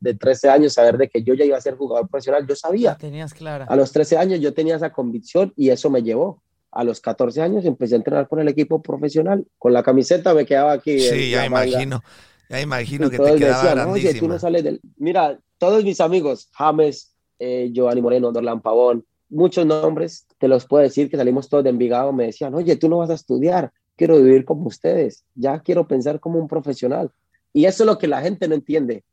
de 0.00 0.14
13 0.14 0.48
años, 0.48 0.72
saber 0.72 0.96
de 0.96 1.08
que 1.08 1.22
yo 1.22 1.34
ya 1.34 1.44
iba 1.44 1.58
a 1.58 1.60
ser 1.60 1.76
jugador 1.76 2.08
profesional. 2.08 2.46
Yo 2.46 2.56
sabía. 2.56 2.94
tenías 2.96 3.34
clara. 3.34 3.66
A 3.66 3.76
los 3.76 3.92
13 3.92 4.16
años 4.16 4.40
yo 4.40 4.54
tenía 4.54 4.76
esa 4.76 4.90
convicción 4.90 5.52
y 5.54 5.68
eso 5.68 5.90
me 5.90 6.02
llevó. 6.02 6.42
A 6.72 6.84
los 6.84 7.00
14 7.00 7.40
años 7.42 7.64
empecé 7.64 7.94
a 7.94 7.98
entrenar 7.98 8.28
con 8.28 8.40
el 8.40 8.48
equipo 8.48 8.82
profesional. 8.82 9.46
Con 9.58 9.72
la 9.72 9.82
camiseta 9.82 10.34
me 10.34 10.46
quedaba 10.46 10.72
aquí. 10.72 10.98
Sí, 10.98 11.30
ya 11.30 11.44
imagino. 11.44 12.02
Ya 12.48 12.60
imagino 12.60 13.08
que 13.08 13.18
te 13.18 13.36
quedaba 13.36 13.62
decían, 13.62 13.88
Oye, 13.88 14.14
tú 14.14 14.28
no 14.28 14.38
sales 14.38 14.64
del... 14.64 14.80
Mira, 14.96 15.38
todos 15.58 15.84
mis 15.84 16.00
amigos, 16.00 16.48
James, 16.52 17.14
eh, 17.38 17.70
Giovanni 17.72 18.02
Moreno, 18.02 18.32
Dorlan 18.32 18.60
Pavón, 18.60 19.04
muchos 19.28 19.64
nombres, 19.64 20.26
te 20.38 20.48
los 20.48 20.66
puedo 20.66 20.82
decir 20.82 21.10
que 21.10 21.16
salimos 21.16 21.48
todos 21.48 21.64
de 21.64 21.70
Envigado, 21.70 22.12
me 22.12 22.26
decían, 22.26 22.54
oye, 22.54 22.76
tú 22.76 22.88
no 22.88 22.98
vas 22.98 23.10
a 23.10 23.14
estudiar, 23.14 23.72
quiero 23.96 24.16
vivir 24.16 24.44
como 24.44 24.66
ustedes, 24.66 25.24
ya 25.34 25.60
quiero 25.60 25.86
pensar 25.86 26.20
como 26.20 26.38
un 26.38 26.48
profesional. 26.48 27.10
Y 27.52 27.66
eso 27.66 27.84
es 27.84 27.86
lo 27.86 27.98
que 27.98 28.08
la 28.08 28.20
gente 28.20 28.48
no 28.48 28.54
entiende. 28.54 29.04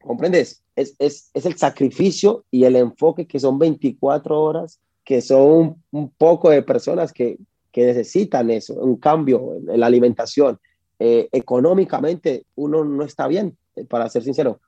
¿Comprendes? 0.00 0.62
Es, 0.76 0.94
es, 0.98 1.30
es 1.32 1.46
el 1.46 1.56
sacrificio 1.56 2.44
y 2.50 2.64
el 2.64 2.76
enfoque 2.76 3.26
que 3.26 3.40
son 3.40 3.58
24 3.58 4.40
horas, 4.40 4.80
que 5.04 5.20
son 5.20 5.82
un, 5.90 6.10
poco 6.10 6.50
de 6.50 6.62
personas 6.62 7.12
que, 7.12 7.38
que, 7.70 7.86
necesitan 7.86 8.50
eso, 8.50 8.74
un 8.74 8.96
cambio 8.96 9.56
en, 9.56 9.78
la 9.78 9.86
alimentación. 9.86 10.58
Eh, 10.98 11.28
económicamente 11.32 12.46
uno 12.54 12.84
no 12.84 13.04
está 13.04 13.26
bien, 13.26 13.56
eh, 13.76 13.84
para 13.84 14.08
ser 14.08 14.22
sincero, 14.22 14.60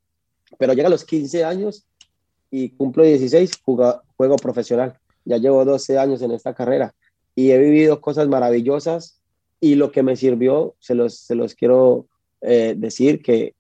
pero 0.59 0.72
llega 0.75 0.88
a 0.88 0.90
los 0.90 1.05
15 1.05 1.44
años 1.44 1.87
y 2.51 2.70
cumplo 2.70 3.05
16, 3.05 3.62
juego 3.62 4.37
profesional. 4.37 4.99
Ya 5.25 5.38
llevo 5.38 5.64
12 5.64 5.99
años 5.99 6.22
en 6.22 6.31
esta 6.33 6.55
carrera 6.55 6.94
y 7.35 7.51
he 7.51 7.59
vivido 7.59 8.01
cosas 8.01 8.29
maravillosas 8.29 9.20
y 9.61 9.75
lo 9.75 9.90
que 9.90 10.03
me 10.03 10.16
sirvió, 10.16 10.75
se 10.79 10.94
los, 10.94 11.18
se 11.18 11.35
los 11.35 11.55
quiero 11.55 12.07
eh, 12.40 12.75
decir, 12.77 13.22
que, 13.22 13.55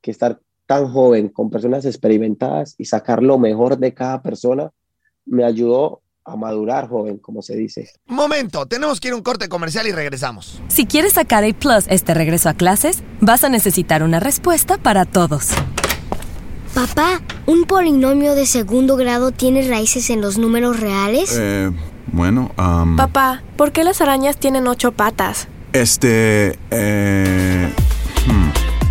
que 0.00 0.10
estar 0.10 0.40
tan 0.66 0.92
joven 0.92 1.28
con 1.28 1.50
personas 1.50 1.84
experimentadas 1.86 2.74
y 2.78 2.84
sacar 2.84 3.22
lo 3.22 3.38
mejor 3.38 3.78
de 3.78 3.94
cada 3.94 4.22
persona 4.22 4.70
me 5.24 5.44
ayudó 5.44 6.02
a 6.28 6.36
madurar 6.36 6.88
joven, 6.88 7.18
como 7.18 7.42
se 7.42 7.56
dice. 7.56 7.90
Momento, 8.06 8.66
tenemos 8.66 9.00
que 9.00 9.08
ir 9.08 9.14
a 9.14 9.16
un 9.16 9.22
corte 9.22 9.48
comercial 9.48 9.86
y 9.86 9.92
regresamos. 9.92 10.60
Si 10.68 10.86
quieres 10.86 11.14
sacar 11.14 11.44
A 11.44 11.52
Plus 11.52 11.86
este 11.88 12.14
regreso 12.14 12.48
a 12.48 12.54
clases, 12.54 13.02
vas 13.20 13.44
a 13.44 13.48
necesitar 13.48 14.02
una 14.02 14.20
respuesta 14.20 14.78
para 14.78 15.04
todos. 15.04 15.48
Papá, 16.74 17.22
¿un 17.46 17.64
polinomio 17.64 18.34
de 18.34 18.46
segundo 18.46 18.96
grado 18.96 19.32
tiene 19.32 19.66
raíces 19.66 20.10
en 20.10 20.20
los 20.20 20.38
números 20.38 20.78
reales? 20.78 21.34
Eh, 21.38 21.70
bueno, 22.12 22.52
um... 22.58 22.96
Papá, 22.96 23.42
¿por 23.56 23.72
qué 23.72 23.84
las 23.84 24.00
arañas 24.00 24.36
tienen 24.36 24.66
ocho 24.68 24.92
patas? 24.92 25.48
Este, 25.72 26.58
eh... 26.70 27.72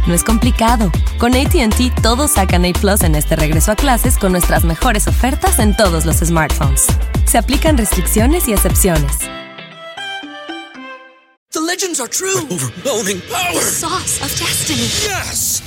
No 0.08 0.14
es 0.14 0.24
complicado. 0.24 0.90
Con 1.18 1.36
ATT 1.36 2.02
todos 2.02 2.32
sacan 2.32 2.64
A 2.66 2.72
Plus 2.72 3.02
en 3.02 3.14
este 3.14 3.36
regreso 3.36 3.74
a 3.74 3.76
clases 3.76 4.18
con 4.18 4.32
nuestras 4.32 4.64
mejores 4.64 5.06
ofertas 5.08 5.60
en 5.60 5.76
todos 5.76 6.06
los 6.06 6.18
smartphones. 6.18 6.88
Se 7.26 7.38
aplican 7.38 7.78
restricciones 7.78 8.48
y 8.48 8.54
excepciones. 8.54 9.18
The 11.52 11.60
legends 11.60 12.00
are 12.00 12.08
true. 12.08 12.46
overwhelming 12.50 13.22
power! 13.30 13.62
sauce 13.62 14.22
of 14.22 14.30
destiny. 14.40 14.88
Yes! 15.04 15.67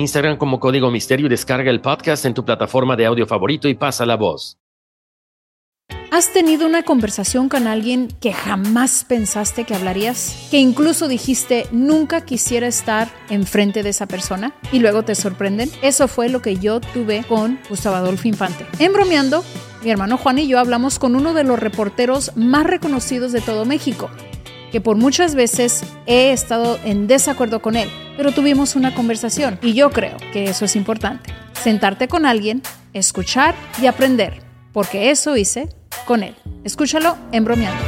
Instagram 0.00 0.36
como 0.36 0.58
Código 0.58 0.90
Misterio 0.90 1.26
y 1.26 1.28
descarga 1.28 1.70
el 1.70 1.80
podcast 1.80 2.24
en 2.24 2.34
tu 2.34 2.44
plataforma 2.44 2.96
de 2.96 3.06
audio 3.06 3.26
favorito 3.26 3.68
y 3.68 3.74
pasa 3.74 4.04
la 4.04 4.16
voz. 4.16 4.58
¿Has 6.10 6.32
tenido 6.32 6.66
una 6.66 6.82
conversación 6.82 7.48
con 7.48 7.68
alguien 7.68 8.08
que 8.20 8.32
jamás 8.32 9.04
pensaste 9.08 9.64
que 9.64 9.76
hablarías? 9.76 10.48
Que 10.50 10.58
incluso 10.58 11.06
dijiste 11.06 11.66
nunca 11.70 12.24
quisiera 12.24 12.66
estar 12.66 13.08
enfrente 13.28 13.84
de 13.84 13.90
esa 13.90 14.06
persona 14.06 14.52
y 14.72 14.80
luego 14.80 15.04
te 15.04 15.14
sorprenden? 15.14 15.70
Eso 15.82 16.08
fue 16.08 16.28
lo 16.28 16.42
que 16.42 16.56
yo 16.56 16.80
tuve 16.80 17.22
con 17.28 17.60
Gustavo 17.68 17.94
Adolfo 17.94 18.26
Infante. 18.26 18.66
En 18.80 18.92
bromeando, 18.92 19.44
mi 19.84 19.90
hermano 19.90 20.18
Juan 20.18 20.40
y 20.40 20.48
yo 20.48 20.58
hablamos 20.58 20.98
con 20.98 21.14
uno 21.14 21.32
de 21.32 21.44
los 21.44 21.60
reporteros 21.60 22.36
más 22.36 22.66
reconocidos 22.66 23.30
de 23.30 23.40
todo 23.40 23.64
México 23.64 24.10
que 24.70 24.80
por 24.80 24.96
muchas 24.96 25.34
veces 25.34 25.82
he 26.06 26.32
estado 26.32 26.78
en 26.84 27.06
desacuerdo 27.06 27.60
con 27.60 27.76
él, 27.76 27.88
pero 28.16 28.32
tuvimos 28.32 28.76
una 28.76 28.94
conversación 28.94 29.58
y 29.62 29.74
yo 29.74 29.90
creo 29.90 30.16
que 30.32 30.44
eso 30.44 30.64
es 30.64 30.76
importante. 30.76 31.32
Sentarte 31.54 32.08
con 32.08 32.26
alguien, 32.26 32.62
escuchar 32.92 33.54
y 33.80 33.86
aprender, 33.86 34.42
porque 34.72 35.10
eso 35.10 35.36
hice 35.36 35.68
con 36.06 36.22
él. 36.22 36.34
Escúchalo 36.64 37.16
en 37.32 37.44
bromeando. 37.44 37.82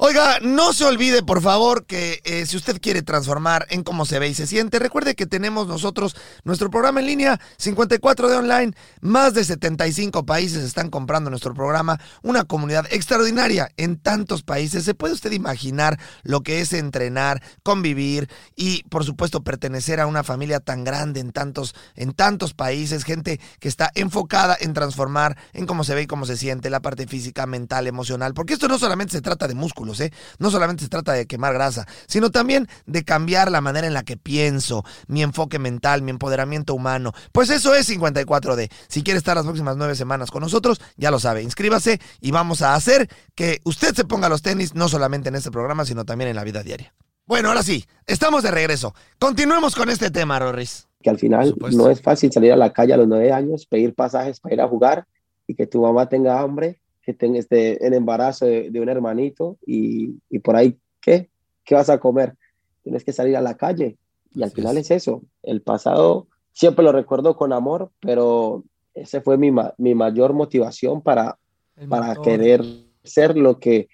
Oiga, 0.00 0.38
no 0.40 0.72
se 0.72 0.84
olvide, 0.84 1.24
por 1.24 1.42
favor, 1.42 1.84
que 1.84 2.20
eh, 2.22 2.46
si 2.46 2.56
usted 2.56 2.80
quiere 2.80 3.02
transformar 3.02 3.66
en 3.68 3.82
cómo 3.82 4.06
se 4.06 4.20
ve 4.20 4.28
y 4.28 4.34
se 4.34 4.46
siente, 4.46 4.78
recuerde 4.78 5.16
que 5.16 5.26
tenemos 5.26 5.66
nosotros 5.66 6.14
nuestro 6.44 6.70
programa 6.70 7.00
en 7.00 7.06
línea 7.06 7.40
54 7.56 8.28
de 8.28 8.36
online. 8.36 8.74
Más 9.00 9.34
de 9.34 9.42
75 9.42 10.24
países 10.24 10.62
están 10.62 10.90
comprando 10.90 11.30
nuestro 11.30 11.52
programa. 11.52 11.98
Una 12.22 12.44
comunidad 12.44 12.86
extraordinaria 12.92 13.72
en 13.76 13.98
tantos 13.98 14.44
países. 14.44 14.84
¿Se 14.84 14.94
puede 14.94 15.14
usted 15.14 15.32
imaginar 15.32 15.98
lo 16.22 16.42
que 16.42 16.60
es 16.60 16.72
entrenar, 16.74 17.42
convivir 17.64 18.30
y, 18.54 18.84
por 18.84 19.04
supuesto, 19.04 19.42
pertenecer 19.42 19.98
a 19.98 20.06
una 20.06 20.22
familia 20.22 20.60
tan 20.60 20.84
grande 20.84 21.18
en 21.18 21.32
tantos, 21.32 21.74
en 21.96 22.12
tantos 22.12 22.54
países? 22.54 23.02
Gente 23.02 23.40
que 23.58 23.66
está 23.66 23.90
enfocada 23.96 24.56
en 24.60 24.74
transformar 24.74 25.36
en 25.54 25.66
cómo 25.66 25.82
se 25.82 25.96
ve 25.96 26.02
y 26.02 26.06
cómo 26.06 26.24
se 26.24 26.36
siente, 26.36 26.70
la 26.70 26.82
parte 26.82 27.08
física, 27.08 27.46
mental, 27.46 27.88
emocional. 27.88 28.32
Porque 28.32 28.52
esto 28.52 28.68
no 28.68 28.78
solamente 28.78 29.14
se 29.14 29.22
trata 29.22 29.48
de 29.48 29.56
músculo 29.56 29.87
¿eh? 30.00 30.12
No 30.38 30.50
solamente 30.50 30.84
se 30.84 30.88
trata 30.88 31.12
de 31.12 31.26
quemar 31.26 31.54
grasa, 31.54 31.86
sino 32.06 32.30
también 32.30 32.68
de 32.86 33.04
cambiar 33.04 33.50
la 33.50 33.60
manera 33.60 33.86
en 33.86 33.94
la 33.94 34.02
que 34.02 34.16
pienso, 34.16 34.84
mi 35.06 35.22
enfoque 35.22 35.58
mental, 35.58 36.02
mi 36.02 36.10
empoderamiento 36.10 36.74
humano. 36.74 37.12
Pues 37.32 37.50
eso 37.50 37.74
es 37.74 37.88
54D. 37.88 38.70
Si 38.88 39.02
quiere 39.02 39.18
estar 39.18 39.36
las 39.36 39.44
próximas 39.44 39.76
nueve 39.76 39.94
semanas 39.94 40.30
con 40.30 40.42
nosotros, 40.42 40.80
ya 40.96 41.10
lo 41.10 41.18
sabe, 41.18 41.42
inscríbase 41.42 42.00
y 42.20 42.30
vamos 42.30 42.62
a 42.62 42.74
hacer 42.74 43.08
que 43.34 43.60
usted 43.64 43.94
se 43.94 44.04
ponga 44.04 44.28
los 44.28 44.42
tenis, 44.42 44.74
no 44.74 44.88
solamente 44.88 45.28
en 45.28 45.34
este 45.34 45.50
programa, 45.50 45.84
sino 45.84 46.04
también 46.04 46.30
en 46.30 46.36
la 46.36 46.44
vida 46.44 46.62
diaria. 46.62 46.94
Bueno, 47.26 47.50
ahora 47.50 47.62
sí, 47.62 47.84
estamos 48.06 48.42
de 48.42 48.50
regreso. 48.50 48.94
Continuemos 49.18 49.74
con 49.74 49.90
este 49.90 50.10
tema, 50.10 50.38
Rorris. 50.38 50.88
Que 51.02 51.10
al 51.10 51.18
final 51.18 51.54
no 51.72 51.90
es 51.90 52.00
fácil 52.00 52.32
salir 52.32 52.52
a 52.52 52.56
la 52.56 52.72
calle 52.72 52.94
a 52.94 52.96
los 52.96 53.06
nueve 53.06 53.32
años, 53.32 53.66
pedir 53.66 53.94
pasajes 53.94 54.40
para 54.40 54.54
ir 54.54 54.60
a 54.62 54.66
jugar 54.66 55.06
y 55.46 55.54
que 55.54 55.66
tu 55.66 55.82
mamá 55.82 56.08
tenga 56.08 56.40
hambre 56.40 56.80
que 57.08 57.14
tenga 57.14 57.38
este, 57.38 57.86
el 57.86 57.94
embarazo 57.94 58.44
de, 58.44 58.70
un 58.74 58.90
hermanito 58.90 59.56
y, 59.64 60.20
y, 60.28 60.40
por 60.40 60.56
ahí, 60.56 60.76
¿qué? 61.00 61.30
¿Qué 61.64 61.74
vas 61.74 61.88
a 61.88 61.98
comer? 61.98 62.34
tienes 62.82 63.02
que 63.02 63.14
salir 63.14 63.34
a 63.38 63.40
la 63.40 63.56
calle. 63.56 63.96
Y 64.34 64.42
al 64.42 64.50
final 64.50 64.76
es 64.76 64.90
eso. 64.90 65.22
El 65.42 65.62
pasado 65.62 66.28
siempre 66.52 66.84
lo 66.84 66.92
recuerdo 66.92 67.34
con 67.34 67.54
amor, 67.54 67.92
pero 68.00 68.62
ese 68.92 69.22
fue 69.22 69.38
mi, 69.38 69.50
ma- 69.50 69.72
mi 69.78 69.94
mayor 69.94 70.34
motivación 70.34 71.00
para, 71.00 71.38
para 71.88 72.08
motor. 72.08 72.24
querer 72.24 72.62
ser 73.04 73.38
lo 73.38 73.58
que, 73.58 73.88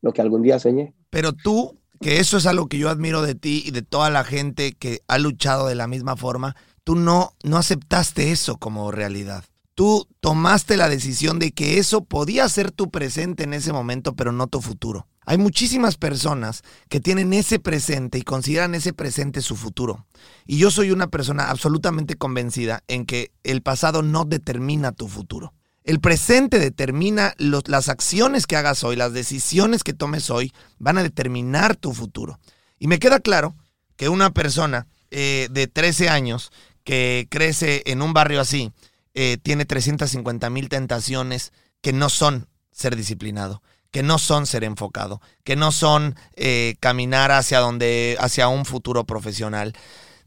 lo 0.00 0.12
que 0.12 0.22
algún 0.22 0.42
día 0.42 0.60
soñé. 0.60 0.94
Pero 1.10 1.32
tú, 1.32 1.76
que 2.00 2.20
eso 2.20 2.36
es 2.36 2.46
algo 2.46 2.68
que 2.68 2.78
yo 2.78 2.88
admiro 2.88 3.22
de 3.22 3.34
ti 3.34 3.64
y 3.66 3.72
de 3.72 3.82
toda 3.82 4.10
la 4.10 4.22
gente 4.22 4.74
que 4.74 5.00
ha 5.08 5.18
luchado 5.18 5.66
de 5.66 5.74
la 5.74 5.88
misma 5.88 6.14
forma, 6.16 6.54
tú 6.84 6.94
no, 6.94 7.32
no 7.42 7.56
aceptaste 7.56 8.30
eso 8.30 8.58
como 8.58 8.92
realidad. 8.92 9.42
Tú 9.80 10.06
tomaste 10.20 10.76
la 10.76 10.90
decisión 10.90 11.38
de 11.38 11.52
que 11.52 11.78
eso 11.78 12.04
podía 12.04 12.46
ser 12.50 12.70
tu 12.70 12.90
presente 12.90 13.44
en 13.44 13.54
ese 13.54 13.72
momento, 13.72 14.14
pero 14.14 14.30
no 14.30 14.46
tu 14.46 14.60
futuro. 14.60 15.08
Hay 15.24 15.38
muchísimas 15.38 15.96
personas 15.96 16.60
que 16.90 17.00
tienen 17.00 17.32
ese 17.32 17.58
presente 17.58 18.18
y 18.18 18.22
consideran 18.22 18.74
ese 18.74 18.92
presente 18.92 19.40
su 19.40 19.56
futuro. 19.56 20.04
Y 20.44 20.58
yo 20.58 20.70
soy 20.70 20.90
una 20.90 21.06
persona 21.06 21.48
absolutamente 21.48 22.16
convencida 22.16 22.84
en 22.88 23.06
que 23.06 23.32
el 23.42 23.62
pasado 23.62 24.02
no 24.02 24.26
determina 24.26 24.92
tu 24.92 25.08
futuro. 25.08 25.54
El 25.82 25.98
presente 25.98 26.58
determina 26.58 27.32
las 27.38 27.88
acciones 27.88 28.46
que 28.46 28.56
hagas 28.56 28.84
hoy, 28.84 28.96
las 28.96 29.14
decisiones 29.14 29.82
que 29.82 29.94
tomes 29.94 30.28
hoy 30.28 30.52
van 30.78 30.98
a 30.98 31.02
determinar 31.02 31.74
tu 31.74 31.94
futuro. 31.94 32.38
Y 32.78 32.86
me 32.86 32.98
queda 32.98 33.18
claro 33.18 33.54
que 33.96 34.10
una 34.10 34.30
persona 34.30 34.88
eh, 35.10 35.48
de 35.50 35.68
13 35.68 36.10
años 36.10 36.52
que 36.84 37.28
crece 37.30 37.82
en 37.86 38.02
un 38.02 38.12
barrio 38.12 38.42
así, 38.42 38.72
eh, 39.14 39.38
tiene 39.42 39.64
350 39.64 40.50
mil 40.50 40.68
tentaciones 40.68 41.52
que 41.80 41.92
no 41.92 42.08
son 42.08 42.48
ser 42.70 42.96
disciplinado, 42.96 43.62
que 43.90 44.02
no 44.02 44.18
son 44.18 44.46
ser 44.46 44.64
enfocado, 44.64 45.20
que 45.44 45.56
no 45.56 45.72
son 45.72 46.16
eh, 46.34 46.76
caminar 46.80 47.32
hacia 47.32 47.58
donde, 47.60 48.16
hacia 48.20 48.48
un 48.48 48.64
futuro 48.64 49.04
profesional, 49.04 49.74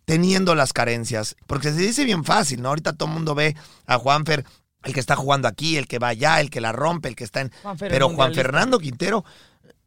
teniendo 0.05 0.55
las 0.55 0.73
carencias, 0.73 1.35
porque 1.47 1.71
se 1.71 1.79
dice 1.79 2.03
bien 2.03 2.25
fácil, 2.25 2.61
¿no? 2.61 2.69
Ahorita 2.69 2.93
todo 2.93 3.07
el 3.07 3.15
mundo 3.15 3.35
ve 3.35 3.55
a 3.85 3.97
Juanfer, 3.97 4.45
el 4.83 4.93
que 4.93 4.99
está 4.99 5.15
jugando 5.15 5.47
aquí, 5.47 5.77
el 5.77 5.87
que 5.87 5.99
va 5.99 6.09
allá, 6.09 6.41
el 6.41 6.49
que 6.49 6.59
la 6.59 6.73
rompe, 6.73 7.07
el 7.07 7.15
que 7.15 7.23
está 7.23 7.39
en... 7.39 7.51
Pero 7.79 8.09
Juan. 8.09 8.33
Fernando 8.33 8.79
Quintero 8.79 9.23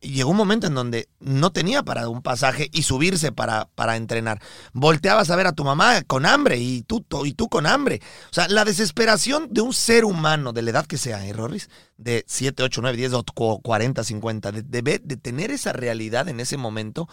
llegó 0.01 0.31
un 0.31 0.37
momento 0.37 0.67
en 0.67 0.75
donde 0.75 1.09
no 1.21 1.51
tenía 1.53 1.83
para 1.83 2.09
un 2.09 2.23
pasaje 2.23 2.69
y 2.73 2.83
subirse 2.83 3.33
para, 3.33 3.69
para 3.75 3.97
entrenar. 3.97 4.41
Volteabas 4.73 5.31
a 5.31 5.37
ver 5.37 5.47
a 5.47 5.53
tu 5.53 5.65
mamá 5.65 6.03
con 6.03 6.27
hambre 6.27 6.59
y 6.59 6.83
tú, 6.83 7.05
y 7.25 7.33
tú 7.33 7.49
con 7.49 7.67
hambre. 7.67 8.01
O 8.31 8.35
sea, 8.35 8.49
la 8.49 8.65
desesperación 8.65 9.49
de 9.51 9.63
un 9.63 9.73
ser 9.73 10.05
humano, 10.05 10.53
de 10.53 10.63
la 10.63 10.71
edad 10.71 10.87
que 10.87 10.99
sea, 10.99 11.27
¿eh, 11.27 11.33
Rorris? 11.33 11.69
De 11.97 12.25
7, 12.29 12.63
8, 12.63 12.81
9, 12.83 12.97
10, 12.97 13.13
o 13.15 13.25
cu- 13.25 13.61
40, 13.63 14.05
50, 14.05 14.53
de, 14.53 14.63
de 14.63 15.17
tener 15.17 15.51
esa 15.51 15.73
realidad 15.73 16.29
en 16.29 16.41
ese 16.41 16.57
momento, 16.57 17.09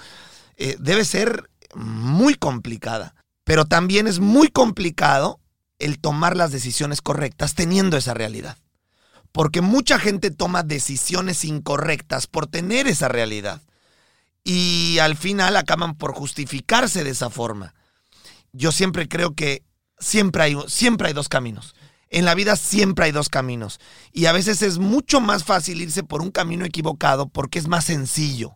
eh, 0.58 0.76
debe 0.80 1.06
ser 1.06 1.50
muy 1.76 2.36
complicada. 2.36 3.16
Pero 3.46 3.66
también 3.66 4.08
es 4.08 4.20
muy 4.20 4.48
complicado 4.50 5.40
el 5.80 6.00
tomar 6.00 6.38
las 6.38 6.52
decisiones 6.52 7.02
correctas 7.02 7.56
teniendo 7.56 7.98
esa 7.98 8.14
realidad. 8.14 8.58
Porque 9.34 9.60
mucha 9.60 10.00
gente 10.00 10.32
toma 10.32 10.64
decisiones 10.64 11.44
incorrectas 11.44 12.28
por 12.28 12.48
tener 12.48 12.88
esa 12.88 13.10
realidad. 13.10 13.62
Y 14.46 15.00
al 15.00 15.18
final 15.18 15.58
acaban 15.58 15.96
por 15.96 16.14
justificarse 16.14 17.04
de 17.04 17.10
esa 17.10 17.30
forma. 17.30 17.74
Yo 18.54 18.72
siempre 18.72 19.10
creo 19.10 19.34
que 19.34 19.64
siempre 20.00 20.44
hay, 20.44 20.58
siempre 20.68 21.08
hay 21.08 21.14
dos 21.14 21.28
caminos. 21.28 21.76
En 22.10 22.26
la 22.26 22.36
vida 22.36 22.56
siempre 22.56 23.06
hay 23.06 23.12
dos 23.12 23.28
caminos. 23.28 23.80
Y 24.12 24.28
a 24.28 24.32
veces 24.32 24.62
es 24.62 24.78
mucho 24.78 25.20
más 25.20 25.44
fácil 25.44 25.82
irse 25.82 26.04
por 26.04 26.22
un 26.22 26.30
camino 26.30 26.64
equivocado 26.64 27.28
porque 27.28 27.58
es 27.58 27.68
más 27.68 27.86
sencillo. 27.86 28.56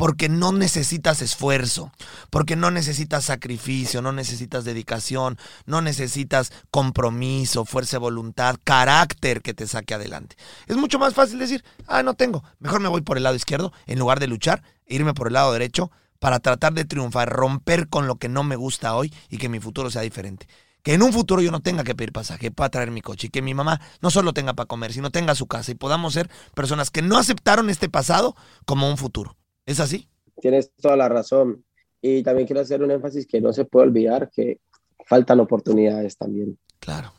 Porque 0.00 0.30
no 0.30 0.52
necesitas 0.52 1.20
esfuerzo, 1.20 1.92
porque 2.30 2.56
no 2.56 2.70
necesitas 2.70 3.26
sacrificio, 3.26 4.00
no 4.00 4.12
necesitas 4.12 4.64
dedicación, 4.64 5.36
no 5.66 5.82
necesitas 5.82 6.52
compromiso, 6.70 7.66
fuerza 7.66 7.98
de 7.98 8.00
voluntad, 8.00 8.56
carácter 8.64 9.42
que 9.42 9.52
te 9.52 9.66
saque 9.66 9.92
adelante. 9.92 10.36
Es 10.68 10.78
mucho 10.78 10.98
más 10.98 11.12
fácil 11.12 11.38
decir, 11.38 11.62
ah, 11.86 12.02
no 12.02 12.14
tengo, 12.14 12.42
mejor 12.60 12.80
me 12.80 12.88
voy 12.88 13.02
por 13.02 13.18
el 13.18 13.24
lado 13.24 13.36
izquierdo 13.36 13.74
en 13.84 13.98
lugar 13.98 14.20
de 14.20 14.26
luchar 14.26 14.62
e 14.86 14.94
irme 14.94 15.12
por 15.12 15.26
el 15.26 15.34
lado 15.34 15.52
derecho 15.52 15.90
para 16.18 16.40
tratar 16.40 16.72
de 16.72 16.86
triunfar, 16.86 17.28
romper 17.28 17.90
con 17.90 18.06
lo 18.06 18.16
que 18.16 18.30
no 18.30 18.42
me 18.42 18.56
gusta 18.56 18.96
hoy 18.96 19.12
y 19.28 19.36
que 19.36 19.50
mi 19.50 19.60
futuro 19.60 19.90
sea 19.90 20.00
diferente. 20.00 20.48
Que 20.82 20.94
en 20.94 21.02
un 21.02 21.12
futuro 21.12 21.42
yo 21.42 21.50
no 21.50 21.60
tenga 21.60 21.84
que 21.84 21.94
pedir 21.94 22.12
pasaje 22.12 22.50
para 22.50 22.70
traer 22.70 22.90
mi 22.90 23.02
coche 23.02 23.26
y 23.26 23.30
que 23.30 23.42
mi 23.42 23.52
mamá 23.52 23.82
no 24.00 24.10
solo 24.10 24.32
tenga 24.32 24.54
para 24.54 24.66
comer, 24.66 24.94
sino 24.94 25.10
tenga 25.10 25.34
su 25.34 25.46
casa 25.46 25.72
y 25.72 25.74
podamos 25.74 26.14
ser 26.14 26.30
personas 26.54 26.90
que 26.90 27.02
no 27.02 27.18
aceptaron 27.18 27.68
este 27.68 27.90
pasado 27.90 28.34
como 28.64 28.88
un 28.88 28.96
futuro. 28.96 29.36
¿Es 29.70 29.78
así? 29.78 30.08
Tienes 30.40 30.72
toda 30.72 30.96
la 30.96 31.08
razón. 31.08 31.64
Y 32.02 32.24
también 32.24 32.44
quiero 32.44 32.60
hacer 32.60 32.82
un 32.82 32.90
énfasis 32.90 33.24
que 33.24 33.40
no 33.40 33.52
se 33.52 33.64
puede 33.64 33.86
olvidar 33.86 34.28
que 34.28 34.58
faltan 35.06 35.38
oportunidades 35.38 36.16
también. 36.16 36.58
Claro. 36.80 37.12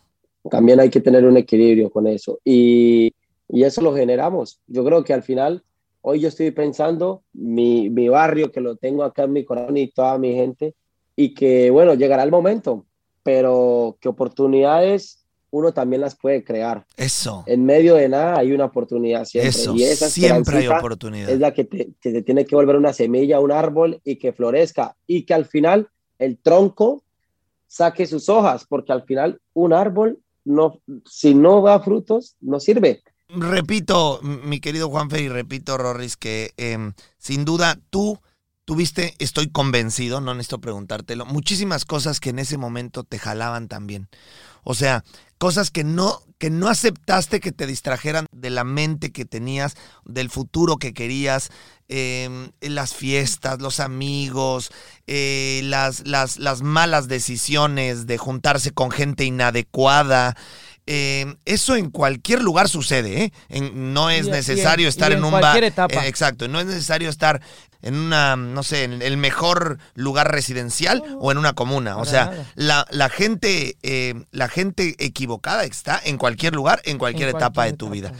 También 0.49 0.81
hay 0.81 0.89
que 0.89 0.99
tener 0.99 1.25
un 1.25 1.37
equilibrio 1.37 1.89
con 1.89 2.07
eso. 2.07 2.41
Y, 2.43 3.13
y 3.47 3.63
eso 3.63 3.81
lo 3.81 3.95
generamos. 3.95 4.59
Yo 4.67 4.83
creo 4.83 5.01
que 5.05 5.13
al 5.13 5.23
final, 5.23 5.63
hoy 6.01 6.19
yo 6.19 6.27
estoy 6.27 6.51
pensando 6.51 7.23
mi, 7.31 7.89
mi 7.89 8.09
barrio, 8.09 8.51
que 8.51 8.59
lo 8.59 8.75
tengo 8.75 9.05
acá 9.05 9.23
en 9.23 9.31
mi 9.31 9.45
corazón 9.45 9.77
y 9.77 9.89
toda 9.89 10.17
mi 10.17 10.33
gente, 10.33 10.75
y 11.15 11.33
que, 11.33 11.71
bueno, 11.71 11.93
llegará 11.93 12.23
el 12.23 12.31
momento, 12.31 12.85
pero 13.23 13.97
que 14.01 14.09
oportunidades 14.09 15.20
uno 15.51 15.73
también 15.73 16.01
las 16.01 16.15
puede 16.15 16.43
crear. 16.43 16.85
Eso. 16.97 17.43
En 17.45 17.65
medio 17.65 17.95
de 17.95 18.09
nada 18.09 18.39
hay 18.39 18.51
una 18.53 18.65
oportunidad 18.65 19.25
siempre. 19.25 19.49
Eso, 19.49 19.75
y 19.75 19.83
esa 19.83 20.09
siempre 20.09 20.57
hay 20.57 20.67
oportunidad. 20.67 21.29
Es 21.29 21.39
la 21.39 21.53
que 21.53 21.65
te, 21.65 21.89
que 22.01 22.11
te 22.11 22.21
tiene 22.23 22.45
que 22.45 22.55
volver 22.55 22.75
una 22.75 22.93
semilla, 22.93 23.39
un 23.39 23.51
árbol 23.51 24.01
y 24.03 24.15
que 24.15 24.33
florezca 24.33 24.95
y 25.05 25.23
que 25.23 25.33
al 25.33 25.45
final 25.45 25.89
el 26.17 26.37
tronco 26.37 27.03
saque 27.67 28.05
sus 28.05 28.27
hojas, 28.29 28.65
porque 28.67 28.91
al 28.91 29.03
final 29.03 29.41
un 29.53 29.73
árbol, 29.73 30.19
no, 30.43 30.81
si 31.05 31.33
no 31.33 31.61
da 31.61 31.79
frutos, 31.79 32.35
no 32.41 32.59
sirve. 32.59 33.01
Repito, 33.29 34.19
mi 34.21 34.59
querido 34.59 34.89
Juanfe, 34.89 35.21
y 35.21 35.29
repito, 35.29 35.77
Rorris, 35.77 36.17
que 36.17 36.51
em, 36.57 36.93
sin 37.17 37.45
duda 37.45 37.79
tú 37.89 38.19
tuviste, 38.65 39.15
estoy 39.19 39.49
convencido, 39.49 40.21
no 40.21 40.33
necesito 40.33 40.61
preguntártelo, 40.61 41.25
muchísimas 41.25 41.85
cosas 41.85 42.19
que 42.19 42.29
en 42.29 42.39
ese 42.39 42.57
momento 42.57 43.03
te 43.03 43.19
jalaban 43.19 43.67
también. 43.67 44.07
O 44.63 44.75
sea, 44.75 45.03
cosas 45.39 45.71
que 45.71 45.83
no, 45.83 46.21
que 46.37 46.51
no 46.51 46.67
aceptaste 46.69 47.39
que 47.39 47.51
te 47.51 47.65
distrajeran 47.65 48.27
de 48.31 48.51
la 48.51 48.63
mente 48.63 49.11
que 49.11 49.25
tenías, 49.25 49.75
del 50.05 50.29
futuro 50.29 50.77
que 50.77 50.93
querías, 50.93 51.49
em, 51.87 52.51
las 52.61 52.93
fiestas, 52.93 53.59
los 53.59 53.79
amigos, 53.79 54.71
eh, 55.07 55.61
las, 55.63 56.05
las, 56.07 56.37
las 56.37 56.61
malas 56.61 57.07
decisiones 57.07 58.05
de 58.05 58.17
juntarse 58.19 58.71
con 58.71 58.91
gente 58.91 59.25
inadecuada. 59.25 60.37
Eh, 60.87 61.35
eso 61.45 61.75
en 61.75 61.89
cualquier 61.89 62.41
lugar 62.41 62.69
sucede, 62.69 63.23
¿eh? 63.25 63.33
En- 63.49 63.93
no 63.93 64.09
es 64.09 64.27
Y- 64.27 64.31
necesario 64.31 64.85
y 64.85 64.89
estar 64.89 65.11
en 65.11 65.19
en, 65.19 65.23
un 65.25 65.29
cualquier 65.31 65.63
bar. 65.63 65.63
etapa. 65.63 66.05
eh, 66.05 66.07
exacto, 66.07 66.47
no 66.47 66.59
es 66.59 66.65
necesario 66.67 67.09
estar 67.09 67.41
en 67.81 67.95
una, 67.95 68.35
no 68.35 68.63
sé, 68.63 68.83
en 68.83 69.01
el 69.01 69.17
mejor 69.17 69.79
lugar 69.95 70.31
residencial 70.31 71.03
o 71.19 71.31
en 71.31 71.37
una 71.37 71.53
comuna. 71.53 71.97
O 71.97 72.05
sea, 72.05 72.25
nada. 72.25 72.51
la, 72.55 72.87
la 72.91 73.09
gente, 73.09 73.77
eh, 73.81 74.25
la 74.31 74.47
gente 74.47 74.95
equivocada 74.99 75.63
está 75.63 75.99
en 76.03 76.17
cualquier 76.17 76.53
lugar, 76.55 76.81
en 76.85 76.97
cualquier 76.97 77.29
En 77.29 77.35
etapa 77.35 77.55
cualquier 77.55 77.73
de 77.73 77.77
tu 77.77 77.85
etapa. 77.87 77.93
vida. 77.93 78.13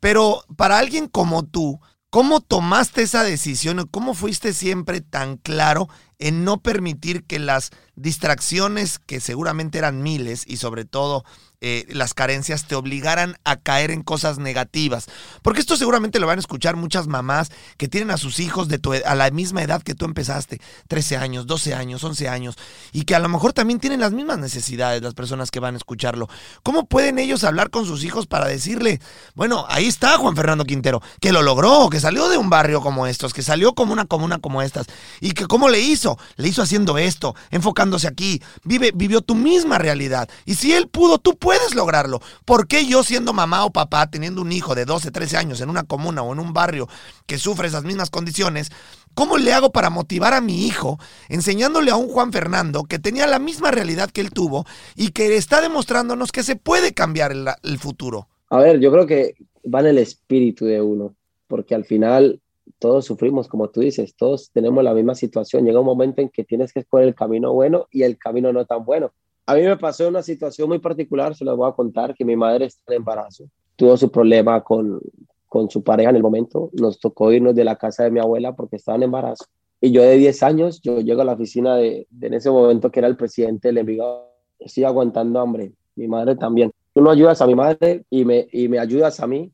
Pero 0.00 0.44
para 0.56 0.78
alguien 0.78 1.08
como 1.08 1.44
tú, 1.44 1.80
¿cómo 2.10 2.40
tomaste 2.40 3.02
esa 3.02 3.22
decisión 3.24 3.80
o 3.80 3.86
cómo 3.86 4.14
fuiste 4.14 4.52
siempre 4.52 5.00
tan 5.00 5.36
claro 5.36 5.88
en 6.18 6.44
no 6.44 6.60
permitir 6.60 7.24
que 7.24 7.38
las 7.38 7.70
distracciones, 7.94 8.98
que 8.98 9.20
seguramente 9.20 9.78
eran 9.78 10.02
miles, 10.02 10.44
y 10.46 10.56
sobre 10.56 10.84
todo 10.84 11.24
eh, 11.60 11.86
las 11.88 12.14
carencias, 12.14 12.66
te 12.66 12.74
obligaran 12.74 13.36
a 13.44 13.56
caer 13.56 13.90
en 13.90 14.02
cosas 14.02 14.38
negativas? 14.38 15.06
Porque 15.42 15.60
esto 15.60 15.76
seguramente 15.76 16.18
lo 16.20 16.26
van 16.26 16.38
a 16.38 16.40
escuchar 16.40 16.76
muchas 16.76 17.06
mamás 17.06 17.50
que 17.76 17.88
tienen 17.88 18.10
a 18.10 18.16
sus 18.16 18.40
hijos 18.40 18.68
de 18.68 18.78
tu, 18.78 18.94
ed- 18.94 19.04
a 19.06 19.14
la 19.14 19.30
misma 19.30 19.62
edad 19.62 19.82
que 19.82 19.94
tú 19.94 20.04
empezaste, 20.04 20.60
13 20.88 21.16
años, 21.16 21.46
12 21.46 21.74
años, 21.74 22.04
11 22.04 22.28
años, 22.28 22.56
y 22.92 23.02
que 23.02 23.14
a 23.14 23.18
lo 23.18 23.28
mejor 23.28 23.52
también 23.52 23.80
tienen 23.80 24.00
las 24.00 24.12
mismas 24.12 24.38
necesidades 24.38 25.02
las 25.02 25.14
personas 25.14 25.50
que 25.50 25.60
van 25.60 25.74
a 25.74 25.78
escucharlo. 25.78 26.28
¿Cómo 26.62 26.86
pueden 26.86 27.18
ellos 27.18 27.42
hablar 27.44 27.70
con 27.70 27.86
sus 27.86 28.04
hijos 28.04 28.26
para 28.26 28.46
decirle, 28.46 29.00
bueno, 29.34 29.64
ahí 29.68 29.86
está 29.86 30.16
Juan 30.18 30.36
Fernando 30.36 30.64
Quintero, 30.64 31.02
que 31.20 31.32
lo 31.32 31.42
logró, 31.42 31.88
que 31.90 31.98
salió 32.00 32.28
de 32.28 32.36
un 32.36 32.50
barrio 32.50 32.80
como 32.80 33.06
estos, 33.06 33.32
que 33.34 33.42
salió 33.42 33.74
como 33.74 33.92
una 33.92 34.04
comuna 34.04 34.38
como 34.38 34.62
estas, 34.62 34.86
y 35.20 35.32
que 35.32 35.46
cómo 35.46 35.68
le 35.68 35.80
hizo? 35.80 36.18
Le 36.36 36.48
hizo 36.48 36.62
haciendo 36.62 36.98
esto, 36.98 37.34
enfocándose 37.50 38.06
aquí, 38.06 38.40
vive, 38.64 38.92
vivió 38.94 39.22
tu 39.22 39.34
misma 39.34 39.78
realidad. 39.78 40.28
Y 40.44 40.54
si 40.54 40.72
él 40.72 40.88
pudo, 40.88 41.18
tú 41.18 41.36
puedes 41.36 41.47
lograrlo. 41.74 42.20
¿Por 42.44 42.66
qué 42.66 42.86
yo 42.86 43.02
siendo 43.02 43.32
mamá 43.32 43.64
o 43.64 43.72
papá, 43.72 44.10
teniendo 44.10 44.42
un 44.42 44.52
hijo 44.52 44.74
de 44.74 44.84
12, 44.84 45.10
13 45.10 45.36
años 45.36 45.60
en 45.60 45.70
una 45.70 45.84
comuna 45.84 46.22
o 46.22 46.32
en 46.32 46.38
un 46.38 46.52
barrio 46.52 46.88
que 47.26 47.38
sufre 47.38 47.68
esas 47.68 47.84
mismas 47.84 48.10
condiciones, 48.10 48.70
¿Cómo 49.14 49.36
le 49.36 49.52
hago 49.52 49.72
para 49.72 49.90
motivar 49.90 50.32
a 50.32 50.40
mi 50.40 50.64
hijo 50.64 50.96
enseñándole 51.28 51.90
a 51.90 51.96
un 51.96 52.06
Juan 52.06 52.30
Fernando 52.32 52.84
que 52.84 53.00
tenía 53.00 53.26
la 53.26 53.40
misma 53.40 53.72
realidad 53.72 54.10
que 54.10 54.20
él 54.20 54.30
tuvo 54.30 54.64
y 54.94 55.10
que 55.10 55.36
está 55.36 55.60
demostrándonos 55.60 56.30
que 56.30 56.44
se 56.44 56.54
puede 56.54 56.94
cambiar 56.94 57.32
el, 57.32 57.48
el 57.64 57.78
futuro? 57.78 58.28
A 58.48 58.60
ver, 58.60 58.78
yo 58.78 58.92
creo 58.92 59.06
que 59.06 59.34
va 59.74 59.80
en 59.80 59.86
el 59.86 59.98
espíritu 59.98 60.66
de 60.66 60.80
uno, 60.80 61.16
porque 61.48 61.74
al 61.74 61.84
final 61.84 62.40
todos 62.78 63.06
sufrimos, 63.06 63.48
como 63.48 63.70
tú 63.70 63.80
dices, 63.80 64.14
todos 64.14 64.50
tenemos 64.52 64.84
la 64.84 64.94
misma 64.94 65.16
situación. 65.16 65.64
Llega 65.64 65.80
un 65.80 65.86
momento 65.86 66.22
en 66.22 66.28
que 66.28 66.44
tienes 66.44 66.72
que 66.72 66.80
escoger 66.80 67.08
el 67.08 67.16
camino 67.16 67.52
bueno 67.52 67.88
y 67.90 68.04
el 68.04 68.18
camino 68.18 68.52
no 68.52 68.66
tan 68.66 68.84
bueno. 68.84 69.12
A 69.48 69.54
mí 69.54 69.62
me 69.62 69.78
pasó 69.78 70.06
una 70.06 70.22
situación 70.22 70.68
muy 70.68 70.78
particular, 70.78 71.34
se 71.34 71.42
lo 71.42 71.56
voy 71.56 71.70
a 71.70 71.72
contar, 71.72 72.14
que 72.14 72.22
mi 72.22 72.36
madre 72.36 72.66
está 72.66 72.92
en 72.92 72.98
embarazo. 72.98 73.44
Tuvo 73.76 73.96
su 73.96 74.10
problema 74.10 74.62
con, 74.62 75.00
con 75.46 75.70
su 75.70 75.82
pareja 75.82 76.10
en 76.10 76.16
el 76.16 76.22
momento. 76.22 76.68
Nos 76.74 77.00
tocó 77.00 77.32
irnos 77.32 77.54
de 77.54 77.64
la 77.64 77.76
casa 77.76 78.04
de 78.04 78.10
mi 78.10 78.20
abuela 78.20 78.54
porque 78.54 78.76
estaba 78.76 78.96
en 78.96 79.04
embarazo. 79.04 79.46
Y 79.80 79.90
yo 79.90 80.02
de 80.02 80.18
10 80.18 80.42
años, 80.42 80.82
yo 80.82 81.00
llego 81.00 81.22
a 81.22 81.24
la 81.24 81.32
oficina 81.32 81.76
de, 81.76 82.06
de 82.10 82.26
en 82.26 82.34
ese 82.34 82.50
momento 82.50 82.90
que 82.90 83.00
era 83.00 83.08
el 83.08 83.16
presidente 83.16 83.68
del 83.68 83.78
Envigado. 83.78 84.34
Estoy 84.58 84.84
aguantando 84.84 85.40
hambre. 85.40 85.72
Mi 85.96 86.08
madre 86.08 86.36
también. 86.36 86.70
Tú 86.92 87.00
no 87.00 87.10
ayudas 87.10 87.40
a 87.40 87.46
mi 87.46 87.54
madre 87.54 88.04
y 88.10 88.26
me, 88.26 88.48
y 88.52 88.68
me 88.68 88.78
ayudas 88.78 89.18
a 89.18 89.26
mí. 89.26 89.50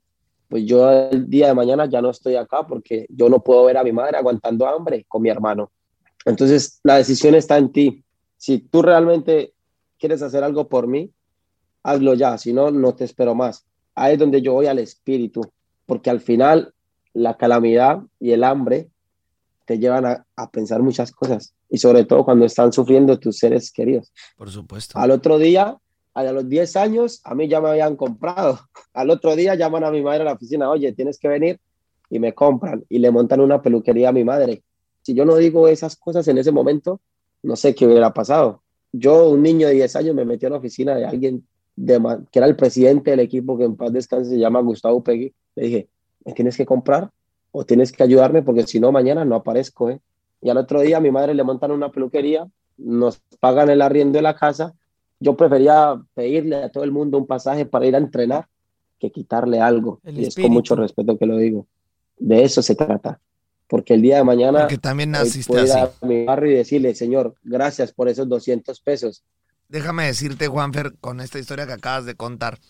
Pues 0.48 0.64
yo 0.64 0.90
el 0.90 1.30
día 1.30 1.46
de 1.46 1.54
mañana 1.54 1.86
ya 1.86 2.02
no 2.02 2.10
estoy 2.10 2.34
acá 2.34 2.66
porque 2.66 3.06
yo 3.10 3.28
no 3.28 3.44
puedo 3.44 3.64
ver 3.66 3.76
a 3.76 3.84
mi 3.84 3.92
madre 3.92 4.16
aguantando 4.16 4.66
hambre 4.66 5.06
con 5.06 5.22
mi 5.22 5.28
hermano. 5.28 5.70
Entonces 6.24 6.80
la 6.82 6.96
decisión 6.96 7.36
está 7.36 7.58
en 7.58 7.70
ti. 7.70 8.04
Si 8.36 8.58
tú 8.58 8.82
realmente 8.82 9.53
quieres 10.04 10.20
hacer 10.20 10.44
algo 10.44 10.68
por 10.68 10.86
mí, 10.86 11.10
hazlo 11.82 12.12
ya. 12.12 12.36
Si 12.36 12.52
no, 12.52 12.70
no 12.70 12.94
te 12.94 13.04
espero 13.04 13.34
más. 13.34 13.64
Ahí 13.94 14.12
es 14.12 14.18
donde 14.18 14.42
yo 14.42 14.52
voy 14.52 14.66
al 14.66 14.78
espíritu. 14.78 15.40
Porque 15.86 16.10
al 16.10 16.20
final 16.20 16.74
la 17.14 17.38
calamidad 17.38 18.02
y 18.20 18.32
el 18.32 18.44
hambre 18.44 18.90
te 19.64 19.78
llevan 19.78 20.04
a, 20.04 20.26
a, 20.36 20.50
pensar 20.50 20.82
muchas 20.82 21.10
cosas 21.10 21.54
y 21.70 21.78
sobre 21.78 22.04
todo 22.04 22.22
cuando 22.22 22.44
están 22.44 22.70
sufriendo 22.70 23.18
tus 23.18 23.38
seres 23.38 23.72
queridos. 23.72 24.12
Por 24.36 24.50
supuesto. 24.50 24.98
Al 24.98 25.10
otro 25.10 25.38
día, 25.38 25.78
a 26.12 26.22
los 26.24 26.46
10 26.50 26.76
años, 26.76 27.22
a 27.24 27.34
mí 27.34 27.48
ya 27.48 27.62
me 27.62 27.70
habían 27.70 27.96
comprado. 27.96 28.60
Al 28.92 29.08
otro 29.08 29.34
día 29.34 29.54
llaman 29.54 29.84
a 29.84 29.90
mi 29.90 30.02
madre 30.02 30.20
a 30.20 30.24
la 30.24 30.32
oficina, 30.34 30.68
oye, 30.68 30.92
tienes 30.92 31.18
que 31.18 31.28
venir 31.28 31.58
y 32.10 32.18
me 32.18 32.34
compran 32.34 32.84
y 32.90 32.98
le 32.98 33.10
montan 33.10 33.40
una 33.40 33.62
peluquería 33.62 34.10
a 34.10 34.12
mi 34.12 34.22
madre. 34.22 34.62
Si 35.00 35.14
yo 35.14 35.24
no 35.24 35.36
digo 35.36 35.66
esas 35.66 35.96
cosas 35.96 36.28
en 36.28 36.36
ese 36.36 36.52
momento, 36.52 37.00
no 37.42 37.56
sé 37.56 37.74
qué 37.74 37.86
hubiera 37.86 38.12
pasado. 38.12 38.63
Yo, 38.96 39.30
un 39.30 39.42
niño 39.42 39.66
de 39.66 39.74
10 39.74 39.96
años, 39.96 40.14
me 40.14 40.24
metí 40.24 40.46
a 40.46 40.50
la 40.50 40.56
oficina 40.56 40.94
de 40.94 41.04
alguien 41.04 41.46
de, 41.76 42.00
que 42.30 42.38
era 42.38 42.46
el 42.46 42.56
presidente 42.56 43.10
del 43.10 43.20
equipo 43.20 43.58
que 43.58 43.64
en 43.64 43.76
paz 43.76 43.92
descanse 43.92 44.30
se 44.30 44.38
llama 44.38 44.60
Gustavo 44.60 45.02
Pegui. 45.02 45.32
Le 45.56 45.64
dije, 45.64 45.88
¿me 46.24 46.32
tienes 46.32 46.56
que 46.56 46.64
comprar? 46.64 47.10
o 47.56 47.64
tienes 47.64 47.92
que 47.92 48.02
ayudarme 48.02 48.42
porque 48.42 48.66
si 48.66 48.80
no, 48.80 48.90
mañana 48.90 49.24
no 49.24 49.36
aparezco. 49.36 49.88
¿eh? 49.88 50.00
Y 50.42 50.50
al 50.50 50.56
otro 50.56 50.80
día 50.80 50.96
a 50.96 51.00
mi 51.00 51.12
madre 51.12 51.34
le 51.34 51.44
montan 51.44 51.70
una 51.70 51.88
peluquería, 51.88 52.48
nos 52.76 53.20
pagan 53.38 53.70
el 53.70 53.80
arriendo 53.80 54.18
de 54.18 54.22
la 54.22 54.34
casa. 54.34 54.74
Yo 55.20 55.36
prefería 55.36 56.02
pedirle 56.14 56.56
a 56.56 56.68
todo 56.68 56.82
el 56.82 56.90
mundo 56.90 57.16
un 57.16 57.28
pasaje 57.28 57.64
para 57.64 57.86
ir 57.86 57.94
a 57.94 57.98
entrenar 57.98 58.48
que 58.98 59.12
quitarle 59.12 59.60
algo. 59.60 60.00
El 60.02 60.18
y 60.18 60.24
es 60.24 60.34
con 60.34 60.50
mucho 60.50 60.74
respeto 60.74 61.16
que 61.16 61.26
lo 61.26 61.36
digo. 61.36 61.64
De 62.18 62.42
eso 62.42 62.60
se 62.60 62.74
trata. 62.74 63.20
Porque 63.74 63.94
el 63.94 64.02
día 64.02 64.18
de 64.18 64.22
mañana 64.22 64.60
Porque 64.60 64.78
también 64.78 65.10
naciste 65.10 65.58
así. 65.58 65.72
a 65.72 65.90
mi 66.06 66.24
barrio 66.24 66.52
y 66.52 66.54
decirle, 66.54 66.94
Señor, 66.94 67.34
gracias 67.42 67.90
por 67.90 68.08
esos 68.08 68.28
200 68.28 68.80
pesos. 68.80 69.24
Déjame 69.68 70.06
decirte, 70.06 70.46
Juanfer, 70.46 70.94
con 71.00 71.20
esta 71.20 71.40
historia 71.40 71.66
que 71.66 71.72
acabas 71.72 72.04
de 72.04 72.14
contar, 72.14 72.60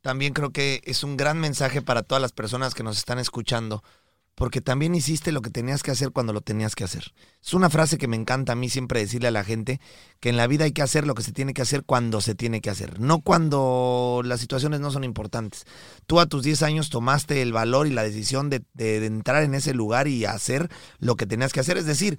también 0.00 0.32
creo 0.32 0.52
que 0.52 0.80
es 0.84 1.04
un 1.04 1.18
gran 1.18 1.38
mensaje 1.38 1.82
para 1.82 2.02
todas 2.02 2.22
las 2.22 2.32
personas 2.32 2.74
que 2.74 2.82
nos 2.82 2.96
están 2.96 3.18
escuchando 3.18 3.82
porque 4.34 4.60
también 4.60 4.94
hiciste 4.94 5.32
lo 5.32 5.42
que 5.42 5.50
tenías 5.50 5.82
que 5.82 5.90
hacer 5.90 6.10
cuando 6.10 6.32
lo 6.32 6.40
tenías 6.40 6.74
que 6.74 6.84
hacer. 6.84 7.12
Es 7.42 7.54
una 7.54 7.70
frase 7.70 7.98
que 7.98 8.08
me 8.08 8.16
encanta 8.16 8.52
a 8.52 8.56
mí 8.56 8.68
siempre 8.68 9.00
decirle 9.00 9.28
a 9.28 9.32
la 9.32 9.44
gente, 9.44 9.80
que 10.20 10.28
en 10.28 10.36
la 10.36 10.46
vida 10.46 10.64
hay 10.64 10.72
que 10.72 10.82
hacer 10.82 11.06
lo 11.06 11.14
que 11.14 11.22
se 11.22 11.32
tiene 11.32 11.54
que 11.54 11.62
hacer 11.62 11.84
cuando 11.84 12.20
se 12.20 12.34
tiene 12.34 12.60
que 12.60 12.70
hacer, 12.70 13.00
no 13.00 13.20
cuando 13.20 14.22
las 14.24 14.40
situaciones 14.40 14.80
no 14.80 14.90
son 14.90 15.04
importantes. 15.04 15.64
Tú 16.06 16.20
a 16.20 16.26
tus 16.26 16.42
10 16.42 16.62
años 16.62 16.90
tomaste 16.90 17.42
el 17.42 17.52
valor 17.52 17.86
y 17.86 17.90
la 17.90 18.02
decisión 18.02 18.50
de, 18.50 18.62
de, 18.72 19.00
de 19.00 19.06
entrar 19.06 19.42
en 19.44 19.54
ese 19.54 19.74
lugar 19.74 20.08
y 20.08 20.24
hacer 20.24 20.70
lo 20.98 21.16
que 21.16 21.26
tenías 21.26 21.52
que 21.52 21.60
hacer, 21.60 21.76
es 21.76 21.86
decir, 21.86 22.18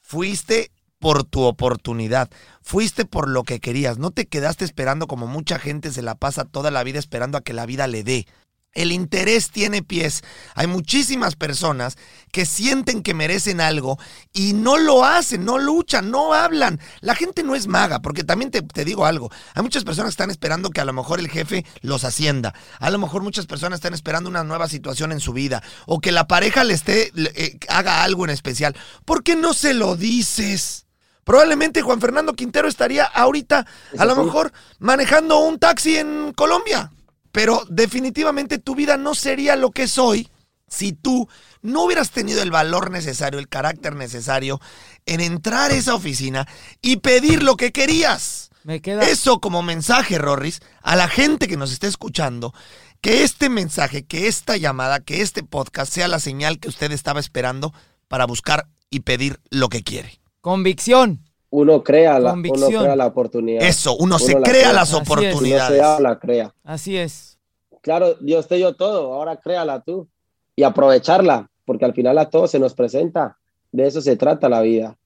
fuiste 0.00 0.70
por 1.04 1.24
tu 1.24 1.42
oportunidad, 1.42 2.30
fuiste 2.62 3.04
por 3.04 3.28
lo 3.28 3.42
que 3.42 3.60
querías, 3.60 3.98
no 3.98 4.10
te 4.10 4.26
quedaste 4.26 4.64
esperando 4.64 5.06
como 5.06 5.26
mucha 5.26 5.58
gente 5.58 5.90
se 5.92 6.00
la 6.00 6.14
pasa 6.14 6.44
toda 6.46 6.70
la 6.70 6.82
vida 6.82 6.98
esperando 6.98 7.36
a 7.36 7.42
que 7.42 7.52
la 7.52 7.66
vida 7.66 7.86
le 7.86 8.04
dé. 8.04 8.26
El 8.74 8.92
interés 8.92 9.50
tiene 9.50 9.82
pies. 9.82 10.22
Hay 10.54 10.66
muchísimas 10.66 11.36
personas 11.36 11.96
que 12.32 12.46
sienten 12.46 13.02
que 13.02 13.14
merecen 13.14 13.60
algo 13.60 13.98
y 14.32 14.52
no 14.52 14.76
lo 14.76 15.04
hacen, 15.04 15.44
no 15.44 15.58
luchan, 15.58 16.10
no 16.10 16.34
hablan. 16.34 16.80
La 17.00 17.14
gente 17.14 17.44
no 17.44 17.54
es 17.54 17.68
maga, 17.68 18.00
porque 18.00 18.24
también 18.24 18.50
te, 18.50 18.62
te, 18.62 18.84
digo 18.84 19.06
algo. 19.06 19.30
Hay 19.54 19.62
muchas 19.62 19.84
personas 19.84 20.10
que 20.10 20.14
están 20.14 20.30
esperando 20.30 20.70
que 20.70 20.80
a 20.80 20.84
lo 20.84 20.92
mejor 20.92 21.20
el 21.20 21.28
jefe 21.28 21.64
los 21.80 22.04
ascienda. 22.04 22.52
A 22.80 22.90
lo 22.90 22.98
mejor 22.98 23.22
muchas 23.22 23.46
personas 23.46 23.78
están 23.78 23.94
esperando 23.94 24.28
una 24.28 24.42
nueva 24.42 24.68
situación 24.68 25.12
en 25.12 25.20
su 25.20 25.32
vida 25.32 25.62
o 25.86 26.00
que 26.00 26.12
la 26.12 26.26
pareja 26.26 26.64
le 26.64 26.74
esté, 26.74 27.12
le, 27.14 27.32
eh, 27.36 27.58
haga 27.68 28.02
algo 28.02 28.24
en 28.24 28.30
especial. 28.30 28.74
¿Por 29.04 29.22
qué 29.22 29.36
no 29.36 29.54
se 29.54 29.74
lo 29.74 29.96
dices? 29.96 30.86
Probablemente 31.24 31.82
Juan 31.82 32.00
Fernando 32.00 32.34
Quintero 32.34 32.68
estaría 32.68 33.04
ahorita, 33.04 33.66
a 33.98 34.04
lo 34.04 34.14
mejor, 34.14 34.52
manejando 34.78 35.38
un 35.38 35.58
taxi 35.58 35.96
en 35.96 36.32
Colombia. 36.34 36.90
Pero 37.34 37.64
definitivamente 37.68 38.58
tu 38.58 38.76
vida 38.76 38.96
no 38.96 39.16
sería 39.16 39.56
lo 39.56 39.72
que 39.72 39.82
es 39.82 39.98
hoy 39.98 40.30
si 40.68 40.92
tú 40.92 41.28
no 41.62 41.82
hubieras 41.82 42.12
tenido 42.12 42.40
el 42.42 42.52
valor 42.52 42.92
necesario, 42.92 43.40
el 43.40 43.48
carácter 43.48 43.96
necesario 43.96 44.60
en 45.04 45.20
entrar 45.20 45.72
a 45.72 45.74
esa 45.74 45.96
oficina 45.96 46.46
y 46.80 46.98
pedir 46.98 47.42
lo 47.42 47.56
que 47.56 47.72
querías. 47.72 48.50
Me 48.62 48.80
queda... 48.80 49.02
Eso 49.02 49.40
como 49.40 49.64
mensaje, 49.64 50.16
Rorris, 50.16 50.60
a 50.80 50.94
la 50.94 51.08
gente 51.08 51.48
que 51.48 51.56
nos 51.56 51.72
esté 51.72 51.88
escuchando, 51.88 52.54
que 53.00 53.24
este 53.24 53.48
mensaje, 53.48 54.04
que 54.04 54.28
esta 54.28 54.56
llamada, 54.56 55.00
que 55.00 55.20
este 55.20 55.42
podcast 55.42 55.92
sea 55.92 56.06
la 56.06 56.20
señal 56.20 56.60
que 56.60 56.68
usted 56.68 56.92
estaba 56.92 57.18
esperando 57.18 57.74
para 58.06 58.26
buscar 58.26 58.68
y 58.90 59.00
pedir 59.00 59.40
lo 59.50 59.68
que 59.68 59.82
quiere. 59.82 60.20
Convicción. 60.40 61.23
Uno 61.56 61.84
crea, 61.84 62.18
la, 62.18 62.32
uno 62.32 62.66
crea 62.66 62.96
la 62.96 63.06
oportunidad. 63.06 63.62
Eso, 63.62 63.94
uno, 63.94 64.16
uno 64.16 64.18
se 64.18 64.32
crea, 64.32 64.42
crea, 64.42 64.72
las 64.72 64.92
oportunidades. 64.92 65.80
Uno 65.80 65.96
se 65.96 66.02
la 66.02 66.18
crea. 66.18 66.52
Así 66.64 66.96
es. 66.96 67.38
Claro, 67.80 68.14
Dios 68.14 68.48
te 68.48 68.56
dio 68.56 68.74
todo, 68.74 69.14
ahora 69.14 69.36
créala 69.36 69.80
tú 69.80 70.08
y 70.56 70.64
aprovecharla, 70.64 71.48
porque 71.64 71.84
al 71.84 71.94
final 71.94 72.18
a 72.18 72.28
todos 72.28 72.50
se 72.50 72.58
nos 72.58 72.74
presenta. 72.74 73.38
De 73.70 73.86
eso 73.86 74.00
se 74.00 74.16
trata 74.16 74.48
la 74.48 74.62
vida. 74.62 74.96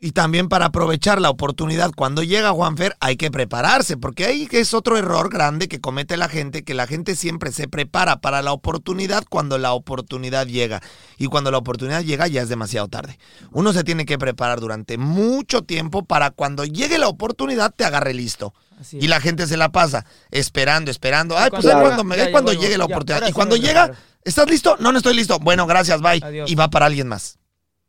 Y 0.00 0.10
también 0.10 0.48
para 0.48 0.66
aprovechar 0.66 1.20
la 1.20 1.30
oportunidad, 1.30 1.92
cuando 1.96 2.22
llega 2.22 2.50
Juanfer 2.50 2.94
hay 3.00 3.16
que 3.16 3.30
prepararse, 3.30 3.96
porque 3.96 4.26
ahí 4.26 4.46
es 4.50 4.74
otro 4.74 4.98
error 4.98 5.30
grande 5.30 5.66
que 5.66 5.80
comete 5.80 6.16
la 6.16 6.28
gente, 6.28 6.62
que 6.62 6.74
la 6.74 6.86
gente 6.86 7.16
siempre 7.16 7.52
se 7.52 7.68
prepara 7.68 8.20
para 8.20 8.42
la 8.42 8.52
oportunidad 8.52 9.24
cuando 9.28 9.56
la 9.56 9.72
oportunidad 9.72 10.46
llega. 10.46 10.82
Y 11.16 11.26
cuando 11.26 11.50
la 11.50 11.58
oportunidad 11.58 12.02
llega 12.02 12.26
ya 12.26 12.42
es 12.42 12.48
demasiado 12.48 12.88
tarde. 12.88 13.18
Uno 13.52 13.72
se 13.72 13.84
tiene 13.84 14.04
que 14.04 14.18
preparar 14.18 14.60
durante 14.60 14.98
mucho 14.98 15.62
tiempo 15.62 16.04
para 16.04 16.32
cuando 16.32 16.64
llegue 16.64 16.98
la 16.98 17.08
oportunidad 17.08 17.72
te 17.74 17.84
agarre 17.84 18.12
listo. 18.12 18.52
Y 18.92 19.06
la 19.06 19.20
gente 19.20 19.46
se 19.46 19.56
la 19.56 19.70
pasa 19.70 20.04
esperando, 20.30 20.90
esperando. 20.90 21.38
Ay, 21.38 21.48
pues 21.48 21.64
ahí 21.64 21.80
cuando, 21.80 22.04
me, 22.04 22.30
cuando 22.30 22.52
llegue 22.52 22.76
la 22.76 22.84
oportunidad. 22.84 23.22
Ya, 23.22 23.30
y 23.30 23.32
cuando 23.32 23.56
llega, 23.56 23.92
¿estás 24.24 24.50
listo? 24.50 24.76
No, 24.80 24.92
no 24.92 24.98
estoy 24.98 25.14
listo. 25.14 25.38
Bueno, 25.38 25.66
gracias, 25.66 26.02
bye. 26.02 26.20
Adiós. 26.22 26.50
Y 26.50 26.56
va 26.56 26.68
para 26.68 26.86
alguien 26.86 27.08
más. 27.08 27.38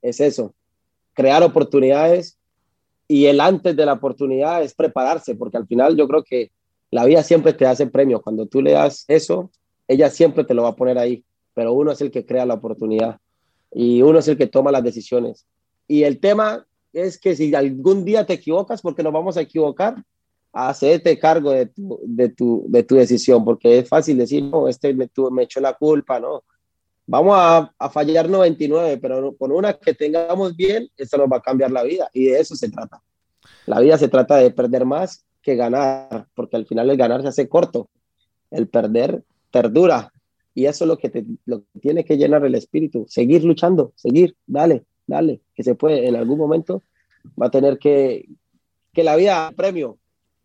Es 0.02 0.20
eso 0.20 0.54
crear 1.16 1.42
oportunidades 1.42 2.38
y 3.08 3.26
el 3.26 3.40
antes 3.40 3.76
de 3.76 3.86
la 3.86 3.94
oportunidad 3.94 4.62
es 4.64 4.76
prepararse, 4.76 5.36
porque 5.36 5.58
al 5.58 5.66
final 5.66 5.96
yo 5.96 6.08
creo 6.08 6.24
que 6.24 6.52
la 6.92 7.06
vida 7.06 7.24
siempre 7.24 7.54
te 7.54 7.66
hace 7.66 7.88
premio. 7.88 8.22
Cuando 8.22 8.46
tú 8.46 8.62
le 8.62 8.74
das 8.74 9.06
eso, 9.08 9.52
ella 9.88 10.10
siempre 10.10 10.44
te 10.44 10.54
lo 10.54 10.64
va 10.64 10.70
a 10.70 10.76
poner 10.76 10.98
ahí, 10.98 11.24
pero 11.54 11.74
uno 11.74 11.92
es 11.92 12.02
el 12.02 12.12
que 12.12 12.26
crea 12.26 12.46
la 12.46 12.56
oportunidad 12.56 13.18
y 13.72 14.02
uno 14.02 14.20
es 14.20 14.28
el 14.28 14.38
que 14.38 14.48
toma 14.48 14.72
las 14.72 14.84
decisiones. 14.84 15.46
Y 15.88 16.04
el 16.04 16.20
tema 16.20 16.66
es 16.94 17.20
que 17.20 17.36
si 17.36 17.54
algún 17.54 18.06
día 18.06 18.26
te 18.26 18.34
equivocas, 18.34 18.82
porque 18.82 19.04
nos 19.04 19.14
vamos 19.14 19.38
a 19.38 19.42
equivocar, 19.42 19.96
hacerte 20.54 21.20
cargo 21.20 21.52
de 21.52 21.66
tu, 21.66 22.00
de 22.04 22.30
tu, 22.30 22.66
de 22.70 22.84
tu 22.84 22.96
decisión, 22.96 23.44
porque 23.44 23.80
es 23.80 23.90
fácil 23.90 24.18
decir, 24.18 24.44
no, 24.44 24.68
este 24.68 24.94
me, 24.94 25.08
tu, 25.08 25.30
me 25.30 25.44
echó 25.44 25.60
la 25.60 25.74
culpa, 25.74 26.20
no 26.20 26.44
vamos 27.06 27.36
a, 27.38 27.74
a, 27.78 27.90
fallar 27.90 28.30
99, 28.30 28.98
pero 28.98 29.36
con 29.36 29.52
una 29.52 29.74
que 29.74 29.94
tengamos 29.94 30.56
bien, 30.56 30.90
eso 30.98 31.18
nos 31.18 31.28
va 31.32 31.38
a 31.38 31.42
cambiar 31.42 31.72
la 31.72 31.84
vida. 31.84 32.10
Y 32.14 32.26
de 32.26 32.40
eso 32.40 32.56
se 32.56 32.70
trata. 32.70 33.02
La 33.66 33.80
vida 33.80 33.98
se 33.98 34.08
trata 34.08 34.38
de 34.38 34.52
perder 34.52 34.86
más 34.86 35.26
que 35.42 35.56
ganar, 35.56 36.28
porque 36.34 36.56
al 36.56 36.66
final 36.66 36.90
el 36.90 36.98
ganar 36.98 37.22
se 37.22 37.28
hace 37.28 37.50
corto, 37.50 37.90
el 38.52 38.68
perder 38.68 39.24
perdura. 39.52 40.12
Y 40.54 40.66
eso 40.66 40.86
es 40.86 40.88
lo 40.88 40.98
que, 40.98 41.10
te, 41.10 41.26
lo 41.46 41.60
que 41.60 41.80
tiene 41.80 42.06
que 42.06 42.18
llenar 42.18 42.46
el 42.46 42.56
espíritu, 42.56 43.06
seguir 43.08 43.44
luchando, 43.44 43.92
seguir, 43.96 44.36
dale, 44.48 44.86
dale, 45.06 45.42
que 45.54 45.64
se 45.64 45.76
puede, 45.76 46.08
en 46.08 46.16
algún 46.16 46.38
momento 46.38 46.82
va 47.40 47.48
a 47.48 47.52
tener 47.52 47.78
que, 47.78 48.28
que 48.94 49.04
la 49.04 49.16
vida 49.16 49.52
premio, 49.56 49.98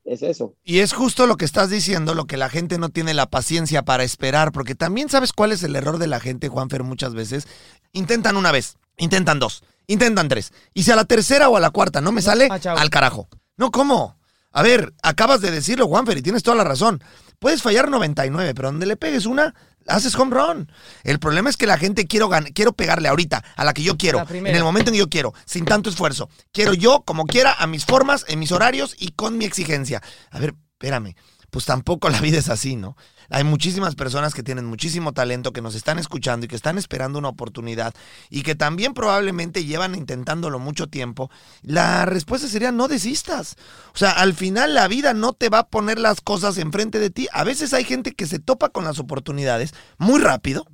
es 0.05 0.22
eso. 0.22 0.55
Y 0.64 0.80
es 0.80 0.92
justo 0.92 1.26
lo 1.26 1.36
que 1.36 1.44
estás 1.44 1.70
diciendo, 1.70 2.14
lo 2.14 2.26
que 2.26 2.36
la 2.36 2.48
gente 2.48 2.78
no 2.78 2.88
tiene 2.88 3.14
la 3.14 3.30
paciencia 3.30 3.82
para 3.82 4.05
esperar, 4.05 4.53
porque 4.53 4.74
también 4.74 5.09
sabes 5.09 5.32
cuál 5.32 5.53
es 5.53 5.62
el 5.62 5.76
error 5.76 5.98
de 5.98 6.07
la 6.07 6.20
gente, 6.20 6.48
Juanfer, 6.48 6.82
muchas 6.82 7.14
veces. 7.14 7.46
Intentan 7.92 8.36
una 8.36 8.53
vez, 8.53 8.76
intentan 8.96 9.38
dos, 9.38 9.62
intentan 9.86 10.28
tres. 10.28 10.53
Y 10.74 10.84
si 10.84 10.90
a 10.90 10.96
la 10.96 11.05
tercera 11.05 11.48
o 11.48 11.57
a 11.57 11.61
la 11.61 11.70
cuarta 11.70 12.01
no 12.01 12.12
me 12.12 12.22
sale, 12.22 12.48
ah, 12.51 12.59
al 12.76 12.90
carajo. 12.90 13.28
No, 13.57 13.70
¿cómo? 13.70 14.16
A 14.53 14.62
ver, 14.62 14.92
acabas 15.03 15.40
de 15.40 15.51
decirlo, 15.51 15.86
Juanfer, 15.86 16.18
y 16.18 16.22
tienes 16.22 16.42
toda 16.42 16.57
la 16.57 16.64
razón. 16.64 17.03
Puedes 17.38 17.62
fallar 17.62 17.88
99, 17.88 18.55
pero 18.55 18.68
donde 18.68 18.86
le 18.86 18.96
pegues 18.96 19.26
una, 19.26 19.55
haces 19.86 20.14
home 20.14 20.34
run. 20.34 20.72
El 21.04 21.18
problema 21.18 21.50
es 21.50 21.56
que 21.56 21.66
la 21.66 21.78
gente 21.78 22.06
quiero, 22.06 22.30
quiero 22.54 22.72
pegarle 22.72 23.08
ahorita, 23.08 23.42
a 23.56 23.64
la 23.64 23.74
que 23.74 23.82
yo 23.82 23.96
quiero, 23.96 24.26
en 24.30 24.46
el 24.46 24.62
momento 24.62 24.90
en 24.90 24.94
que 24.94 24.98
yo 24.98 25.08
quiero, 25.08 25.34
sin 25.44 25.64
tanto 25.64 25.90
esfuerzo. 25.90 26.28
Quiero 26.52 26.74
yo, 26.74 27.02
como 27.04 27.26
quiera, 27.26 27.54
a 27.54 27.66
mis 27.66 27.84
formas, 27.84 28.24
en 28.28 28.38
mis 28.38 28.52
horarios 28.52 28.94
y 28.98 29.12
con 29.12 29.38
mi 29.38 29.44
exigencia. 29.44 30.02
A 30.30 30.38
ver, 30.38 30.54
espérame, 30.72 31.14
pues 31.51 31.64
tampoco 31.64 32.09
la 32.09 32.20
vida 32.20 32.38
es 32.38 32.48
así, 32.48 32.76
¿no? 32.76 32.96
Hay 33.28 33.44
muchísimas 33.44 33.94
personas 33.94 34.34
que 34.34 34.42
tienen 34.42 34.64
muchísimo 34.64 35.12
talento, 35.12 35.53
que 35.53 35.62
nos 35.62 35.76
están 35.76 35.98
escuchando 35.98 36.46
y 36.46 36.48
que 36.48 36.57
están 36.57 36.78
esperando 36.78 37.18
una 37.18 37.28
oportunidad 37.28 37.94
y 38.28 38.42
que 38.42 38.57
también 38.57 38.92
probablemente 38.92 39.64
llevan 39.64 39.94
intentándolo 39.94 40.59
mucho 40.59 40.88
tiempo. 40.88 41.30
La 41.62 42.07
respuesta 42.07 42.48
sería 42.48 42.72
no 42.72 42.88
desistas. 42.88 43.57
O 43.94 43.98
sea, 43.98 44.11
al 44.11 44.34
final 44.34 44.74
la 44.74 44.88
vida 44.88 45.14
no 45.14 45.32
te 45.32 45.48
va 45.48 45.61
a 45.61 45.68
poner 45.68 46.01
las 46.01 46.20
cosas 46.20 46.59
enfrente 46.59 46.98
de 46.98 47.11
ti. 47.11 47.28
A 47.32 47.44
veces 47.44 47.72
hay 47.72 47.84
gente 47.84 48.12
que 48.12 48.26
se 48.26 48.40
topa 48.40 48.70
con 48.70 48.84
las 48.84 48.98
oportunidades 48.98 49.74
muy 49.98 50.20
rápido. 50.20 50.66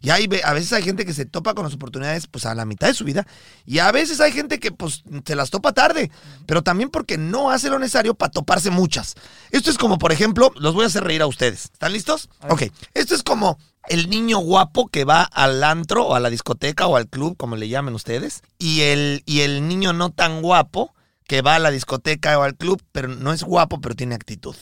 Y 0.00 0.10
hay, 0.10 0.28
a 0.44 0.52
veces 0.52 0.72
hay 0.72 0.82
gente 0.82 1.04
que 1.04 1.14
se 1.14 1.26
topa 1.26 1.54
con 1.54 1.64
las 1.64 1.74
oportunidades 1.74 2.26
pues 2.26 2.46
a 2.46 2.54
la 2.54 2.64
mitad 2.64 2.88
de 2.88 2.94
su 2.94 3.04
vida. 3.04 3.26
Y 3.64 3.78
a 3.78 3.90
veces 3.92 4.20
hay 4.20 4.32
gente 4.32 4.58
que 4.58 4.72
pues 4.72 5.04
se 5.24 5.36
las 5.36 5.50
topa 5.50 5.72
tarde. 5.72 6.10
Pero 6.46 6.62
también 6.62 6.90
porque 6.90 7.18
no 7.18 7.50
hace 7.50 7.70
lo 7.70 7.78
necesario 7.78 8.14
para 8.14 8.30
toparse 8.30 8.70
muchas. 8.70 9.14
Esto 9.50 9.70
es 9.70 9.78
como, 9.78 9.98
por 9.98 10.12
ejemplo, 10.12 10.52
los 10.56 10.74
voy 10.74 10.84
a 10.84 10.88
hacer 10.88 11.04
reír 11.04 11.22
a 11.22 11.26
ustedes. 11.26 11.64
¿Están 11.64 11.92
listos? 11.92 12.28
Ok. 12.48 12.64
Esto 12.94 13.14
es 13.14 13.22
como 13.22 13.58
el 13.88 14.10
niño 14.10 14.38
guapo 14.38 14.88
que 14.88 15.04
va 15.04 15.22
al 15.22 15.62
antro 15.62 16.06
o 16.06 16.14
a 16.14 16.20
la 16.20 16.30
discoteca 16.30 16.86
o 16.86 16.96
al 16.96 17.08
club, 17.08 17.36
como 17.36 17.56
le 17.56 17.68
llamen 17.68 17.94
ustedes. 17.94 18.42
Y 18.58 18.82
el, 18.82 19.22
y 19.26 19.40
el 19.40 19.68
niño 19.68 19.92
no 19.92 20.10
tan 20.10 20.42
guapo 20.42 20.94
que 21.26 21.42
va 21.42 21.56
a 21.56 21.58
la 21.58 21.70
discoteca 21.70 22.38
o 22.38 22.42
al 22.42 22.56
club, 22.56 22.82
pero 22.92 23.08
no 23.08 23.32
es 23.32 23.42
guapo, 23.42 23.80
pero 23.80 23.94
tiene 23.94 24.14
actitud. 24.14 24.56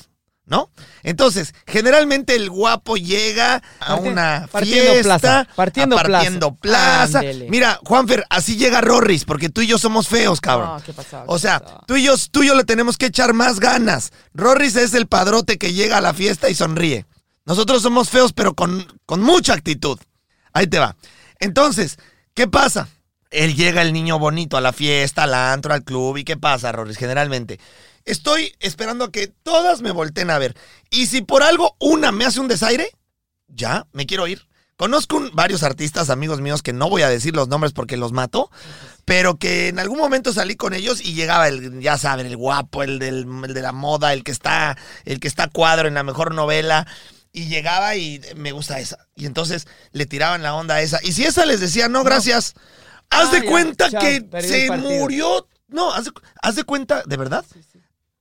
¿No? 0.46 0.70
Entonces, 1.02 1.54
generalmente 1.66 2.34
el 2.36 2.50
guapo 2.50 2.98
llega 2.98 3.62
a 3.80 3.94
una 3.94 4.46
partiendo 4.52 4.92
fiesta, 4.92 5.02
plaza, 5.02 5.48
partiendo 5.56 5.98
a 5.98 6.02
partiendo 6.02 6.54
plaza. 6.54 7.22
Mira, 7.48 7.80
Juanfer, 7.82 8.26
así 8.28 8.56
llega 8.56 8.82
Rorris, 8.82 9.24
porque 9.24 9.48
tú 9.48 9.62
y 9.62 9.66
yo 9.66 9.78
somos 9.78 10.06
feos, 10.06 10.42
cabrón. 10.42 10.76
No, 10.76 10.82
¿qué 10.82 10.92
pasó? 10.92 11.24
O 11.26 11.38
sea, 11.38 11.62
tú 11.86 11.96
y, 11.96 12.02
yo, 12.02 12.14
tú 12.30 12.42
y 12.42 12.48
yo 12.48 12.54
le 12.54 12.64
tenemos 12.64 12.98
que 12.98 13.06
echar 13.06 13.32
más 13.32 13.58
ganas. 13.58 14.12
Rorris 14.34 14.76
es 14.76 14.92
el 14.92 15.06
padrote 15.06 15.56
que 15.56 15.72
llega 15.72 15.96
a 15.96 16.02
la 16.02 16.12
fiesta 16.12 16.50
y 16.50 16.54
sonríe. 16.54 17.06
Nosotros 17.46 17.82
somos 17.82 18.10
feos, 18.10 18.32
pero 18.34 18.54
con, 18.54 18.86
con 19.06 19.22
mucha 19.22 19.54
actitud. 19.54 19.98
Ahí 20.52 20.66
te 20.66 20.78
va. 20.78 20.96
Entonces, 21.40 21.98
¿qué 22.34 22.48
pasa? 22.48 22.88
Él 23.30 23.54
llega 23.54 23.82
el 23.82 23.92
niño 23.92 24.18
bonito 24.18 24.56
a 24.56 24.60
la 24.60 24.72
fiesta, 24.72 25.24
al 25.24 25.34
antro, 25.34 25.74
al 25.74 25.84
club. 25.84 26.18
¿Y 26.18 26.24
qué 26.24 26.36
pasa, 26.36 26.70
Rorris? 26.72 26.96
Generalmente. 26.96 27.58
Estoy 28.04 28.54
esperando 28.60 29.04
a 29.06 29.12
que 29.12 29.28
todas 29.28 29.80
me 29.80 29.90
volteen 29.90 30.30
a 30.30 30.38
ver. 30.38 30.56
Y 30.90 31.06
si 31.06 31.22
por 31.22 31.42
algo 31.42 31.76
una 31.80 32.12
me 32.12 32.24
hace 32.26 32.40
un 32.40 32.48
desaire, 32.48 32.90
ya, 33.48 33.86
me 33.92 34.06
quiero 34.06 34.26
ir. 34.26 34.46
Conozco 34.76 35.16
un- 35.16 35.30
varios 35.34 35.62
artistas, 35.62 36.10
amigos 36.10 36.40
míos, 36.40 36.60
que 36.62 36.72
no 36.72 36.90
voy 36.90 37.02
a 37.02 37.08
decir 37.08 37.34
los 37.34 37.46
nombres 37.48 37.72
porque 37.72 37.96
los 37.96 38.10
mato, 38.12 38.50
pero 39.04 39.36
que 39.38 39.68
en 39.68 39.78
algún 39.78 39.98
momento 39.98 40.32
salí 40.32 40.56
con 40.56 40.74
ellos 40.74 41.00
y 41.00 41.14
llegaba 41.14 41.46
el, 41.48 41.80
ya 41.80 41.96
saben, 41.96 42.26
el 42.26 42.36
guapo, 42.36 42.82
el, 42.82 42.98
del, 42.98 43.26
el 43.44 43.54
de 43.54 43.62
la 43.62 43.72
moda, 43.72 44.12
el 44.12 44.24
que 44.24 44.32
está, 44.32 44.76
el 45.04 45.20
que 45.20 45.28
está 45.28 45.46
cuadro 45.48 45.86
en 45.88 45.94
la 45.94 46.02
mejor 46.02 46.34
novela. 46.34 46.86
Y 47.32 47.46
llegaba 47.46 47.96
y 47.96 48.20
me 48.36 48.52
gusta 48.52 48.78
esa. 48.78 48.98
Y 49.16 49.26
entonces 49.26 49.66
le 49.92 50.06
tiraban 50.06 50.42
la 50.42 50.54
onda 50.54 50.76
a 50.76 50.82
esa. 50.82 51.00
Y 51.02 51.12
si 51.12 51.24
esa 51.24 51.46
les 51.46 51.58
decía, 51.60 51.88
no, 51.88 52.04
gracias, 52.04 52.54
haz 53.10 53.28
Ah, 53.28 53.32
de 53.32 53.42
ya, 53.44 53.50
cuenta 53.50 53.90
chao, 53.90 54.00
que 54.00 54.42
se 54.42 54.70
murió. 54.70 55.48
No, 55.68 55.92
haz 55.92 56.04
de, 56.04 56.12
haz 56.42 56.54
de 56.56 56.62
cuenta, 56.64 57.02
¿de 57.06 57.16
verdad? 57.16 57.44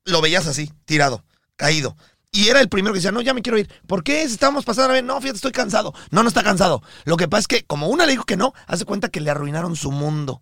Lo 0.06 0.22
veías 0.22 0.47
así, 0.47 0.72
tirado, 0.86 1.24
caído. 1.56 1.95
Y 2.32 2.47
era 2.49 2.60
el 2.62 2.68
primero 2.68 2.93
que 2.93 2.97
decía, 2.97 3.12
no, 3.12 3.22
ya 3.22 3.36
me 3.36 3.43
quiero 3.43 3.60
ir. 3.60 3.70
¿Por 3.86 4.04
qué? 4.04 4.26
Si 4.28 4.34
estábamos 4.34 4.66
pasando 4.66 4.89
a 4.89 4.93
ver, 4.93 5.04
no, 5.04 5.22
fíjate, 5.22 5.36
estoy 5.36 5.51
cansado. 5.51 5.93
No, 6.10 6.24
no 6.24 6.30
está 6.30 6.41
cansado. 6.41 6.82
Lo 7.06 7.16
que 7.16 7.28
pasa 7.28 7.41
es 7.41 7.47
que, 7.47 7.64
como 7.64 7.89
una 7.89 8.08
le 8.08 8.14
dijo 8.14 8.24
que 8.24 8.38
no, 8.38 8.54
hace 8.66 8.86
cuenta 8.86 9.10
que 9.10 9.22
le 9.22 9.30
arruinaron 9.30 9.76
su 9.76 9.91
mundo. 9.91 10.41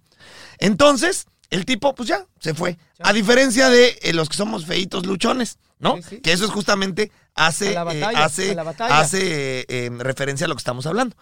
Entonces, 0.57 1.25
el 1.49 1.65
tipo, 1.65 1.93
pues 1.93 2.07
ya, 2.07 2.25
se 2.39 2.53
fue. 2.53 2.77
A 2.99 3.11
diferencia 3.11 3.69
de 3.69 3.99
eh, 4.03 4.13
los 4.13 4.29
que 4.29 4.37
somos 4.37 4.65
feitos 4.65 5.05
luchones, 5.05 5.59
¿no? 5.79 5.95
Que 6.23 6.31
eso 6.31 6.45
es 6.45 6.51
justamente, 6.51 7.11
hace, 7.35 7.73
eh, 7.73 8.03
hace, 8.15 8.57
hace 8.79 9.65
eh, 9.67 9.89
referencia 9.97 10.45
a 10.45 10.47
lo 10.47 10.55
que 10.55 10.59
estamos 10.59 10.85
hablando. 10.85 11.17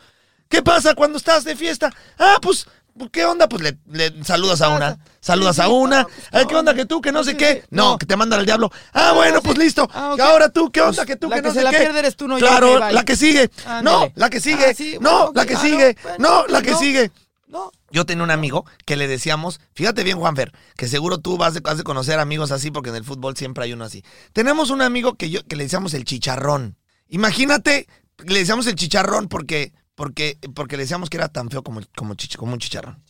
¿Qué 0.49 0.61
pasa 0.61 0.93
cuando 0.93 1.17
estás 1.17 1.43
de 1.43 1.55
fiesta? 1.55 1.91
Ah, 2.19 2.37
pues, 2.41 2.67
¿qué 3.11 3.23
onda? 3.25 3.47
Pues 3.47 3.61
le, 3.63 3.77
le 3.91 4.23
saludas 4.23 4.61
a 4.61 4.69
una, 4.69 4.99
saludas 5.21 5.59
a 5.59 5.69
una. 5.69 6.05
Ay, 6.31 6.45
¿Qué 6.47 6.55
onda 6.55 6.73
que 6.73 6.85
tú, 6.85 7.01
que 7.01 7.11
no 7.11 7.23
sé 7.23 7.37
qué? 7.37 7.63
No, 7.69 7.97
que 7.97 8.05
te 8.05 8.15
mandan 8.17 8.39
al 8.41 8.45
diablo. 8.45 8.69
Ah, 8.93 9.13
bueno, 9.13 9.41
pues 9.41 9.57
listo. 9.57 9.89
Ah, 9.93 10.15
ahora 10.19 10.49
tú, 10.49 10.71
¿qué 10.71 10.81
onda 10.81 10.95
Pues, 10.97 11.07
que 11.07 11.15
tú, 11.15 11.29
la 11.29 11.37
que 11.37 11.41
que 11.43 11.47
no 11.47 11.53
sé 11.53 11.63
la 11.63 11.71
qué? 11.71 11.77
pierde 11.77 11.99
eres 11.99 12.15
tú, 12.15 12.27
no 12.27 12.37
Claro, 12.37 12.79
la 12.79 13.05
que 13.05 13.15
sigue. 13.15 13.49
No, 13.83 14.11
la 14.15 14.29
que 14.29 14.41
sigue. 14.41 14.65
Ah, 14.69 14.73
sí, 14.75 14.97
no, 14.99 15.31
la 15.33 15.45
que 15.45 15.55
Ah, 15.55 15.61
sigue. 15.61 15.97
no, 16.17 16.45
la 16.47 16.61
que 16.61 16.71
no. 16.71 16.79
sigue. 16.79 17.11
No. 17.47 17.71
Yo 17.89 18.05
tenía 18.05 18.23
un 18.23 18.29
amigo 18.29 18.65
que 18.85 18.95
le 18.95 19.07
decíamos, 19.07 19.59
fíjate 19.73 20.03
bien, 20.03 20.19
Juanfer, 20.19 20.51
que 20.77 20.87
seguro 20.87 21.17
tú 21.17 21.37
vas 21.37 21.55
de, 21.55 21.61
has 21.65 21.77
de 21.77 21.83
conocer 21.83 22.19
amigos 22.19 22.51
así, 22.51 22.69
porque 22.69 22.89
en 22.91 22.95
el 22.97 23.03
fútbol 23.03 23.35
siempre 23.35 23.63
hay 23.63 23.73
uno 23.73 23.85
así. 23.85 24.03
Tenemos 24.33 24.69
un 24.69 24.83
amigo 24.83 25.15
que, 25.15 25.31
yo, 25.31 25.43
que 25.47 25.55
le 25.55 25.63
decíamos 25.63 25.95
el 25.95 26.03
chicharrón. 26.05 26.77
Imagínate, 27.07 27.87
le 28.23 28.39
decíamos 28.39 28.67
el 28.67 28.75
chicharrón 28.75 29.27
porque, 29.27 29.73
porque, 29.99 30.37
porque 30.55 30.77
le 30.77 30.83
decíamos 30.83 31.09
que 31.09 31.17
era 31.17 31.27
tan 31.27 31.49
feo 31.49 31.61
como, 31.61 31.81
como, 31.93 32.13
chich- 32.15 32.37
como 32.37 32.53
un 32.53 32.59
chicharrón. 32.59 33.03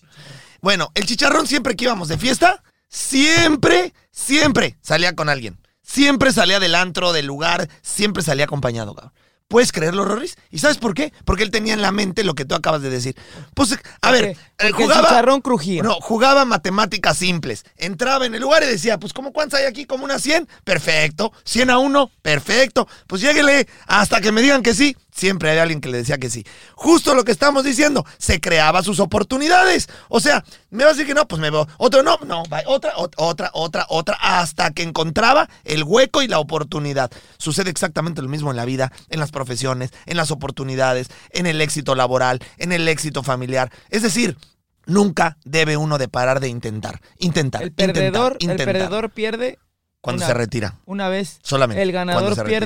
Bueno, 0.60 0.90
el 0.96 1.06
chicharrón 1.06 1.46
siempre 1.46 1.76
que 1.76 1.84
íbamos 1.86 2.08
de 2.08 2.18
fiesta, 2.18 2.64
siempre, 2.88 3.94
siempre 4.12 4.76
salía 4.82 5.16
con 5.16 5.30
alguien. 5.30 5.60
Siempre 5.84 6.34
salía 6.34 6.60
del 6.60 6.74
antro, 6.74 7.14
del 7.14 7.28
lugar, 7.28 7.70
siempre 7.84 8.24
salía 8.24 8.46
acompañado, 8.46 8.96
cabrón. 8.96 9.14
¿Puedes 9.48 9.72
creerlo, 9.72 10.06
Rorris? 10.06 10.36
¿Y 10.52 10.60
sabes 10.60 10.78
por 10.78 10.94
qué? 10.94 11.12
Porque 11.26 11.42
él 11.42 11.50
tenía 11.50 11.74
en 11.74 11.82
la 11.82 11.92
mente 11.92 12.24
lo 12.24 12.36
que 12.36 12.46
tú 12.46 12.54
acabas 12.54 12.84
de 12.84 12.92
decir. 12.92 13.16
Pues, 13.56 13.76
a 14.02 14.12
ver, 14.12 14.26
eh, 14.26 14.38
Porque 14.56 14.68
el 14.68 14.74
jugaba... 14.74 15.08
chicharrón 15.08 15.42
crujía. 15.42 15.82
No, 15.82 15.96
jugaba 16.02 16.46
matemáticas 16.46 17.18
simples. 17.18 17.66
Entraba 17.76 18.28
en 18.28 18.36
el 18.36 18.42
lugar 18.42 18.62
y 18.62 18.68
decía, 18.68 19.00
pues, 19.00 19.12
¿cómo 19.12 19.32
cuántas 19.34 19.60
hay 19.60 19.66
aquí? 19.66 19.86
¿Como 19.86 20.04
unas 20.06 20.22
100? 20.22 20.48
Perfecto. 20.64 21.34
¿100 21.46 21.72
a 21.72 21.78
1? 21.80 22.12
Perfecto. 22.22 22.88
Pues 23.08 23.22
lléguele 23.24 23.68
hasta 23.88 24.22
que 24.22 24.32
me 24.32 24.42
digan 24.44 24.62
que 24.62 24.76
sí. 24.76 24.96
Siempre 25.20 25.50
había 25.50 25.64
alguien 25.64 25.82
que 25.82 25.90
le 25.90 25.98
decía 25.98 26.18
que 26.18 26.30
sí. 26.30 26.46
Justo 26.76 27.14
lo 27.14 27.26
que 27.26 27.34
estamos 27.34 27.66
diciendo. 27.66 28.06
Se 28.18 28.40
creaba 28.40 28.82
sus 28.84 29.02
oportunidades. 29.02 29.90
O 30.08 30.22
sea, 30.22 30.46
me 30.70 30.86
va 30.86 30.92
a 30.92 30.94
decir 30.94 31.06
que 31.06 31.14
no, 31.14 31.28
pues 31.28 31.42
me 31.42 31.50
veo. 31.50 31.68
Otro 31.78 32.04
no, 32.04 32.18
no, 32.26 32.44
va, 32.46 32.62
otra, 32.68 32.94
ot- 32.96 33.14
otra, 33.18 33.52
otra, 33.54 33.86
otra, 33.90 34.18
hasta 34.22 34.72
que 34.72 34.84
encontraba 34.84 35.50
el 35.66 35.84
hueco 35.84 36.22
y 36.22 36.30
la 36.30 36.40
oportunidad. 36.40 37.12
Sucede 37.38 37.70
exactamente 37.70 38.22
lo 38.22 38.30
mismo 38.30 38.50
en 38.52 38.56
la 38.56 38.64
vida, 38.64 38.94
en 39.10 39.20
las 39.20 39.32
profesiones, 39.32 39.92
en 40.06 40.16
las 40.16 40.32
oportunidades, 40.32 41.10
en 41.32 41.48
el 41.48 41.60
éxito 41.60 41.96
laboral, 41.96 42.40
en 42.58 42.72
el 42.72 42.88
éxito 42.88 43.22
familiar. 43.22 43.72
Es 43.90 44.02
decir, 44.04 44.38
nunca 44.86 45.38
debe 45.44 45.76
uno 45.76 45.98
de 45.98 46.08
parar 46.08 46.40
de 46.40 46.48
intentar. 46.48 47.02
Intentar. 47.18 47.62
El 47.64 47.74
perdedor, 47.74 48.38
intentar, 48.40 48.40
intentar. 48.40 48.68
el 48.68 48.74
perdedor 48.82 49.10
pierde 49.12 49.60
Cuando 50.02 50.22
una- 50.22 50.28
se 50.28 50.34
retira. 50.34 50.76
Una 50.86 51.10
vez. 51.10 51.40
Solamente, 51.44 51.84
El 51.84 51.92
ganador 51.92 52.24
retira. 52.38 52.66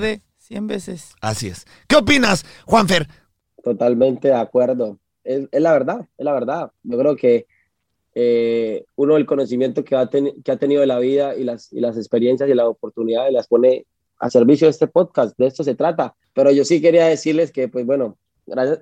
Pierde 0.53 0.79
100 0.79 0.95
veces. 0.97 1.15
Así 1.21 1.47
es. 1.47 1.65
¿Qué 1.87 1.95
opinas, 1.95 2.45
Juanfer? 2.65 3.07
Totalmente 3.63 4.27
de 4.29 4.33
acuerdo. 4.35 4.97
Es, 5.23 5.47
es 5.51 5.61
la 5.61 5.71
verdad, 5.71 6.01
es 6.17 6.25
la 6.25 6.33
verdad. 6.33 6.71
Yo 6.83 6.97
creo 6.97 7.15
que 7.15 7.47
eh, 8.15 8.85
uno 8.95 9.17
el 9.17 9.25
conocimiento 9.25 9.83
que 9.83 9.95
ha, 9.95 10.09
teni- 10.09 10.41
que 10.43 10.51
ha 10.51 10.57
tenido 10.57 10.81
de 10.81 10.87
la 10.87 10.99
vida 10.99 11.35
y 11.35 11.43
las, 11.43 11.71
y 11.71 11.79
las 11.79 11.97
experiencias 11.97 12.49
y 12.49 12.53
las 12.53 12.67
oportunidades 12.67 13.33
las 13.33 13.47
pone 13.47 13.85
a 14.19 14.29
servicio 14.29 14.67
de 14.67 14.71
este 14.71 14.87
podcast, 14.87 15.37
de 15.37 15.47
esto 15.47 15.63
se 15.63 15.75
trata. 15.75 16.13
Pero 16.33 16.51
yo 16.51 16.63
sí 16.65 16.81
quería 16.81 17.05
decirles 17.07 17.51
que, 17.51 17.67
pues 17.67 17.85
bueno, 17.85 18.17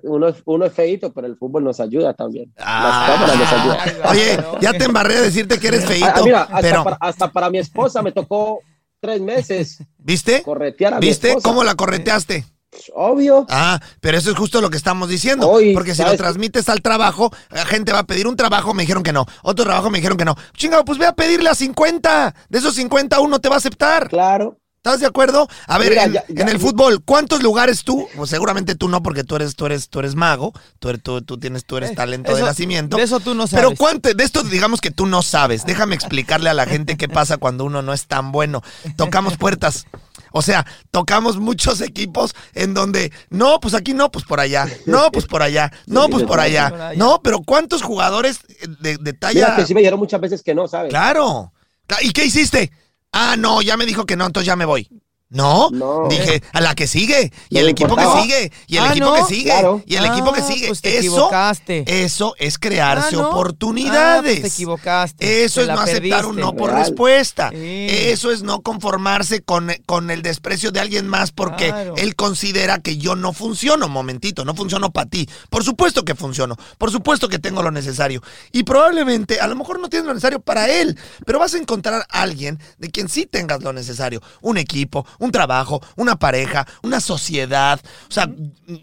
uno, 0.02 0.28
es- 0.28 0.42
uno 0.44 0.64
es 0.66 0.72
feito, 0.72 1.12
pero 1.12 1.26
el 1.28 1.36
fútbol 1.36 1.62
nos 1.64 1.78
ayuda 1.80 2.12
también. 2.14 2.52
Las 2.56 3.08
cámaras 3.08 3.38
nos 3.38 3.52
ayudan. 3.52 4.10
Oye, 4.10 4.38
ya 4.60 4.72
te 4.72 4.84
embarré 4.84 5.16
a 5.16 5.22
decirte 5.22 5.58
que 5.58 5.68
eres 5.68 5.84
feito. 5.86 6.06
Ah, 6.12 6.20
mira, 6.24 6.42
hasta, 6.42 6.60
pero, 6.60 6.84
para, 6.84 6.96
hasta 7.00 7.30
para 7.32 7.50
mi 7.50 7.58
esposa 7.58 8.02
me 8.02 8.10
tocó 8.12 8.60
tres 9.02 9.20
meses 9.20 9.78
¿viste? 9.98 10.42
corretear 10.42 10.94
a 10.94 11.00
mi 11.00 11.06
¿Viste 11.08 11.28
esposa. 11.28 11.48
cómo 11.48 11.64
la 11.64 11.74
correteaste? 11.74 12.46
Obvio. 12.94 13.44
Ah, 13.50 13.78
pero 14.00 14.16
eso 14.16 14.30
es 14.30 14.36
justo 14.36 14.62
lo 14.62 14.70
que 14.70 14.78
estamos 14.78 15.10
diciendo. 15.10 15.46
Hoy, 15.46 15.74
porque 15.74 15.94
si 15.94 16.02
lo 16.02 16.16
transmites 16.16 16.70
al 16.70 16.80
trabajo, 16.80 17.30
la 17.50 17.66
gente 17.66 17.92
va 17.92 17.98
a 17.98 18.06
pedir 18.06 18.26
un 18.26 18.34
trabajo, 18.34 18.72
me 18.72 18.84
dijeron 18.84 19.02
que 19.02 19.12
no. 19.12 19.26
Otro 19.42 19.66
trabajo, 19.66 19.90
me 19.90 19.98
dijeron 19.98 20.16
que 20.16 20.24
no. 20.24 20.34
Chingado, 20.56 20.82
pues 20.82 20.96
ve 20.98 21.04
a 21.04 21.12
pedirle 21.12 21.50
a 21.50 21.54
50. 21.54 22.34
De 22.48 22.58
esos 22.58 22.74
50, 22.74 23.20
uno 23.20 23.40
te 23.40 23.50
va 23.50 23.56
a 23.56 23.58
aceptar. 23.58 24.08
Claro. 24.08 24.58
¿Estás 24.84 24.98
de 24.98 25.06
acuerdo? 25.06 25.46
A 25.68 25.78
ver, 25.78 25.90
Mira, 25.90 26.04
en, 26.06 26.12
ya- 26.14 26.24
ya- 26.28 26.42
en 26.42 26.48
el 26.48 26.58
fútbol, 26.58 27.04
¿cuántos 27.04 27.40
lugares 27.40 27.84
tú? 27.84 28.08
Pues 28.16 28.28
seguramente 28.30 28.74
tú 28.74 28.88
no, 28.88 29.00
porque 29.00 29.22
tú 29.22 29.36
eres, 29.36 29.54
tú 29.54 29.66
eres, 29.66 29.88
tú 29.88 30.00
eres 30.00 30.16
mago, 30.16 30.52
tú, 30.80 30.88
eres- 30.88 31.00
tú, 31.04 31.22
tú 31.22 31.38
tienes, 31.38 31.64
tú 31.64 31.76
eres 31.76 31.92
Eh, 31.92 31.94
talento 31.94 32.34
de 32.34 32.42
nacimiento. 32.42 32.96
de 32.96 33.04
eso 33.04 33.20
tú 33.20 33.32
no 33.36 33.46
Pero 33.46 33.62
sabes. 33.68 33.78
cuánto, 33.78 34.12
de 34.12 34.24
esto 34.24 34.42
digamos 34.42 34.80
que 34.80 34.90
tú 34.90 35.06
no 35.06 35.22
sabes. 35.22 35.64
Déjame 35.66 35.94
explicarle 35.94 36.50
a 36.50 36.54
la 36.54 36.66
gente 36.66 36.96
qué 36.96 37.08
pasa 37.08 37.36
cuando 37.36 37.64
uno 37.64 37.80
no 37.82 37.92
es 37.92 38.08
tan 38.08 38.32
bueno. 38.32 38.60
Tocamos 38.96 39.36
puertas. 39.36 39.86
O 40.32 40.42
sea, 40.42 40.66
tocamos 40.90 41.36
muchos 41.36 41.80
equipos 41.80 42.34
en 42.52 42.74
donde, 42.74 43.12
no, 43.30 43.60
pues 43.60 43.74
aquí 43.74 43.94
no, 43.94 44.10
pues 44.10 44.24
por 44.24 44.40
allá, 44.40 44.66
no, 44.86 45.12
pues 45.12 45.26
por 45.26 45.42
allá, 45.44 45.70
no, 45.86 46.08
pues 46.08 46.24
por 46.24 46.40
allá, 46.40 46.92
no, 46.96 47.20
pero 47.22 47.42
¿cuántos 47.46 47.82
jugadores 47.82 48.40
de, 48.80 48.96
de 48.96 49.12
talla? 49.12 49.44
Mira 49.44 49.56
que 49.56 49.66
sí 49.66 49.74
me 49.74 49.80
dijeron 49.82 50.00
muchas 50.00 50.20
veces 50.20 50.42
que 50.42 50.56
no, 50.56 50.66
¿sabes? 50.66 50.90
Claro. 50.90 51.52
Cla- 51.86 51.98
¿Y 52.02 52.10
qué 52.12 52.24
hiciste? 52.24 52.72
Ah, 53.12 53.36
no, 53.38 53.62
ya 53.62 53.76
me 53.76 53.86
dijo 53.86 54.06
que 54.06 54.16
no, 54.16 54.26
entonces 54.26 54.46
ya 54.46 54.56
me 54.56 54.64
voy. 54.64 54.88
No, 55.32 55.70
No. 55.70 56.08
dije 56.08 56.42
a 56.52 56.60
la 56.60 56.74
que 56.74 56.86
sigue 56.86 57.32
y 57.48 57.58
el 57.58 57.68
equipo 57.68 57.96
que 57.96 58.04
sigue 58.22 58.52
y 58.66 58.76
el 58.76 58.84
Ah, 58.84 58.90
equipo 58.90 59.06
¿no? 59.06 59.14
que 59.14 59.24
sigue 59.34 59.44
Claro. 59.50 59.82
y 59.86 59.96
el 59.96 60.04
equipo 60.04 60.32
que 60.32 60.40
Ah, 60.40 60.46
sigue. 60.46 60.66
pues 60.68 60.80
te 60.82 60.98
eso, 60.98 61.00
equivocaste. 61.16 62.04
eso 62.04 62.34
es 62.38 62.58
crearse 62.58 63.16
Ah, 63.16 63.18
¿no? 63.22 63.30
oportunidades. 63.30 64.18
Ah, 64.18 64.20
pues 64.22 64.42
te 64.42 64.48
equivocaste. 64.48 65.44
Eso 65.44 65.60
Te 65.60 65.62
es 65.62 65.68
no 65.74 65.80
aceptar 65.80 66.26
un 66.26 66.36
no 66.36 66.54
por 66.54 66.70
Real. 66.70 66.84
respuesta. 66.84 67.50
Sí. 67.50 67.86
Eso 67.90 68.30
es 68.30 68.42
no 68.42 68.60
conformarse 68.62 69.42
con, 69.42 69.72
con 69.86 70.10
el 70.10 70.22
desprecio 70.22 70.70
de 70.72 70.80
alguien 70.80 71.08
más 71.08 71.32
porque 71.32 71.68
Claro. 71.68 71.94
él 71.96 72.14
considera 72.14 72.78
que 72.80 72.98
yo 72.98 73.16
no 73.16 73.32
funciono. 73.32 73.88
Momentito, 73.88 74.44
no 74.44 74.54
funciono 74.54 74.90
para 74.90 75.08
ti. 75.08 75.28
Por 75.50 75.64
supuesto 75.64 76.04
que 76.04 76.14
funciono. 76.14 76.56
Por 76.78 76.90
supuesto 76.90 77.28
que 77.28 77.38
tengo 77.38 77.62
lo 77.62 77.70
necesario. 77.70 78.22
Y 78.52 78.64
probablemente, 78.64 79.40
a 79.40 79.46
lo 79.46 79.56
mejor 79.56 79.80
no 79.80 79.88
tienes 79.88 80.06
lo 80.06 80.14
necesario 80.14 80.40
para 80.40 80.68
él, 80.68 80.98
pero 81.24 81.38
vas 81.38 81.54
a 81.54 81.58
encontrar 81.58 82.06
a 82.10 82.22
alguien 82.22 82.58
de 82.78 82.90
quien 82.90 83.08
sí 83.08 83.26
tengas 83.26 83.62
lo 83.62 83.72
necesario. 83.72 84.20
Un 84.40 84.58
equipo, 84.58 85.06
un 85.22 85.30
trabajo, 85.30 85.80
una 85.96 86.16
pareja, 86.16 86.66
una 86.82 87.00
sociedad. 87.00 87.80
O 88.08 88.12
sea, 88.12 88.28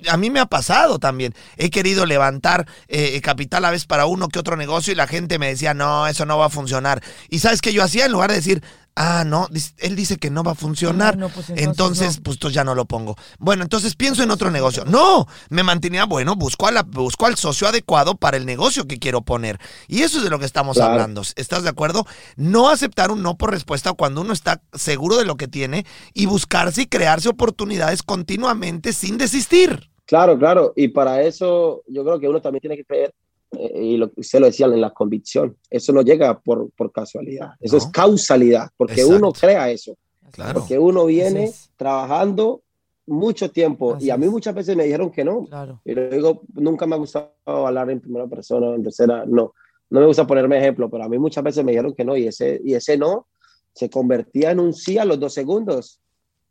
a 0.10 0.18
mí 0.18 0.30
me 0.30 0.40
ha 0.40 0.46
pasado 0.46 0.98
también. 0.98 1.36
He 1.58 1.70
querido 1.70 2.06
levantar 2.06 2.66
eh, 2.88 3.20
capital 3.22 3.66
a 3.66 3.72
veces 3.72 3.86
para 3.86 4.06
uno 4.06 4.30
que 4.30 4.40
otro 4.40 4.56
negocio 4.56 4.94
y 4.94 4.96
la 4.96 5.06
gente 5.06 5.38
me 5.38 5.50
decía, 5.50 5.74
no, 5.74 6.08
eso 6.08 6.26
no 6.26 6.38
va 6.38 6.46
a 6.46 6.50
funcionar. 6.50 7.04
Y 7.30 7.40
sabes 7.40 7.62
qué 7.62 7.74
yo 7.74 7.84
hacía 7.84 8.06
en 8.06 8.14
lugar 8.14 8.30
de 8.30 8.38
decir, 8.38 8.64
ah, 9.02 9.24
no, 9.26 9.48
él 9.78 9.96
dice 9.96 10.18
que 10.18 10.30
no 10.30 10.44
va 10.44 10.52
a 10.52 10.56
funcionar. 10.56 11.14
Ah, 11.14 11.18
no, 11.18 11.30
pues 11.30 11.50
entonces 11.50 11.68
entonces, 11.70 12.18
no. 12.18 12.24
pues 12.24 12.36
entonces 12.36 12.56
ya 12.56 12.64
no 12.66 12.76
lo 12.76 12.86
pongo. 12.86 13.16
Bueno, 13.40 13.64
entonces 13.64 13.96
pienso 13.96 14.22
en 14.24 14.32
otro 14.32 14.52
negocio. 14.52 14.84
No, 14.86 15.26
me 15.50 15.64
mantenía, 15.64 16.06
bueno, 16.06 16.36
busco, 16.36 16.68
a 16.68 16.72
la, 16.72 16.84
busco 16.84 17.26
al 17.26 17.38
socio 17.38 17.68
adecuado 17.68 18.16
para 18.18 18.36
el 18.38 18.46
negocio 18.46 18.88
que 18.88 19.00
quiero 19.00 19.22
poner. 19.22 19.58
Y 19.88 20.02
eso 20.02 20.18
es 20.18 20.26
de 20.26 20.30
lo 20.30 20.38
que 20.40 20.46
estamos 20.46 20.76
Claro. 20.78 20.92
hablando. 20.92 21.22
¿Estás 21.38 21.64
de 21.64 21.70
acuerdo? 21.70 22.06
No 22.36 22.70
aceptar 22.70 23.12
un 23.12 23.24
no 23.24 23.38
por 23.38 23.52
respuesta 23.52 23.94
cuando 23.94 24.22
uno 24.22 24.34
está 24.34 24.62
seguro 24.74 25.18
de 25.18 25.26
lo 25.26 25.38
que 25.38 25.48
tiene 25.48 25.86
y 26.14 26.26
buscarse 26.26 26.82
y 26.84 26.88
crearse 26.88 27.30
oportunidades 27.30 28.04
continuamente 28.04 28.92
sin 28.94 29.18
desistir. 29.18 29.90
Claro, 30.06 30.38
claro. 30.40 30.74
Y 30.76 30.88
para 30.90 31.22
eso 31.22 31.84
yo 31.88 32.04
creo 32.04 32.20
que 32.20 32.28
uno 32.28 32.42
también 32.42 32.62
tiene 32.62 32.76
que 32.78 32.84
creer, 32.86 33.14
y 33.52 33.98
lo 33.98 34.12
que 34.12 34.22
usted 34.22 34.40
lo 34.40 34.46
decía, 34.46 34.68
en 34.68 34.80
la 34.82 34.92
convicción. 34.92 35.58
Eso 35.70 35.92
no 35.94 36.02
llega 36.02 36.40
por, 36.40 36.70
por 36.72 36.92
casualidad. 36.92 37.52
Eso 37.60 37.78
No. 37.78 37.84
es 37.84 37.88
causalidad, 37.88 38.70
porque 38.78 39.02
Exacto. 39.02 39.16
uno 39.18 39.32
crea 39.32 39.70
eso. 39.72 39.98
Claro. 40.32 40.60
Porque 40.60 40.78
uno 40.78 41.06
viene 41.06 41.46
es. 41.46 41.72
trabajando 41.76 42.62
mucho 43.08 43.50
tiempo. 43.50 43.96
Así 43.96 44.06
y 44.06 44.10
a 44.12 44.18
mí 44.18 44.28
muchas 44.30 44.54
veces 44.54 44.76
me 44.76 44.84
dijeron 44.84 45.10
que 45.10 45.24
no. 45.24 45.46
Claro. 45.46 45.82
Y 45.84 45.96
le 45.96 46.10
digo, 46.10 46.44
nunca 46.54 46.86
me 46.86 46.94
ha 46.96 47.00
gustado 47.00 47.32
hablar 47.48 47.90
en 47.90 48.00
primera 48.00 48.28
persona, 48.28 48.76
en 48.76 48.84
tercera, 48.84 49.26
no. 49.26 49.54
No 49.90 50.00
me 50.00 50.06
gusta 50.06 50.28
ponerme 50.28 50.60
ejemplo, 50.60 50.88
pero 50.88 51.04
a 51.06 51.10
mí 51.10 51.18
muchas 51.18 51.44
veces 51.44 51.66
me 51.66 51.72
dijeron 51.72 51.96
que 51.96 52.06
no. 52.06 52.16
Y 52.16 52.28
ese, 52.28 52.62
y 52.64 52.76
ese 52.76 52.96
no 52.98 53.26
se 53.74 53.90
convertía 53.90 54.52
en 54.52 54.60
un 54.60 54.74
sí 54.74 55.00
a 55.00 55.06
los 55.06 55.20
dos 55.20 55.34
segundos, 55.34 56.00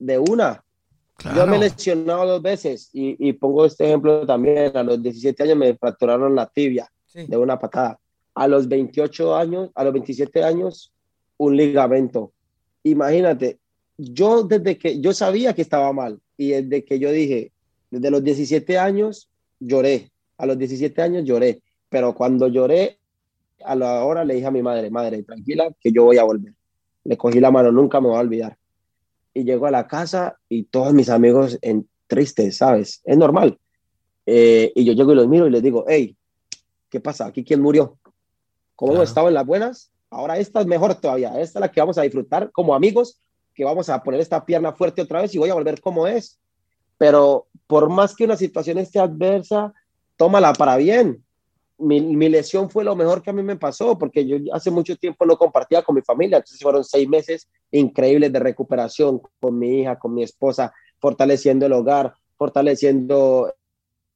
de 0.01 0.19
una. 0.19 0.65
Yo 1.35 1.47
me 1.47 1.57
he 1.57 1.59
lesionado 1.61 2.27
dos 2.27 2.43
veces 2.43 2.91
y, 2.93 3.17
y 3.29 3.33
pongo 3.33 3.65
este 3.67 3.85
ejemplo 3.87 4.25
también. 4.27 4.77
A 4.77 4.83
los 4.83 5.03
17 5.03 5.43
años 5.43 5.57
me 5.57 5.75
fracturaron 5.77 6.35
la 6.35 6.47
tibia 6.47 6.91
Sí. 7.07 7.27
de 7.27 7.37
una 7.39 7.59
patada. 7.59 7.99
A 8.35 8.47
los 8.47 8.69
28 8.69 9.35
años, 9.35 9.71
a 9.75 9.83
los 9.83 9.95
27 9.95 10.45
años, 10.45 10.93
un 11.39 11.57
ligamento. 11.57 12.33
Imagínate, 12.83 13.59
yo 13.97 14.43
desde 14.43 14.77
que 14.77 15.01
yo 15.01 15.15
sabía 15.15 15.55
que 15.55 15.63
estaba 15.63 15.91
mal 15.95 16.21
y 16.37 16.51
desde 16.51 16.85
que 16.85 16.99
yo 16.99 17.11
dije, 17.11 17.51
desde 17.91 18.11
los 18.11 18.23
17 18.23 18.77
años 18.79 19.31
lloré, 19.59 20.11
a 20.37 20.45
los 20.45 20.59
17 20.59 21.01
años 21.01 21.25
lloré, 21.25 21.63
pero 21.89 22.15
cuando 22.15 22.47
lloré, 22.49 22.99
a 23.65 23.75
la 23.75 24.05
hora 24.05 24.23
le 24.23 24.35
dije 24.35 24.47
a 24.47 24.51
mi 24.51 24.63
madre, 24.63 24.91
madre, 24.91 25.23
tranquila, 25.23 25.73
que 25.81 25.91
yo 25.91 26.05
voy 26.05 26.19
a 26.19 26.25
volver. 26.25 26.53
Le 27.05 27.17
cogí 27.17 27.41
la 27.41 27.51
mano, 27.51 27.73
nunca 27.73 28.01
me 28.03 28.09
voy 28.09 28.19
a 28.19 28.21
olvidar. 28.21 28.58
Y 29.35 29.45
llego 29.45 29.67
a 29.67 29.71
la 29.71 29.87
casa 29.87 30.37
y 30.49 30.65
todos 30.65 30.93
mis 30.95 31.09
amigos 31.09 31.59
en 31.63 31.89
tristes, 32.07 32.57
¿sabes? 32.57 33.01
Es 33.05 33.17
normal. 33.17 33.59
Eh, 34.27 34.73
y 34.75 34.85
yo 34.85 34.93
llego 34.93 35.13
y 35.13 35.17
los 35.17 35.29
miro 35.29 35.47
y 35.47 35.51
les 35.51 35.63
digo, 35.63 35.85
hey, 35.89 36.17
¿qué 36.91 37.01
pasa? 37.01 37.27
¿Aquí 37.27 37.45
quién 37.45 37.61
murió? 37.63 37.99
¿Cómo 38.75 38.93
hemos 38.93 39.01
Claro. 39.01 39.09
estado 39.09 39.29
en 39.29 39.35
las 39.35 39.47
buenas? 39.47 39.91
Ahora 40.11 40.39
esta 40.39 40.61
es 40.61 40.67
mejor 40.67 40.95
todavía. 40.95 41.39
Esta 41.41 41.59
es 41.59 41.61
la 41.61 41.71
que 41.71 41.81
vamos 41.81 41.99
a 41.99 42.03
disfrutar 42.03 42.51
como 42.53 42.75
amigos, 42.75 43.21
que 43.55 43.65
vamos 43.65 43.89
a 43.89 44.03
poner 44.03 44.21
esta 44.21 44.45
pierna 44.45 44.73
fuerte 44.73 45.03
otra 45.03 45.23
vez 45.23 45.35
y 45.35 45.39
voy 45.39 45.51
a 45.51 45.55
volver 45.55 45.81
como 45.81 46.07
es. 46.07 46.39
Pero 46.97 47.47
por 47.67 47.89
más 47.91 48.15
que 48.15 48.25
una 48.25 48.37
situación 48.37 48.79
esté 48.79 48.99
adversa, 48.99 49.73
tómala 50.17 50.53
para 50.53 50.77
bien. 50.77 51.23
Mi, 51.77 52.01
mi 52.01 52.29
lesión 52.29 52.71
fue 52.71 52.83
lo 52.85 52.97
mejor 52.97 53.23
que 53.23 53.31
a 53.31 53.33
mí 53.33 53.43
me 53.43 53.57
pasó, 53.57 53.97
porque 53.97 54.27
yo 54.27 54.37
hace 54.53 54.71
mucho 54.71 54.97
tiempo 54.97 55.25
no 55.25 55.37
compartía 55.37 55.83
con 55.83 55.95
mi 55.95 56.03
familia, 56.03 56.39
entonces 56.39 56.61
fueron 56.61 56.83
seis 56.83 57.09
meses 57.09 57.49
increíbles 57.71 58.33
de 58.33 58.39
recuperación 58.41 59.21
con 59.41 59.59
mi 59.59 59.81
hija, 59.81 59.99
con 59.99 60.15
mi 60.15 60.23
esposa, 60.23 60.73
fortaleciendo 60.99 61.67
el 61.67 61.73
hogar, 61.73 62.15
fortaleciendo 62.37 63.55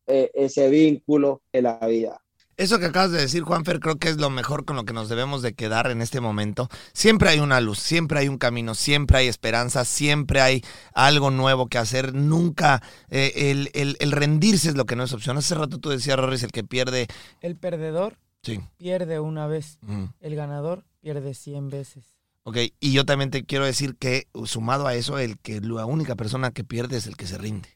eh, 0.06 0.30
ese 0.34 0.68
vínculo 0.68 1.42
de 1.52 1.62
la 1.62 1.78
vida. 1.86 2.18
Eso 2.56 2.78
que 2.78 2.86
acabas 2.86 3.10
de 3.12 3.20
decir, 3.20 3.42
Juanfer, 3.42 3.80
creo 3.80 3.96
que 3.98 4.08
es 4.10 4.18
lo 4.18 4.28
mejor 4.28 4.64
con 4.66 4.76
lo 4.76 4.84
que 4.84 4.92
nos 4.92 5.08
debemos 5.08 5.40
de 5.40 5.54
quedar 5.54 5.90
en 5.90 6.02
este 6.02 6.20
momento. 6.20 6.68
Siempre 6.92 7.30
hay 7.30 7.40
una 7.40 7.60
luz, 7.60 7.78
siempre 7.78 8.18
hay 8.20 8.28
un 8.28 8.36
camino, 8.36 8.74
siempre 8.74 9.18
hay 9.18 9.26
esperanza, 9.26 9.84
siempre 9.86 10.40
hay 10.42 10.62
algo 10.92 11.30
nuevo 11.30 11.68
que 11.68 11.78
hacer. 11.78 12.14
Nunca 12.14 12.82
eh, 13.10 13.32
el, 13.50 13.70
el- 13.72 13.96
el 14.00 14.12
rendirse 14.12 14.68
es 14.68 14.76
lo 14.76 14.84
que 14.84 14.96
no 14.96 15.02
es 15.04 15.12
opción. 15.14 15.38
Hace 15.38 15.54
rato 15.54 15.78
tú 15.78 15.88
decías, 15.88 16.16
Rorris, 16.18 16.42
el 16.42 16.52
que 16.52 16.62
pierde... 16.62 17.06
El 17.40 17.56
perdedor 17.56 18.18
Sí. 18.42 18.60
pierde 18.76 19.18
una 19.18 19.46
vez. 19.46 19.78
Mm. 19.82 20.04
El 20.20 20.36
ganador 20.36 20.84
pierde 21.00 21.32
100 21.34 21.70
veces. 21.70 22.04
Ok, 22.44 22.56
y 22.80 22.92
yo 22.92 23.04
también 23.04 23.30
te 23.30 23.44
quiero 23.44 23.64
decir 23.64 23.96
que, 23.96 24.26
sumado 24.46 24.86
a 24.86 24.94
eso, 24.94 25.18
el 25.18 25.38
que 25.38 25.60
la 25.60 25.86
única 25.86 26.16
persona 26.16 26.50
que 26.50 26.64
pierde 26.64 26.96
es 26.96 27.06
el 27.06 27.16
que 27.16 27.26
se 27.26 27.38
rinde. 27.38 27.68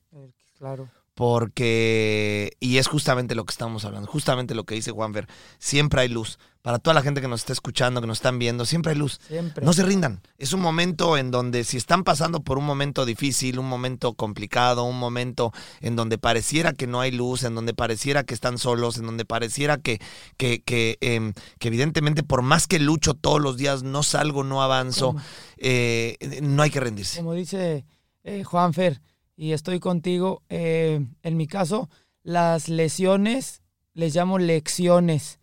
Claro. 0.59 0.91
Porque, 1.17 2.53
y 2.61 2.77
es 2.77 2.89
justamente 2.89 3.35
lo 3.35 3.47
que 3.47 3.53
estamos 3.53 3.87
hablando, 3.87 4.07
justamente 4.07 4.55
lo 4.55 4.65
que 4.65 4.75
dice 4.75 4.91
Juanfer, 4.91 5.27
siempre 5.59 6.03
hay 6.03 6.09
luz. 6.09 6.39
Para 6.61 6.79
toda 6.79 6.93
la 6.93 7.01
gente 7.01 7.23
que 7.23 7.29
nos 7.29 7.41
está 7.41 7.55
escuchando, 7.55 8.03
que 8.03 8.07
nos 8.07 8.19
están 8.19 8.39
viendo, 8.39 8.67
siempre 8.67 8.93
hay 8.93 8.99
luz. 8.99 9.19
Siempre. 9.27 9.65
No 9.65 9.73
se 9.73 9.83
rindan. 9.83 10.21
Es 10.37 10.53
un 10.53 10.61
momento 10.61 11.17
en 11.17 11.31
donde 11.31 11.65
si 11.65 11.79
están 11.79 12.05
pasando 12.05 12.41
por 12.41 12.59
un 12.59 12.67
momento 12.67 13.07
difícil, 13.07 13.59
un 13.59 13.67
momento 13.67 14.13
complicado, 14.13 14.85
un 14.85 14.99
momento 14.99 15.55
en 15.81 15.97
donde 15.97 16.19
pareciera 16.19 16.75
que 16.75 16.87
no 16.87 17.01
hay 17.01 17.13
luz, 17.13 17.45
en 17.45 17.55
donde 17.55 17.73
pareciera 17.73 18.25
que 18.25 18.35
están 18.35 18.59
solos, 18.59 18.99
en 18.99 19.07
donde 19.07 19.25
pareciera 19.25 19.79
que, 19.79 20.03
que, 20.37 20.61
que, 20.63 20.99
em, 21.01 21.33
que 21.59 21.69
evidentemente 21.69 22.25
por 22.25 22.43
más 22.43 22.67
que 22.67 22.79
lucho 22.79 23.15
todos 23.15 23.41
los 23.41 23.57
días, 23.57 23.85
no 23.85 24.03
salgo, 24.03 24.45
no 24.45 24.63
avanzo, 24.63 25.17
eh, 25.57 26.19
no 26.43 26.63
hay 26.63 26.71
que 26.71 26.81
rendirse. 26.81 27.21
Como 27.21 27.33
dice 27.33 27.87
eh, 28.23 28.45
Juanfer, 28.45 29.01
y 29.37 29.53
estoy 29.53 29.81
contigo, 29.81 30.43
eh, 30.49 31.07
en 31.23 31.37
mi 31.37 31.47
caso, 31.47 31.89
las 32.23 32.69
lesiones 32.69 33.63
les 33.93 34.15
llamo 34.15 34.39
lecciones, 34.39 35.39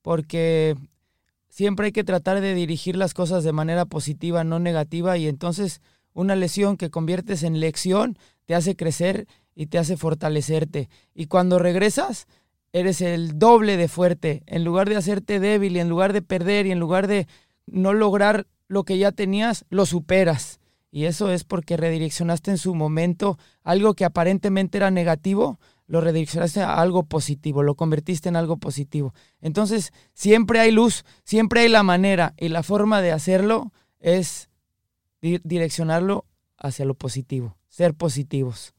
porque 0.00 0.76
siempre 1.48 1.86
hay 1.86 1.92
que 1.92 2.04
tratar 2.04 2.40
de 2.40 2.54
dirigir 2.54 2.96
las 2.96 3.14
cosas 3.14 3.44
de 3.44 3.52
manera 3.52 3.84
positiva, 3.84 4.44
no 4.44 4.58
negativa, 4.58 5.18
y 5.18 5.28
entonces 5.28 5.80
una 6.14 6.36
lesión 6.36 6.76
que 6.76 6.90
conviertes 6.90 7.42
en 7.42 7.60
lección 7.60 8.16
te 8.44 8.54
hace 8.54 8.76
crecer 8.76 9.26
y 9.54 9.66
te 9.66 9.78
hace 9.78 9.96
fortalecerte. 9.96 10.88
Y 11.14 11.26
cuando 11.26 11.58
regresas, 11.58 12.26
eres 12.72 13.00
el 13.00 13.38
doble 13.38 13.76
de 13.76 13.88
fuerte. 13.88 14.42
En 14.46 14.64
lugar 14.64 14.88
de 14.88 14.96
hacerte 14.96 15.40
débil 15.40 15.76
y 15.76 15.80
en 15.80 15.88
lugar 15.88 16.12
de 16.12 16.22
perder 16.22 16.66
y 16.66 16.72
en 16.72 16.80
lugar 16.80 17.06
de 17.06 17.26
no 17.66 17.92
lograr 17.92 18.46
lo 18.68 18.84
que 18.84 18.98
ya 18.98 19.12
tenías, 19.12 19.64
lo 19.68 19.86
superas. 19.86 20.58
Y 20.94 21.06
eso 21.06 21.30
es 21.32 21.42
porque 21.42 21.78
redireccionaste 21.78 22.50
en 22.50 22.58
su 22.58 22.74
momento 22.74 23.38
algo 23.62 23.94
que 23.94 24.04
aparentemente 24.04 24.76
era 24.76 24.90
negativo, 24.90 25.58
lo 25.86 26.02
redireccionaste 26.02 26.60
a 26.60 26.74
algo 26.74 27.04
positivo, 27.04 27.62
lo 27.62 27.74
convertiste 27.74 28.28
en 28.28 28.36
algo 28.36 28.58
positivo. 28.58 29.14
Entonces, 29.40 29.92
siempre 30.12 30.60
hay 30.60 30.70
luz, 30.70 31.04
siempre 31.24 31.62
hay 31.62 31.68
la 31.70 31.82
manera 31.82 32.34
y 32.36 32.50
la 32.50 32.62
forma 32.62 33.00
de 33.00 33.10
hacerlo 33.10 33.72
es 34.00 34.50
di- 35.22 35.40
direccionarlo 35.44 36.26
hacia 36.58 36.84
lo 36.84 36.92
positivo, 36.94 37.56
ser 37.68 37.94
positivos. 37.94 38.74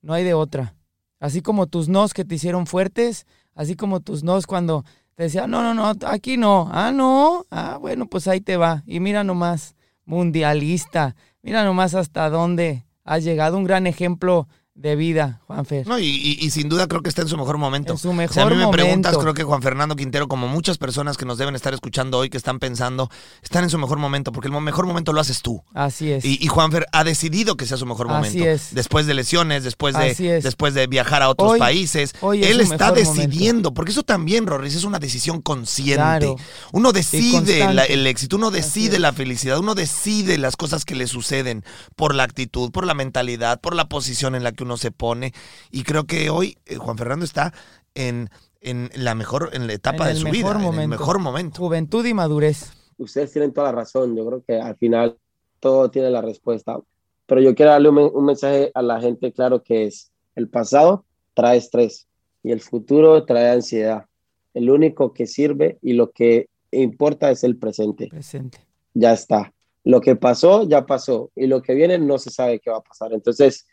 No 0.00 0.14
hay 0.14 0.24
de 0.24 0.32
otra. 0.34 0.74
Así 1.20 1.42
como 1.42 1.66
tus 1.66 1.88
nos 1.88 2.14
que 2.14 2.24
te 2.24 2.36
hicieron 2.36 2.66
fuertes, 2.66 3.26
así 3.54 3.76
como 3.76 4.00
tus 4.00 4.24
nos 4.24 4.46
cuando 4.46 4.84
te 5.16 5.24
decían, 5.24 5.50
no, 5.50 5.62
no, 5.62 5.74
no, 5.74 5.92
aquí 6.06 6.38
no, 6.38 6.68
ah, 6.72 6.92
no, 6.92 7.44
ah, 7.50 7.76
bueno, 7.78 8.06
pues 8.06 8.26
ahí 8.26 8.40
te 8.40 8.56
va. 8.56 8.84
Y 8.86 9.00
mira 9.00 9.22
nomás, 9.24 9.74
mundialista, 10.04 11.16
mira 11.42 11.64
nomás 11.64 11.94
hasta 11.94 12.28
dónde 12.30 12.84
has 13.04 13.24
llegado, 13.24 13.56
un 13.56 13.64
gran 13.64 13.86
ejemplo 13.86 14.48
de 14.78 14.94
vida, 14.94 15.40
Juanfer. 15.48 15.88
No, 15.88 15.98
y, 15.98 16.04
y- 16.06 16.38
y 16.40 16.50
sin 16.50 16.68
duda 16.68 16.86
creo 16.86 17.02
que 17.02 17.08
está 17.08 17.22
en 17.22 17.28
su 17.28 17.36
mejor 17.36 17.58
momento. 17.58 17.94
En 17.94 17.98
su 17.98 18.02
Si 18.02 18.08
a 18.10 18.12
mejor 18.12 18.50
mí 18.54 18.64
me 18.64 18.68
preguntas, 18.68 19.18
creo 19.18 19.34
que 19.34 19.42
Juan 19.42 19.60
Fernando 19.60 19.96
Quintero, 19.96 20.28
como 20.28 20.46
muchas 20.46 20.78
personas 20.78 21.16
que 21.16 21.24
nos 21.24 21.36
deben 21.36 21.56
estar 21.56 21.74
escuchando 21.74 22.16
hoy, 22.16 22.30
que 22.30 22.36
están 22.36 22.60
pensando, 22.60 23.10
están 23.42 23.64
en 23.64 23.70
su 23.70 23.78
mejor 23.78 23.98
momento, 23.98 24.30
porque 24.30 24.46
el 24.46 24.60
mejor 24.60 24.86
momento 24.86 25.12
lo 25.12 25.20
haces 25.20 25.42
tú. 25.42 25.64
Así 25.74 26.12
es. 26.12 26.24
Y, 26.24 26.38
y 26.40 26.46
Juanfer 26.46 26.86
ha 26.92 27.02
decidido 27.02 27.56
que 27.56 27.66
sea 27.66 27.76
su 27.76 27.86
mejor 27.86 28.06
Así 28.08 28.38
momento. 28.38 28.50
es. 28.50 28.72
Después 28.72 29.06
de 29.06 29.14
lesiones, 29.14 29.64
después 29.64 29.96
de, 29.96 30.10
Así 30.12 30.28
es. 30.28 30.44
después 30.44 30.74
de 30.74 30.86
viajar 30.86 31.22
a 31.22 31.28
otros 31.30 31.52
Hoy- 31.52 31.58
países. 31.58 32.12
hoy 32.20 32.44
es 32.44 32.50
él 32.50 32.56
su 32.64 32.72
está 32.74 32.92
mejor 32.92 33.04
momento. 33.06 33.22
decidiendo, 33.30 33.74
porque 33.74 33.90
eso 33.90 34.04
también, 34.04 34.46
Rorris, 34.46 34.76
es 34.76 34.84
una 34.84 35.00
decisión 35.00 35.42
consciente. 35.42 35.96
Claro. 35.96 36.36
Uno 36.70 36.92
decide 36.92 37.74
la- 37.74 37.84
el 37.84 38.06
éxito, 38.06 38.36
uno 38.36 38.52
decide 38.52 39.00
la 39.00 39.12
felicidad, 39.12 39.58
uno 39.58 39.74
decide 39.74 40.38
las 40.38 40.54
cosas 40.56 40.84
que 40.84 40.94
le 40.94 41.08
suceden 41.08 41.64
por 41.96 42.14
la 42.14 42.22
actitud, 42.22 42.70
por 42.70 42.86
la 42.86 42.94
mentalidad, 42.94 43.60
por 43.60 43.74
la 43.74 43.88
posición 43.88 44.36
en 44.36 44.44
la 44.44 44.52
que 44.52 44.62
uno 44.62 44.67
se 44.76 44.90
pone. 44.90 45.32
Y 45.70 45.82
creo 45.82 46.04
que 46.04 46.30
hoy 46.30 46.58
eh, 46.66 46.76
Juan 46.76 46.98
Fernando 46.98 47.24
está 47.24 47.52
en, 47.94 48.30
en 48.60 48.90
la 48.94 49.14
mejor, 49.14 49.50
en 49.52 49.66
la 49.66 49.72
etapa 49.72 50.08
En 50.08 50.14
de 50.14 50.20
su 50.20 50.28
vida, 50.28 50.50
en 50.50 50.56
el 50.58 50.62
momento. 50.62 50.88
mejor 50.88 51.18
momento. 51.18 51.58
Juventud 51.60 52.04
y 52.04 52.14
madurez. 52.14 52.72
Ustedes 52.98 53.32
tienen 53.32 53.52
toda 53.52 53.68
la 53.68 53.76
razón. 53.76 54.16
Yo 54.16 54.26
creo 54.26 54.42
que 54.46 54.60
al 54.60 54.76
final 54.76 55.16
todo 55.60 55.90
tiene 55.90 56.10
la 56.10 56.20
respuesta. 56.20 56.78
Pero 57.26 57.40
yo 57.40 57.54
quiero 57.54 57.72
darle 57.72 57.88
un, 57.90 57.98
un 57.98 58.24
mensaje 58.24 58.70
a 58.74 58.82
la 58.82 59.00
gente 59.00 59.32
claro 59.32 59.62
que 59.62 59.84
es, 59.84 60.10
el 60.34 60.48
pasado 60.48 61.04
trae 61.34 61.58
estrés 61.58 62.06
y 62.42 62.52
el 62.52 62.60
futuro 62.60 63.24
trae 63.24 63.50
ansiedad. 63.50 64.06
El 64.54 64.70
único 64.70 65.12
que 65.12 65.26
sirve 65.26 65.78
y 65.82 65.92
lo 65.92 66.10
que 66.10 66.48
importa 66.70 67.30
es 67.30 67.44
el 67.44 67.56
presente. 67.56 68.08
Presente. 68.08 68.58
Ya 68.94 69.12
está. 69.12 69.52
Lo 69.84 70.00
que 70.00 70.16
pasó, 70.16 70.66
ya 70.68 70.84
pasó. 70.86 71.30
Y 71.36 71.46
lo 71.46 71.62
que 71.62 71.74
viene, 71.74 71.98
no 71.98 72.18
se 72.18 72.30
sabe 72.30 72.58
qué 72.60 72.70
va 72.70 72.78
a 72.78 72.82
pasar. 72.82 73.12
Entonces, 73.12 73.66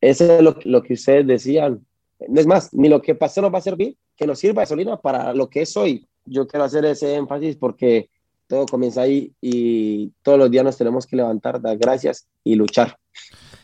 eso 0.00 0.38
es 0.38 0.42
lo, 0.42 0.82
que 0.82 0.94
ustedes 0.94 1.26
decían. 1.26 1.84
No 2.28 2.40
es 2.40 2.46
más, 2.46 2.72
ni 2.72 2.88
lo 2.88 3.02
que 3.02 3.14
pasó 3.14 3.42
nos 3.42 3.52
va 3.52 3.58
a 3.58 3.62
servir, 3.62 3.96
que 4.16 4.26
nos 4.26 4.38
sirva 4.38 4.62
gasolina 4.62 4.96
para 4.96 5.34
lo 5.34 5.48
que 5.48 5.62
es 5.62 5.76
hoy. 5.76 6.06
Yo 6.24 6.46
quiero 6.46 6.64
hacer 6.64 6.84
ese 6.84 7.14
énfasis 7.14 7.56
porque 7.56 8.08
todo 8.46 8.66
comienza 8.66 9.02
ahí 9.02 9.32
y 9.40 10.10
todos 10.22 10.38
los 10.38 10.50
días 10.50 10.64
nos 10.64 10.76
tenemos 10.76 11.06
que 11.06 11.16
levantar, 11.16 11.60
dar 11.60 11.76
gracias 11.76 12.26
y 12.44 12.54
luchar. 12.54 12.96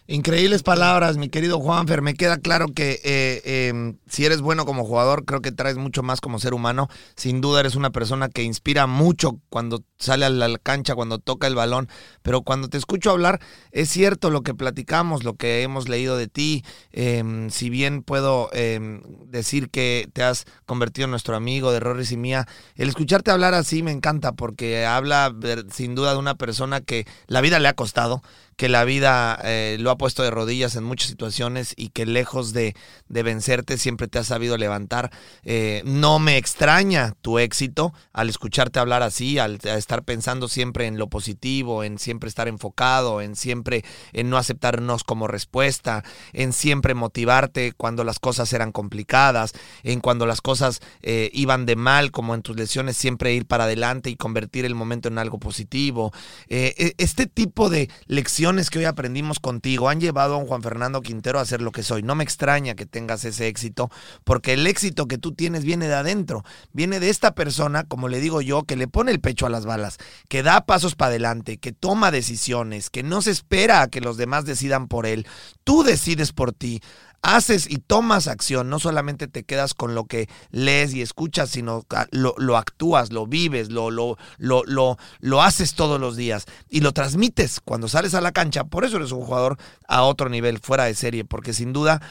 Increíbles 0.09 0.65
palabras, 0.65 1.17
mi 1.17 1.29
querido 1.29 1.61
Juanfer. 1.61 2.03
Me 2.03 2.15
queda 2.15 2.39
claro 2.39 2.67
que 2.67 3.01
eh, 3.05 3.41
eh, 3.45 3.95
si 4.09 4.25
eres 4.25 4.41
bueno 4.41 4.67
como 4.67 4.85
jugador, 4.85 5.25
creo 5.25 5.41
que 5.41 5.53
traes 5.53 5.77
mucho 5.77 6.03
más 6.03 6.21
como 6.21 6.41
ser 6.41 6.55
humano. 6.55 6.89
Sin 7.15 7.41
duda 7.41 7.61
eres 7.61 7.77
una 7.77 7.91
persona 7.91 8.29
que 8.29 8.43
inspira 8.43 8.89
mucho 8.89 9.39
cuando 9.49 9.85
sale 9.99 10.25
a 10.25 10.31
la 10.31 10.59
cancha, 10.59 10.97
cuando 10.97 11.21
toca 11.21 11.47
el 11.47 11.55
balón. 11.55 11.89
Pero 12.23 12.43
cuando 12.43 12.69
te 12.69 12.79
escucho 12.79 13.13
hablar, 13.13 13.39
es 13.71 13.91
cierto 13.91 14.31
lo 14.31 14.43
que 14.43 14.55
platicamos, 14.55 15.23
lo 15.23 15.35
que 15.35 15.63
hemos 15.63 15.89
leído 15.89 16.17
de 16.17 16.27
ti. 16.27 16.65
Eh, 16.91 17.47
si 17.51 17.71
bien 17.71 18.03
puedo 18.03 18.51
eh, 18.53 19.01
decir 19.29 19.71
que 19.71 20.11
te 20.13 20.25
has 20.25 20.47
convertido 20.67 21.05
en 21.05 21.13
nuestro 21.13 21.37
amigo 21.37 21.71
de 21.71 21.79
Rorris 21.79 22.11
y 22.11 22.17
mía, 22.17 22.49
el 22.75 22.89
escucharte 22.89 23.31
hablar 23.31 23.55
así 23.55 23.85
me 23.85 23.93
encanta 23.93 24.33
porque 24.33 24.85
habla 24.85 25.33
sin 25.71 25.95
duda 25.95 26.13
de 26.13 26.19
una 26.19 26.35
persona 26.35 26.81
que 26.81 27.07
la 27.29 27.41
vida 27.41 27.61
le 27.61 27.69
ha 27.69 27.75
costado 27.75 28.21
que 28.63 28.69
la 28.69 28.85
vida 28.85 29.41
eh, 29.43 29.77
lo 29.81 29.91
ha 29.91 29.99
puesto 29.99 30.23
de 30.23 30.31
rodillas 30.31 30.77
en 30.77 30.85
muchas 30.85 31.09
situaciones 31.09 31.75
y 31.77 31.89
que 31.89 32.07
lejos 32.07 32.53
de, 32.53 32.77
de 33.09 33.25
vencerte 33.25 33.77
siempre 33.77 34.07
te 34.07 34.21
has 34.21 34.29
sabido 34.29 34.57
levantar. 34.57 35.11
Eh, 35.43 35.83
no 35.85 36.21
me 36.21 36.37
extraña 36.37 37.17
tu 37.23 37.41
éxito 37.41 37.93
al 38.13 38.29
escucharte 38.29 38.79
hablar 38.79 39.03
así, 39.03 39.41
al, 39.41 39.59
estar 39.65 40.05
pensando 40.05 40.47
siempre 40.47 40.87
en 40.87 40.97
lo 40.97 41.09
positivo, 41.09 41.83
en 41.83 41.99
siempre 41.99 42.29
estar 42.29 42.47
enfocado, 42.47 43.21
en 43.21 43.35
siempre 43.35 43.85
en 44.13 44.31
no 44.31 44.37
aceptarnos 44.37 45.03
como 45.03 45.27
respuesta, 45.27 46.05
en 46.33 46.53
siempre 46.53 46.95
motivarte 46.95 47.73
cuando 47.73 48.05
las 48.05 48.21
cosas 48.21 48.53
eran 48.53 48.71
complicadas, 48.71 49.55
en 49.83 49.99
cuando 49.99 50.25
las 50.25 50.41
cosas 50.41 50.79
eh, 51.03 51.31
iban 51.33 51.67
de 51.67 51.75
mal, 51.75 52.13
como 52.13 52.33
en 52.33 52.43
tus 52.43 52.55
lesiones, 52.55 52.97
siempre 52.97 53.35
ir 53.35 53.45
para 53.45 53.65
adelante 53.65 54.09
y 54.09 54.15
convertir 54.15 54.65
el 54.65 54.77
momento 54.77 55.09
en 55.09 55.19
algo 55.19 55.41
positivo. 55.41 56.13
E- 56.47 56.95
este 56.99 57.27
tipo 57.27 57.69
de 57.69 57.91
lecciones 58.07 58.52
que 58.53 58.79
hoy 58.79 58.85
aprendimos 58.85 59.41
contigo 59.41 59.89
han 59.89 60.01
llevado 60.01 60.39
a 60.39 60.45
Juan 60.45 60.63
Fernando 60.63 61.01
Quintero 61.01 61.39
a 61.39 61.45
ser 61.47 61.63
lo 61.63 61.73
que 61.73 61.83
soy. 61.83 62.03
No 62.03 62.15
me 62.15 62.23
extraña 62.23 62.75
que 62.75 62.85
tengas 62.85 63.25
ese 63.25 63.47
éxito, 63.47 63.91
porque 64.25 64.53
el 64.53 64.67
éxito 64.67 65.09
que 65.09 65.17
tú 65.17 65.33
tienes 65.33 65.65
viene 65.65 65.89
de 65.89 65.95
adentro, 65.95 66.45
viene 66.73 67.01
de 67.01 67.09
esta 67.09 67.35
persona, 67.35 67.85
como 67.85 68.09
le 68.09 68.21
digo 68.21 68.43
yo, 68.43 68.65
que 68.65 68.77
le 68.77 68.89
pone 68.89 69.11
el 69.11 69.21
pecho 69.21 69.47
a 69.47 69.51
las 69.51 69.65
balas, 69.65 69.97
que 70.29 70.43
da 70.43 70.67
pasos 70.67 70.95
para 70.95 71.09
adelante, 71.09 71.57
que 71.57 71.73
toma 71.73 72.11
decisiones, 72.11 72.91
que 72.91 73.03
no 73.03 73.23
se 73.23 73.31
espera 73.31 73.81
a 73.81 73.89
que 73.89 74.03
los 74.03 74.19
demás 74.19 74.45
decidan 74.45 74.87
por 74.87 75.07
él. 75.07 75.27
Tú 75.65 75.83
decides 75.83 76.33
por 76.33 76.53
ti 76.53 76.83
haces 77.23 77.71
y 77.71 77.79
tomas 77.79 78.27
acción, 78.27 78.69
no 78.69 78.79
solamente 78.79 79.29
te 79.29 79.45
quedas 79.45 79.75
con 79.75 79.95
lo 79.95 80.05
que 80.05 80.29
lees 80.51 80.93
y 80.93 81.03
escuchas, 81.03 81.51
sino 81.51 81.87
lo, 82.11 82.35
lo 82.37 82.57
actúas, 82.57 83.13
lo 83.13 83.27
vives, 83.27 83.71
lo, 83.71 83.91
lo, 83.91 84.17
lo, 84.39 84.99
lo 85.21 85.43
haces 85.43 85.75
todos 85.75 86.01
los 86.01 86.17
días 86.17 86.47
y 86.69 86.81
lo 86.81 86.93
transmites 86.93 87.61
cuando 87.61 87.89
sales 87.89 88.15
a 88.15 88.21
la 88.21 88.33
cancha. 88.33 88.65
Por 88.65 88.85
eso 88.85 88.97
eres 88.97 89.13
un 89.13 89.23
jugador 89.23 89.57
a 89.89 90.03
otro 90.03 90.29
nivel, 90.29 90.59
fuera 90.59 90.85
de 90.85 90.95
serie, 90.95 91.25
porque 91.25 91.53
sin 91.53 91.73
duda 91.73 92.03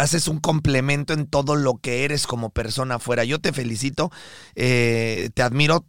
haces 0.00 0.28
un 0.28 0.40
complemento 0.40 1.12
en 1.12 1.26
todo 1.26 1.56
lo 1.56 1.76
que 1.76 2.04
eres 2.04 2.26
como 2.26 2.50
persona 2.50 2.96
afuera. 2.96 3.24
Yo 3.24 3.38
te 3.38 3.52
felicito, 3.52 4.10
eh, 4.54 5.30
te 5.34 5.42
admiro, 5.42 5.84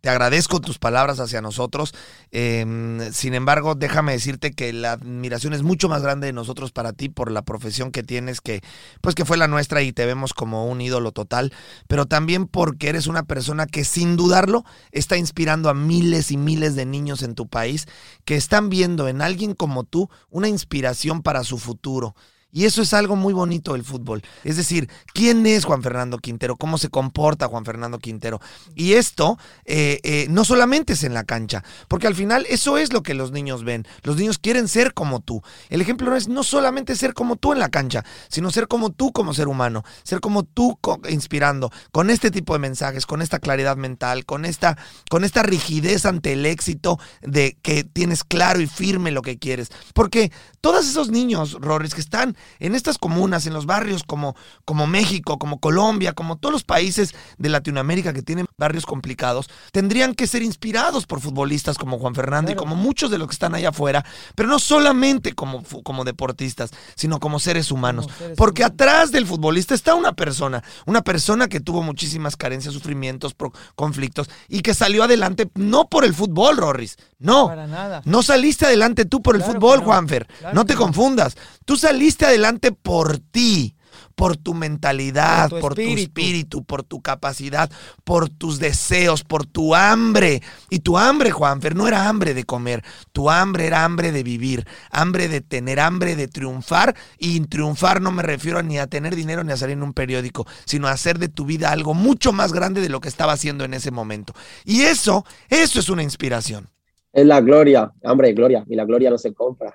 te 0.00 0.10
agradezco 0.10 0.60
tus 0.60 0.78
palabras 0.78 1.20
hacia 1.20 1.40
nosotros. 1.40 1.94
Eh, 2.32 3.08
sin 3.12 3.34
embargo, 3.34 3.74
déjame 3.74 4.12
decirte 4.12 4.52
que 4.52 4.72
la 4.72 4.92
admiración 4.92 5.52
es 5.52 5.62
mucho 5.62 5.88
más 5.88 6.02
grande 6.02 6.26
de 6.26 6.32
nosotros 6.32 6.72
para 6.72 6.92
ti 6.92 7.08
por 7.08 7.30
la 7.30 7.42
profesión 7.42 7.92
que 7.92 8.02
tienes, 8.02 8.40
que 8.40 8.62
pues 9.00 9.14
que 9.14 9.24
fue 9.24 9.36
la 9.36 9.48
nuestra 9.48 9.82
y 9.82 9.92
te 9.92 10.06
vemos 10.06 10.34
como 10.34 10.66
un 10.66 10.80
ídolo 10.80 11.12
total, 11.12 11.52
pero 11.86 12.06
también 12.06 12.48
porque 12.48 12.88
eres 12.88 13.06
una 13.06 13.22
persona 13.22 13.66
que 13.66 13.84
sin 13.84 14.16
dudarlo 14.16 14.64
está 14.90 15.16
inspirando 15.16 15.68
a 15.68 15.74
miles 15.74 16.32
y 16.32 16.36
miles 16.36 16.74
de 16.74 16.84
niños 16.84 17.22
en 17.22 17.34
tu 17.34 17.46
país 17.46 17.86
que 18.24 18.34
están 18.34 18.68
viendo 18.68 19.06
en 19.06 19.22
alguien 19.22 19.54
como 19.54 19.84
tú 19.84 20.10
una 20.30 20.48
inspiración 20.48 21.22
para 21.22 21.44
su 21.44 21.58
futuro. 21.58 22.16
Y 22.54 22.66
eso 22.66 22.82
es 22.82 22.92
algo 22.92 23.16
muy 23.16 23.32
bonito 23.32 23.72
del 23.72 23.82
fútbol. 23.82 24.22
Es 24.44 24.58
decir, 24.58 24.90
¿quién 25.14 25.46
es 25.46 25.64
Juan 25.64 25.82
Fernando 25.82 26.18
Quintero? 26.18 26.56
¿Cómo 26.56 26.76
se 26.76 26.90
comporta 26.90 27.48
Juan 27.48 27.64
Fernando 27.64 27.98
Quintero? 27.98 28.42
Y 28.74 28.92
esto 28.92 29.38
eh, 29.64 30.00
eh, 30.02 30.26
no 30.28 30.44
solamente 30.44 30.92
es 30.92 31.02
en 31.02 31.14
la 31.14 31.24
cancha, 31.24 31.64
porque 31.88 32.06
al 32.06 32.14
final 32.14 32.44
eso 32.50 32.76
es 32.76 32.92
lo 32.92 33.02
que 33.02 33.14
los 33.14 33.32
niños 33.32 33.64
ven. 33.64 33.86
Los 34.02 34.16
niños 34.16 34.38
quieren 34.38 34.68
ser 34.68 34.92
como 34.92 35.20
tú. 35.20 35.42
El 35.70 35.80
ejemplo 35.80 36.10
no 36.10 36.16
es 36.16 36.28
no 36.28 36.42
solamente 36.42 36.94
ser 36.94 37.14
como 37.14 37.36
tú 37.36 37.54
en 37.54 37.58
la 37.58 37.70
cancha, 37.70 38.04
sino 38.28 38.50
ser 38.50 38.68
como 38.68 38.90
tú 38.90 39.12
como 39.12 39.32
ser 39.32 39.48
humano, 39.48 39.82
ser 40.02 40.20
como 40.20 40.42
tú 40.42 40.78
inspirando, 41.08 41.72
con 41.90 42.10
este 42.10 42.30
tipo 42.30 42.52
de 42.52 42.58
mensajes, 42.58 43.06
con 43.06 43.22
esta 43.22 43.38
claridad 43.38 43.78
mental, 43.78 44.26
con 44.26 44.44
esta, 44.44 44.76
con 45.08 45.24
esta 45.24 45.42
rigidez 45.42 46.04
ante 46.04 46.34
el 46.34 46.44
éxito 46.44 46.98
de 47.22 47.56
que 47.62 47.82
tienes 47.82 48.24
claro 48.24 48.60
y 48.60 48.66
firme 48.66 49.10
lo 49.10 49.22
que 49.22 49.38
quieres. 49.38 49.70
Porque 49.94 50.30
todos 50.60 50.86
esos 50.86 51.08
niños, 51.08 51.56
Rorris, 51.58 51.94
que 51.94 52.02
están 52.02 52.36
en 52.58 52.74
estas 52.74 52.98
comunas, 52.98 53.46
en 53.46 53.54
los 53.54 53.66
barrios 53.66 54.02
como, 54.04 54.36
como 54.64 54.86
México, 54.86 55.38
como 55.38 55.60
Colombia, 55.60 56.12
como 56.12 56.36
todos 56.36 56.52
los 56.52 56.64
países 56.64 57.14
de 57.38 57.48
Latinoamérica 57.48 58.12
que 58.12 58.22
tienen 58.22 58.46
barrios 58.56 58.86
complicados, 58.86 59.48
tendrían 59.72 60.14
que 60.14 60.26
ser 60.26 60.42
inspirados 60.42 61.06
por 61.06 61.20
futbolistas 61.20 61.78
como 61.78 61.98
Juan 61.98 62.14
Fernando 62.14 62.52
y 62.52 62.54
como 62.54 62.76
muchos 62.76 63.10
de 63.10 63.18
los 63.18 63.28
que 63.28 63.32
están 63.32 63.54
allá 63.54 63.70
afuera, 63.70 64.04
pero 64.34 64.48
no 64.48 64.58
solamente 64.58 65.32
como, 65.34 65.62
como 65.82 66.04
deportistas, 66.04 66.70
sino 66.94 67.20
como 67.20 67.40
seres 67.40 67.70
humanos. 67.70 68.08
Porque 68.36 68.64
atrás 68.64 69.12
del 69.12 69.26
futbolista 69.26 69.74
está 69.74 69.94
una 69.94 70.12
persona, 70.12 70.62
una 70.86 71.02
persona 71.02 71.48
que 71.48 71.60
tuvo 71.60 71.82
muchísimas 71.82 72.36
carencias, 72.36 72.74
sufrimientos, 72.74 73.34
conflictos 73.74 74.30
y 74.48 74.60
que 74.60 74.74
salió 74.74 75.02
adelante 75.02 75.50
no 75.54 75.88
por 75.88 76.04
el 76.04 76.14
fútbol, 76.14 76.56
Rorris, 76.56 76.96
no. 77.18 77.46
Para 77.46 77.66
nada. 77.66 78.02
No 78.04 78.22
saliste 78.22 78.66
adelante 78.66 79.04
tú 79.04 79.22
por 79.22 79.36
el 79.36 79.42
Claro 79.42 79.54
fútbol, 79.54 79.78
no. 79.80 79.84
Juanfer. 79.86 80.26
Claro 80.26 80.54
no 80.54 80.64
te 80.64 80.74
no. 80.74 80.80
confundas. 80.80 81.36
Tú 81.64 81.76
saliste 81.76 82.26
adelante 82.26 82.72
por 82.72 83.18
ti, 83.18 83.76
por 84.14 84.36
tu 84.36 84.54
mentalidad, 84.54 85.50
Por 85.50 85.60
tu 85.60 85.60
por 85.60 85.74
tu 85.74 85.80
espíritu. 85.82 86.64
por 86.64 86.82
tu 86.82 87.00
capacidad, 87.02 87.70
por 88.04 88.28
tus 88.28 88.58
deseos, 88.58 89.24
por 89.24 89.46
tu 89.46 89.74
hambre. 89.74 90.42
Y 90.70 90.80
tu 90.80 90.98
hambre, 90.98 91.30
Juanfer, 91.30 91.74
no 91.76 91.88
era 91.88 92.08
hambre 92.08 92.34
de 92.34 92.44
comer. 92.44 92.84
Tu 93.12 93.30
hambre 93.30 93.66
era 93.66 93.84
hambre 93.84 94.12
de 94.12 94.22
vivir, 94.22 94.66
hambre 94.90 95.28
de 95.28 95.40
tener, 95.40 95.80
hambre 95.80 96.16
de 96.16 96.28
triunfar. 96.28 96.94
Y 97.18 97.36
en 97.36 97.48
triunfar 97.48 98.00
no 98.00 98.12
me 98.12 98.22
refiero 98.22 98.62
ni 98.62 98.78
a 98.78 98.86
tener 98.86 99.14
dinero 99.16 99.44
ni 99.44 99.52
a 99.52 99.56
salir 99.56 99.76
en 99.76 99.82
un 99.82 99.92
periódico, 99.92 100.46
sino 100.64 100.88
a 100.88 100.92
hacer 100.92 101.18
de 101.18 101.28
tu 101.28 101.44
vida 101.44 101.70
algo 101.70 101.94
mucho 101.94 102.32
más 102.32 102.52
grande 102.52 102.80
de 102.80 102.88
lo 102.88 103.00
que 103.00 103.08
estaba 103.08 103.32
haciendo 103.32 103.64
en 103.64 103.74
ese 103.74 103.90
momento. 103.90 104.34
Y 104.64 104.82
eso, 104.82 105.24
eso 105.48 105.80
es 105.80 105.88
una 105.88 106.02
inspiración. 106.02 106.68
Es 107.12 107.26
la 107.26 107.40
gloria, 107.40 107.92
hambre 108.04 108.28
de 108.28 108.34
gloria, 108.34 108.64
y 108.68 108.74
la 108.76 108.84
gloria 108.84 109.10
no 109.10 109.18
se 109.18 109.32
compra. 109.34 109.74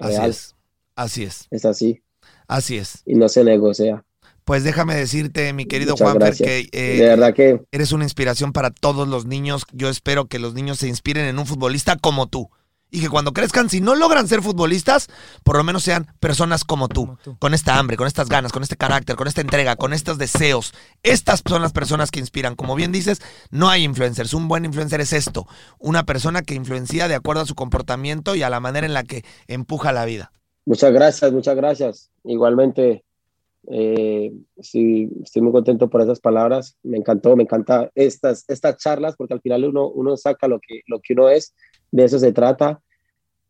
Así 0.00 0.18
Real. 0.18 0.30
es. 0.30 0.55
Así 0.96 1.22
es. 1.22 1.46
Es 1.50 1.64
así. 1.64 2.02
Así 2.48 2.78
es. 2.78 3.02
Y 3.04 3.14
no 3.14 3.28
se 3.28 3.44
negocia. 3.44 4.04
Pues 4.44 4.64
déjame 4.64 4.94
decirte, 4.94 5.52
mi 5.52 5.66
querido 5.66 5.92
Muchas 5.92 6.04
Juanfer, 6.04 6.28
gracias. 6.28 6.48
que 6.48 6.68
eh, 6.72 6.98
De 6.98 7.08
verdad 7.08 7.34
que 7.34 7.62
eres 7.72 7.92
una 7.92 8.04
inspiración 8.04 8.52
para 8.52 8.70
todos 8.70 9.06
los 9.08 9.26
niños. 9.26 9.66
Yo 9.72 9.88
espero 9.88 10.26
que 10.26 10.38
los 10.38 10.54
niños 10.54 10.78
se 10.78 10.88
inspiren 10.88 11.26
en 11.26 11.38
un 11.38 11.46
futbolista 11.46 11.96
como 11.96 12.28
tú. 12.28 12.48
Y 12.88 13.00
que 13.00 13.08
cuando 13.08 13.32
crezcan, 13.32 13.68
si 13.68 13.80
no 13.80 13.96
logran 13.96 14.28
ser 14.28 14.42
futbolistas, 14.42 15.08
por 15.42 15.56
lo 15.56 15.64
menos 15.64 15.82
sean 15.82 16.06
personas 16.20 16.64
como 16.64 16.86
tú, 16.86 17.18
con 17.40 17.52
esta 17.52 17.76
hambre, 17.76 17.96
con 17.96 18.06
estas 18.06 18.28
ganas, 18.28 18.52
con 18.52 18.62
este 18.62 18.76
carácter, 18.76 19.16
con 19.16 19.26
esta 19.26 19.40
entrega, 19.40 19.74
con 19.74 19.92
estos 19.92 20.18
deseos. 20.18 20.72
Estas 21.02 21.42
son 21.44 21.62
las 21.62 21.72
personas 21.72 22.12
que 22.12 22.20
inspiran. 22.20 22.54
Como 22.54 22.76
bien 22.76 22.92
dices, 22.92 23.20
no 23.50 23.68
hay 23.68 23.82
influencers. 23.82 24.32
Un 24.34 24.46
buen 24.46 24.64
influencer 24.64 25.00
es 25.00 25.12
esto, 25.12 25.48
una 25.80 26.06
persona 26.06 26.42
que 26.42 26.54
influencia 26.54 27.08
de 27.08 27.16
acuerdo 27.16 27.42
a 27.42 27.46
su 27.46 27.56
comportamiento 27.56 28.36
y 28.36 28.44
a 28.44 28.50
la 28.50 28.60
manera 28.60 28.86
en 28.86 28.94
la 28.94 29.02
que 29.02 29.24
empuja 29.48 29.92
la 29.92 30.04
vida. 30.04 30.30
Muchas 30.66 30.92
gracias, 30.92 31.32
muchas 31.32 31.54
gracias. 31.54 32.10
Igualmente, 32.24 33.04
eh, 33.68 34.32
sí, 34.60 35.08
estoy 35.22 35.42
muy 35.42 35.52
contento 35.52 35.88
por 35.88 36.02
esas 36.02 36.18
palabras. 36.18 36.76
Me 36.82 36.96
encantó, 36.96 37.36
me 37.36 37.44
encanta 37.44 37.88
estas, 37.94 38.44
estas 38.48 38.76
charlas 38.76 39.14
porque 39.16 39.34
al 39.34 39.40
final 39.40 39.64
uno, 39.64 39.88
uno 39.88 40.16
saca 40.16 40.48
lo 40.48 40.58
que, 40.58 40.80
lo 40.88 41.00
que 41.00 41.12
uno 41.12 41.28
es, 41.28 41.54
de 41.92 42.04
eso 42.04 42.18
se 42.18 42.32
trata. 42.32 42.82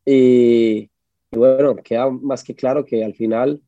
Y, 0.04 0.90
y 1.30 1.36
bueno, 1.38 1.74
queda 1.76 2.10
más 2.10 2.44
que 2.44 2.54
claro 2.54 2.84
que 2.84 3.02
al 3.02 3.14
final 3.14 3.62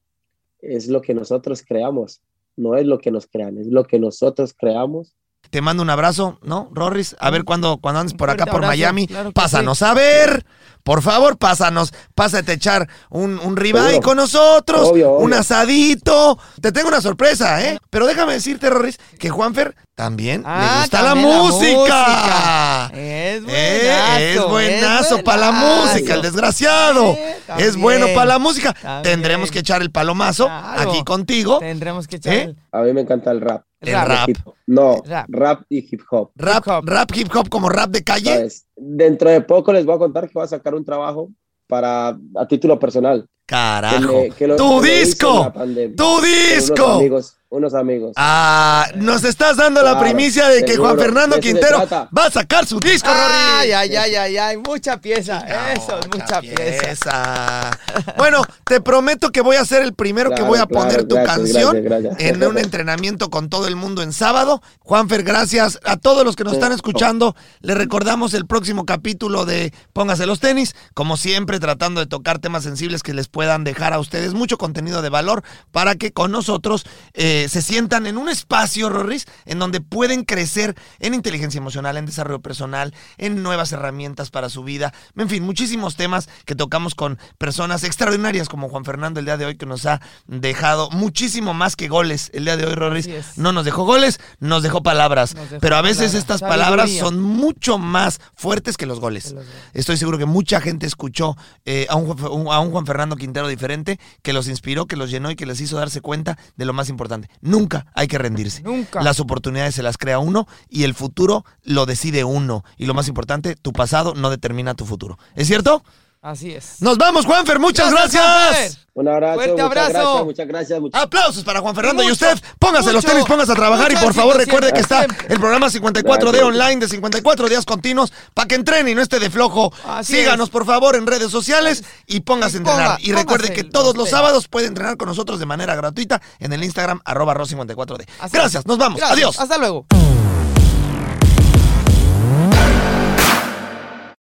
es 0.61 0.89
lo 0.89 1.01
que 1.01 1.15
nosotros 1.15 1.63
creamos, 1.67 2.21
no 2.55 2.77
es 2.77 2.87
lo 2.87 2.99
que 2.99 3.11
nos 3.11 3.27
crean, 3.27 3.57
es 3.57 3.69
lo 3.69 3.85
que 3.85 3.99
nosotros 3.99 4.53
creamos 4.53 5.17
te 5.51 5.61
mando 5.61 5.83
un 5.83 5.91
abrazo, 5.91 6.39
¿no, 6.43 6.69
Rorris? 6.73 7.17
A 7.21 7.31
ver 7.31 7.45
cuando, 7.45 7.79
cuando 7.79 8.01
andes 8.01 8.15
por 8.15 8.31
acá, 8.31 8.45
por 8.47 8.57
abrazo, 8.57 8.69
Miami, 8.73 9.07
claro 9.07 9.33
pásanos 9.33 9.79
sí. 9.79 9.85
a 9.85 9.95
ver. 9.95 10.45
Por 10.85 11.03
favor, 11.03 11.37
pásanos. 11.37 11.93
Pásate 12.15 12.53
a 12.53 12.55
echar 12.55 12.89
un, 13.11 13.39
un 13.41 13.57
ribeye 13.57 14.01
con 14.01 14.17
nosotros, 14.17 14.89
Obvio, 14.89 15.11
obvio. 15.13 15.25
un 15.27 15.35
asadito. 15.35 16.39
Te 16.63 16.73
tengo 16.73 16.89
una 16.89 17.03
sorpresa, 17.03 17.63
¿eh? 17.63 17.79
Pero 17.91 18.07
déjame 18.07 18.33
decirte, 18.35 18.71
Rorris, 18.71 18.99
que 19.19 19.29
Juanfer 19.29 19.75
también 19.95 20.43
le 20.43 20.47
Ah, 20.49 20.79
gusta 20.81 21.03
la 21.03 21.09
también 21.11 21.29
la 21.31 21.43
música. 21.43 22.91
Es 22.95 23.43
Eh, 23.43 23.43
buenazo. 23.45 24.19
es 24.19 24.49
buenazo 24.49 25.25
para 25.25 25.39
la 25.39 25.53
música, 25.53 26.15
el 26.15 26.23
desgraciado. 26.23 27.05
Eh, 27.13 27.37
es 27.59 27.77
bueno 27.77 28.07
para 28.15 28.25
la 28.27 28.39
música. 28.39 28.73
También. 28.73 29.03
Tendremos 29.03 29.51
que 29.51 29.59
echar 29.59 29.83
el 29.83 29.91
palomazo 29.91 30.47
Claro. 30.47 30.91
aquí 30.91 31.05
contigo. 31.05 31.59
Tendremos 31.59 32.07
que 32.07 32.17
echar 32.17 32.33
¿Eh? 32.35 32.43
el- 32.45 32.57
A 32.73 32.81
mí 32.81 32.93
me 32.95 33.03
encanta 33.03 33.31
el 33.31 33.41
rap. 33.43 33.63
El 33.81 33.93
rap. 34.07 34.29
Hip- 34.29 34.39
no, 34.67 35.03
Rap. 35.05 35.27
rap. 35.29 35.63
y 35.69 35.79
hip 35.79 36.03
hop. 36.11 36.31
Rap, 36.35 36.67
rap 36.85 37.11
hip 37.15 37.29
hop 37.35 37.49
como 37.49 37.69
rap 37.69 37.91
de 37.91 38.03
calle. 38.03 38.35
¿sabes? 38.35 38.67
Dentro 38.77 39.31
de 39.31 39.41
poco 39.41 39.73
les 39.73 39.87
voy 39.87 39.95
a 39.95 39.99
contar 39.99 40.27
que 40.27 40.35
voy 40.35 40.45
a 40.45 40.49
sacar 40.49 40.75
un 40.75 40.85
trabajo 40.85 41.31
para 41.67 42.19
a 42.37 42.49
título 42.49 42.79
personal. 42.79 43.29
Carajo. 43.49 43.99
Que 43.99 44.29
me- 44.29 44.31
que 44.31 44.47
lo- 44.47 44.57
¡Tu 44.57 44.83
disco! 44.83 45.41
la 45.45 45.53
pandemia. 45.53 45.97
¡Tu 45.97 46.21
disco! 46.21 46.75
Unos 46.85 46.99
amigos, 46.99 47.35
unos 47.49 47.75
amigos. 47.75 48.13
Ah, 48.17 48.87
nos 48.97 49.25
estás 49.25 49.57
dando 49.57 49.83
la 49.83 49.99
primicia 49.99 50.49
de 50.49 50.67
que 50.67 50.73
seguro, 50.73 50.91
Juan 50.91 50.99
Fernando 51.01 51.41
Quintero 51.41 51.83
va 52.17 52.27
a 52.27 52.31
sacar 52.31 52.67
su 52.67 52.79
disco, 52.79 53.09
Ay, 53.11 53.71
Rory. 53.71 53.73
ay, 53.73 53.97
ay, 53.97 54.15
ay, 54.17 54.37
ay, 54.37 54.57
mucha 54.59 55.01
pieza. 55.01 55.39
Eso, 55.75 55.99
es 55.99 56.09
mucha 56.13 56.43
pieza. 56.43 57.71
Bueno, 58.19 58.43
te 58.67 58.83
prometo 58.83 59.31
que 59.31 59.41
voy 59.41 59.57
a 59.57 59.65
ser 59.65 59.81
el 59.83 59.95
primero 59.95 60.31
que 60.35 60.43
voy 60.43 60.59
a 60.59 60.67
claro, 60.67 60.87
poner 60.87 61.05
tu 61.09 61.15
gracias, 61.15 61.37
canción 61.37 61.83
gracias, 61.85 62.03
gracias. 62.19 62.31
en 62.31 62.45
un 62.45 62.59
entrenamiento 62.59 63.31
con 63.31 63.49
todo 63.49 63.67
el 63.67 63.77
mundo 63.77 64.03
en 64.03 64.13
sábado. 64.13 64.61
Juanfer, 64.81 65.23
gracias 65.23 65.81
a 65.85 65.97
todos 65.97 66.27
los 66.27 66.37
que 66.37 66.45
nos 66.45 66.53
están 66.53 66.73
escuchando. 66.73 67.35
Les 67.61 67.79
recordamos 67.79 68.35
el 68.35 68.47
próximo 68.47 68.85
capítulo 68.85 69.47
de 69.47 69.73
Póngase 69.95 70.27
los 70.27 70.41
tenis. 70.41 70.75
Como 70.93 71.17
siempre, 71.17 71.59
tratando 71.61 72.01
de 72.01 72.07
tocar 72.07 72.41
temas 72.41 72.65
sensibles 72.65 73.03
que 73.03 73.15
les 73.15 73.29
puedan 73.39 73.63
dejar 73.63 73.93
a 73.93 74.01
ustedes 74.01 74.35
mucho 74.35 74.59
contenido 74.59 75.01
de 75.01 75.11
valor 75.11 75.45
para 75.71 75.95
que 75.95 76.11
con 76.13 76.33
nosotros 76.33 76.85
eh, 77.15 77.47
se 77.49 77.63
sientan 77.63 78.09
en 78.09 78.19
un 78.19 78.29
espacio, 78.29 78.89
Rorris, 78.89 79.27
en 79.47 79.61
donde 79.61 79.81
pueden 79.81 80.25
crecer 80.25 80.75
en 80.99 81.15
inteligencia 81.15 81.59
emocional, 81.59 81.97
en 81.97 82.05
desarrollo 82.07 82.41
personal, 82.41 82.93
en 83.17 83.45
nuevas 83.45 83.71
herramientas 83.71 84.31
para 84.31 84.49
su 84.49 84.65
vida. 84.65 84.93
En 85.17 85.29
fin, 85.29 85.45
muchísimos 85.45 85.95
temas 85.95 86.29
que 86.47 86.57
tocamos 86.57 86.97
con 86.97 87.17
personas 87.39 87.85
extraordinarias 87.85 88.49
como 88.49 88.69
Juan 88.69 88.85
Fernando 88.85 89.21
el 89.21 89.27
día 89.27 89.37
de 89.37 89.47
hoy, 89.47 89.57
que 89.57 89.67
nos 89.67 89.87
ha 89.87 90.01
dejado 90.27 90.91
muchísimo 90.91 91.55
más 91.55 91.77
que 91.77 91.87
goles. 91.87 92.33
El 92.35 92.45
día 92.45 92.57
de 92.57 92.67
hoy, 92.67 92.75
Rorris, 92.75 93.09
no 93.37 93.53
nos 93.53 93.65
dejó 93.65 93.85
goles, 93.85 94.19
nos 94.41 94.65
dejó 94.65 94.83
palabras. 94.83 95.37
Nos 95.37 95.49
dejó 95.49 95.61
Pero 95.61 95.77
a 95.77 95.83
veces 95.83 95.99
palabras. 96.11 96.21
estas 96.21 96.41
Sabiduría. 96.41 96.65
palabras 96.65 96.91
son 96.99 97.21
mucho 97.23 97.79
más 97.79 98.19
fuertes 98.35 98.77
que 98.77 98.87
los 98.87 98.99
goles. 98.99 99.27
Que 99.29 99.35
los 99.35 99.45
goles. 99.45 99.61
Estoy 99.75 99.97
seguro 99.97 100.19
que 100.19 100.27
mucha 100.27 100.61
gente 100.61 100.87
escuchó 100.87 101.37
eh, 101.65 101.87
a, 101.89 101.95
un, 101.95 102.07
Juan- 102.19 102.49
a 102.53 102.59
un 102.59 102.73
Juan 102.73 102.85
Fernando 102.85 103.15
Diferente, 103.33 103.99
que 104.23 104.33
los 104.33 104.49
inspiró, 104.49 104.87
que 104.87 104.97
los 104.97 105.11
llenó 105.11 105.31
y 105.31 105.37
que 105.37 105.47
les 105.47 105.61
hizo 105.61 105.77
darse 105.77 106.01
cuenta 106.01 106.39
de 106.57 106.65
lo 106.65 106.73
más 106.73 106.89
importante. 106.89 107.29
Nunca 107.41 107.87
hay 107.95 108.09
que 108.09 108.19
rendirse. 108.19 108.63
Nunca. 108.63 109.03
Las 109.03 109.21
oportunidades 109.21 109.75
se 109.75 109.83
las 109.83 109.97
crea 109.99 110.19
uno 110.19 110.47
y 110.69 110.85
el 110.85 110.95
futuro 110.95 111.45
lo 111.63 111.87
decide 111.87 112.25
uno. 112.25 112.65
Y 112.77 112.87
lo 112.87 112.95
más 112.95 113.09
importante, 113.09 113.57
tu 113.57 113.73
pasado 113.73 114.15
no 114.15 114.31
determina 114.31 114.75
tu 114.75 114.85
futuro. 114.87 115.19
¿Es 115.35 115.47
cierto? 115.47 115.83
Así 116.21 116.53
es. 116.53 116.81
Nos 116.83 116.99
vamos, 116.99 117.25
Juanfer. 117.27 117.59
Muchas 117.61 117.91
Gracias, 117.93 118.13
gracias. 118.23 118.55
Juanfer. 118.75 118.89
Un 118.99 119.07
abrazo, 119.09 119.35
Fuerte 119.37 119.53
muchas 119.53 119.67
abrazo. 119.67 119.93
gracias, 119.93 120.25
muchas 120.25 120.49
gracias. 120.49 120.81
muchas- 120.81 121.03
Aplausos 121.03 121.45
para 121.45 121.61
Juan 121.61 121.75
Fernando 121.77 122.03
y 122.03 122.11
usted. 122.11 122.37
Póngase 122.59 122.93
los 122.93 123.05
mucho, 123.05 123.15
tenis, 123.15 123.25
póngase 123.29 123.53
a 123.53 123.55
trabajar 123.55 123.93
y 123.93 123.97
por 123.97 124.13
favor 124.13 124.37
recuerde 124.37 124.73
que 124.73 124.81
está 124.81 125.05
el 125.05 125.39
programa 125.39 125.71
54D 125.71 126.39
Gracias. 126.39 126.43
online 126.43 126.77
de 126.81 126.89
54 126.89 127.49
días 127.49 127.65
continuos 127.65 128.13
para 128.35 128.49
que 128.49 128.57
entrene 128.57 128.91
y 128.91 128.95
no 128.97 129.03
esté 129.03 129.21
de 129.21 129.31
flojo. 129.31 129.73
Así 129.87 130.17
Síganos 130.17 130.49
es. 130.49 130.51
por 130.51 130.67
favor 130.67 130.97
en 130.97 131.07
redes 131.07 131.31
sociales 131.31 131.85
y 132.09 132.21
póngase 132.21 132.57
a 132.57 132.61
Y 132.61 132.65
ponga- 132.65 132.71
entrenar. 132.73 132.99
Y 133.03 133.13
recuerde 133.13 133.53
que 133.53 133.63
los 133.63 133.71
todos 133.73 133.97
los 133.97 134.11
sábados 134.11 134.49
puede 134.49 134.67
entrenar 134.67 134.97
con 134.97 135.07
nosotros 135.09 135.39
de 135.39 135.47
manera 135.47 135.77
gratuita 135.77 136.21
en 136.41 136.53
el 136.53 136.65
Instagram 136.65 137.01
arroba 137.05 137.35
ro54D. 137.35 138.05
Así 138.19 138.37
Gracias, 138.37 138.63
es. 138.63 138.67
nos 138.67 138.79
vamos. 138.79 138.99
Gracias. 138.99 139.17
Adiós. 139.17 139.39
Hasta 139.39 139.59
luego. 139.59 139.87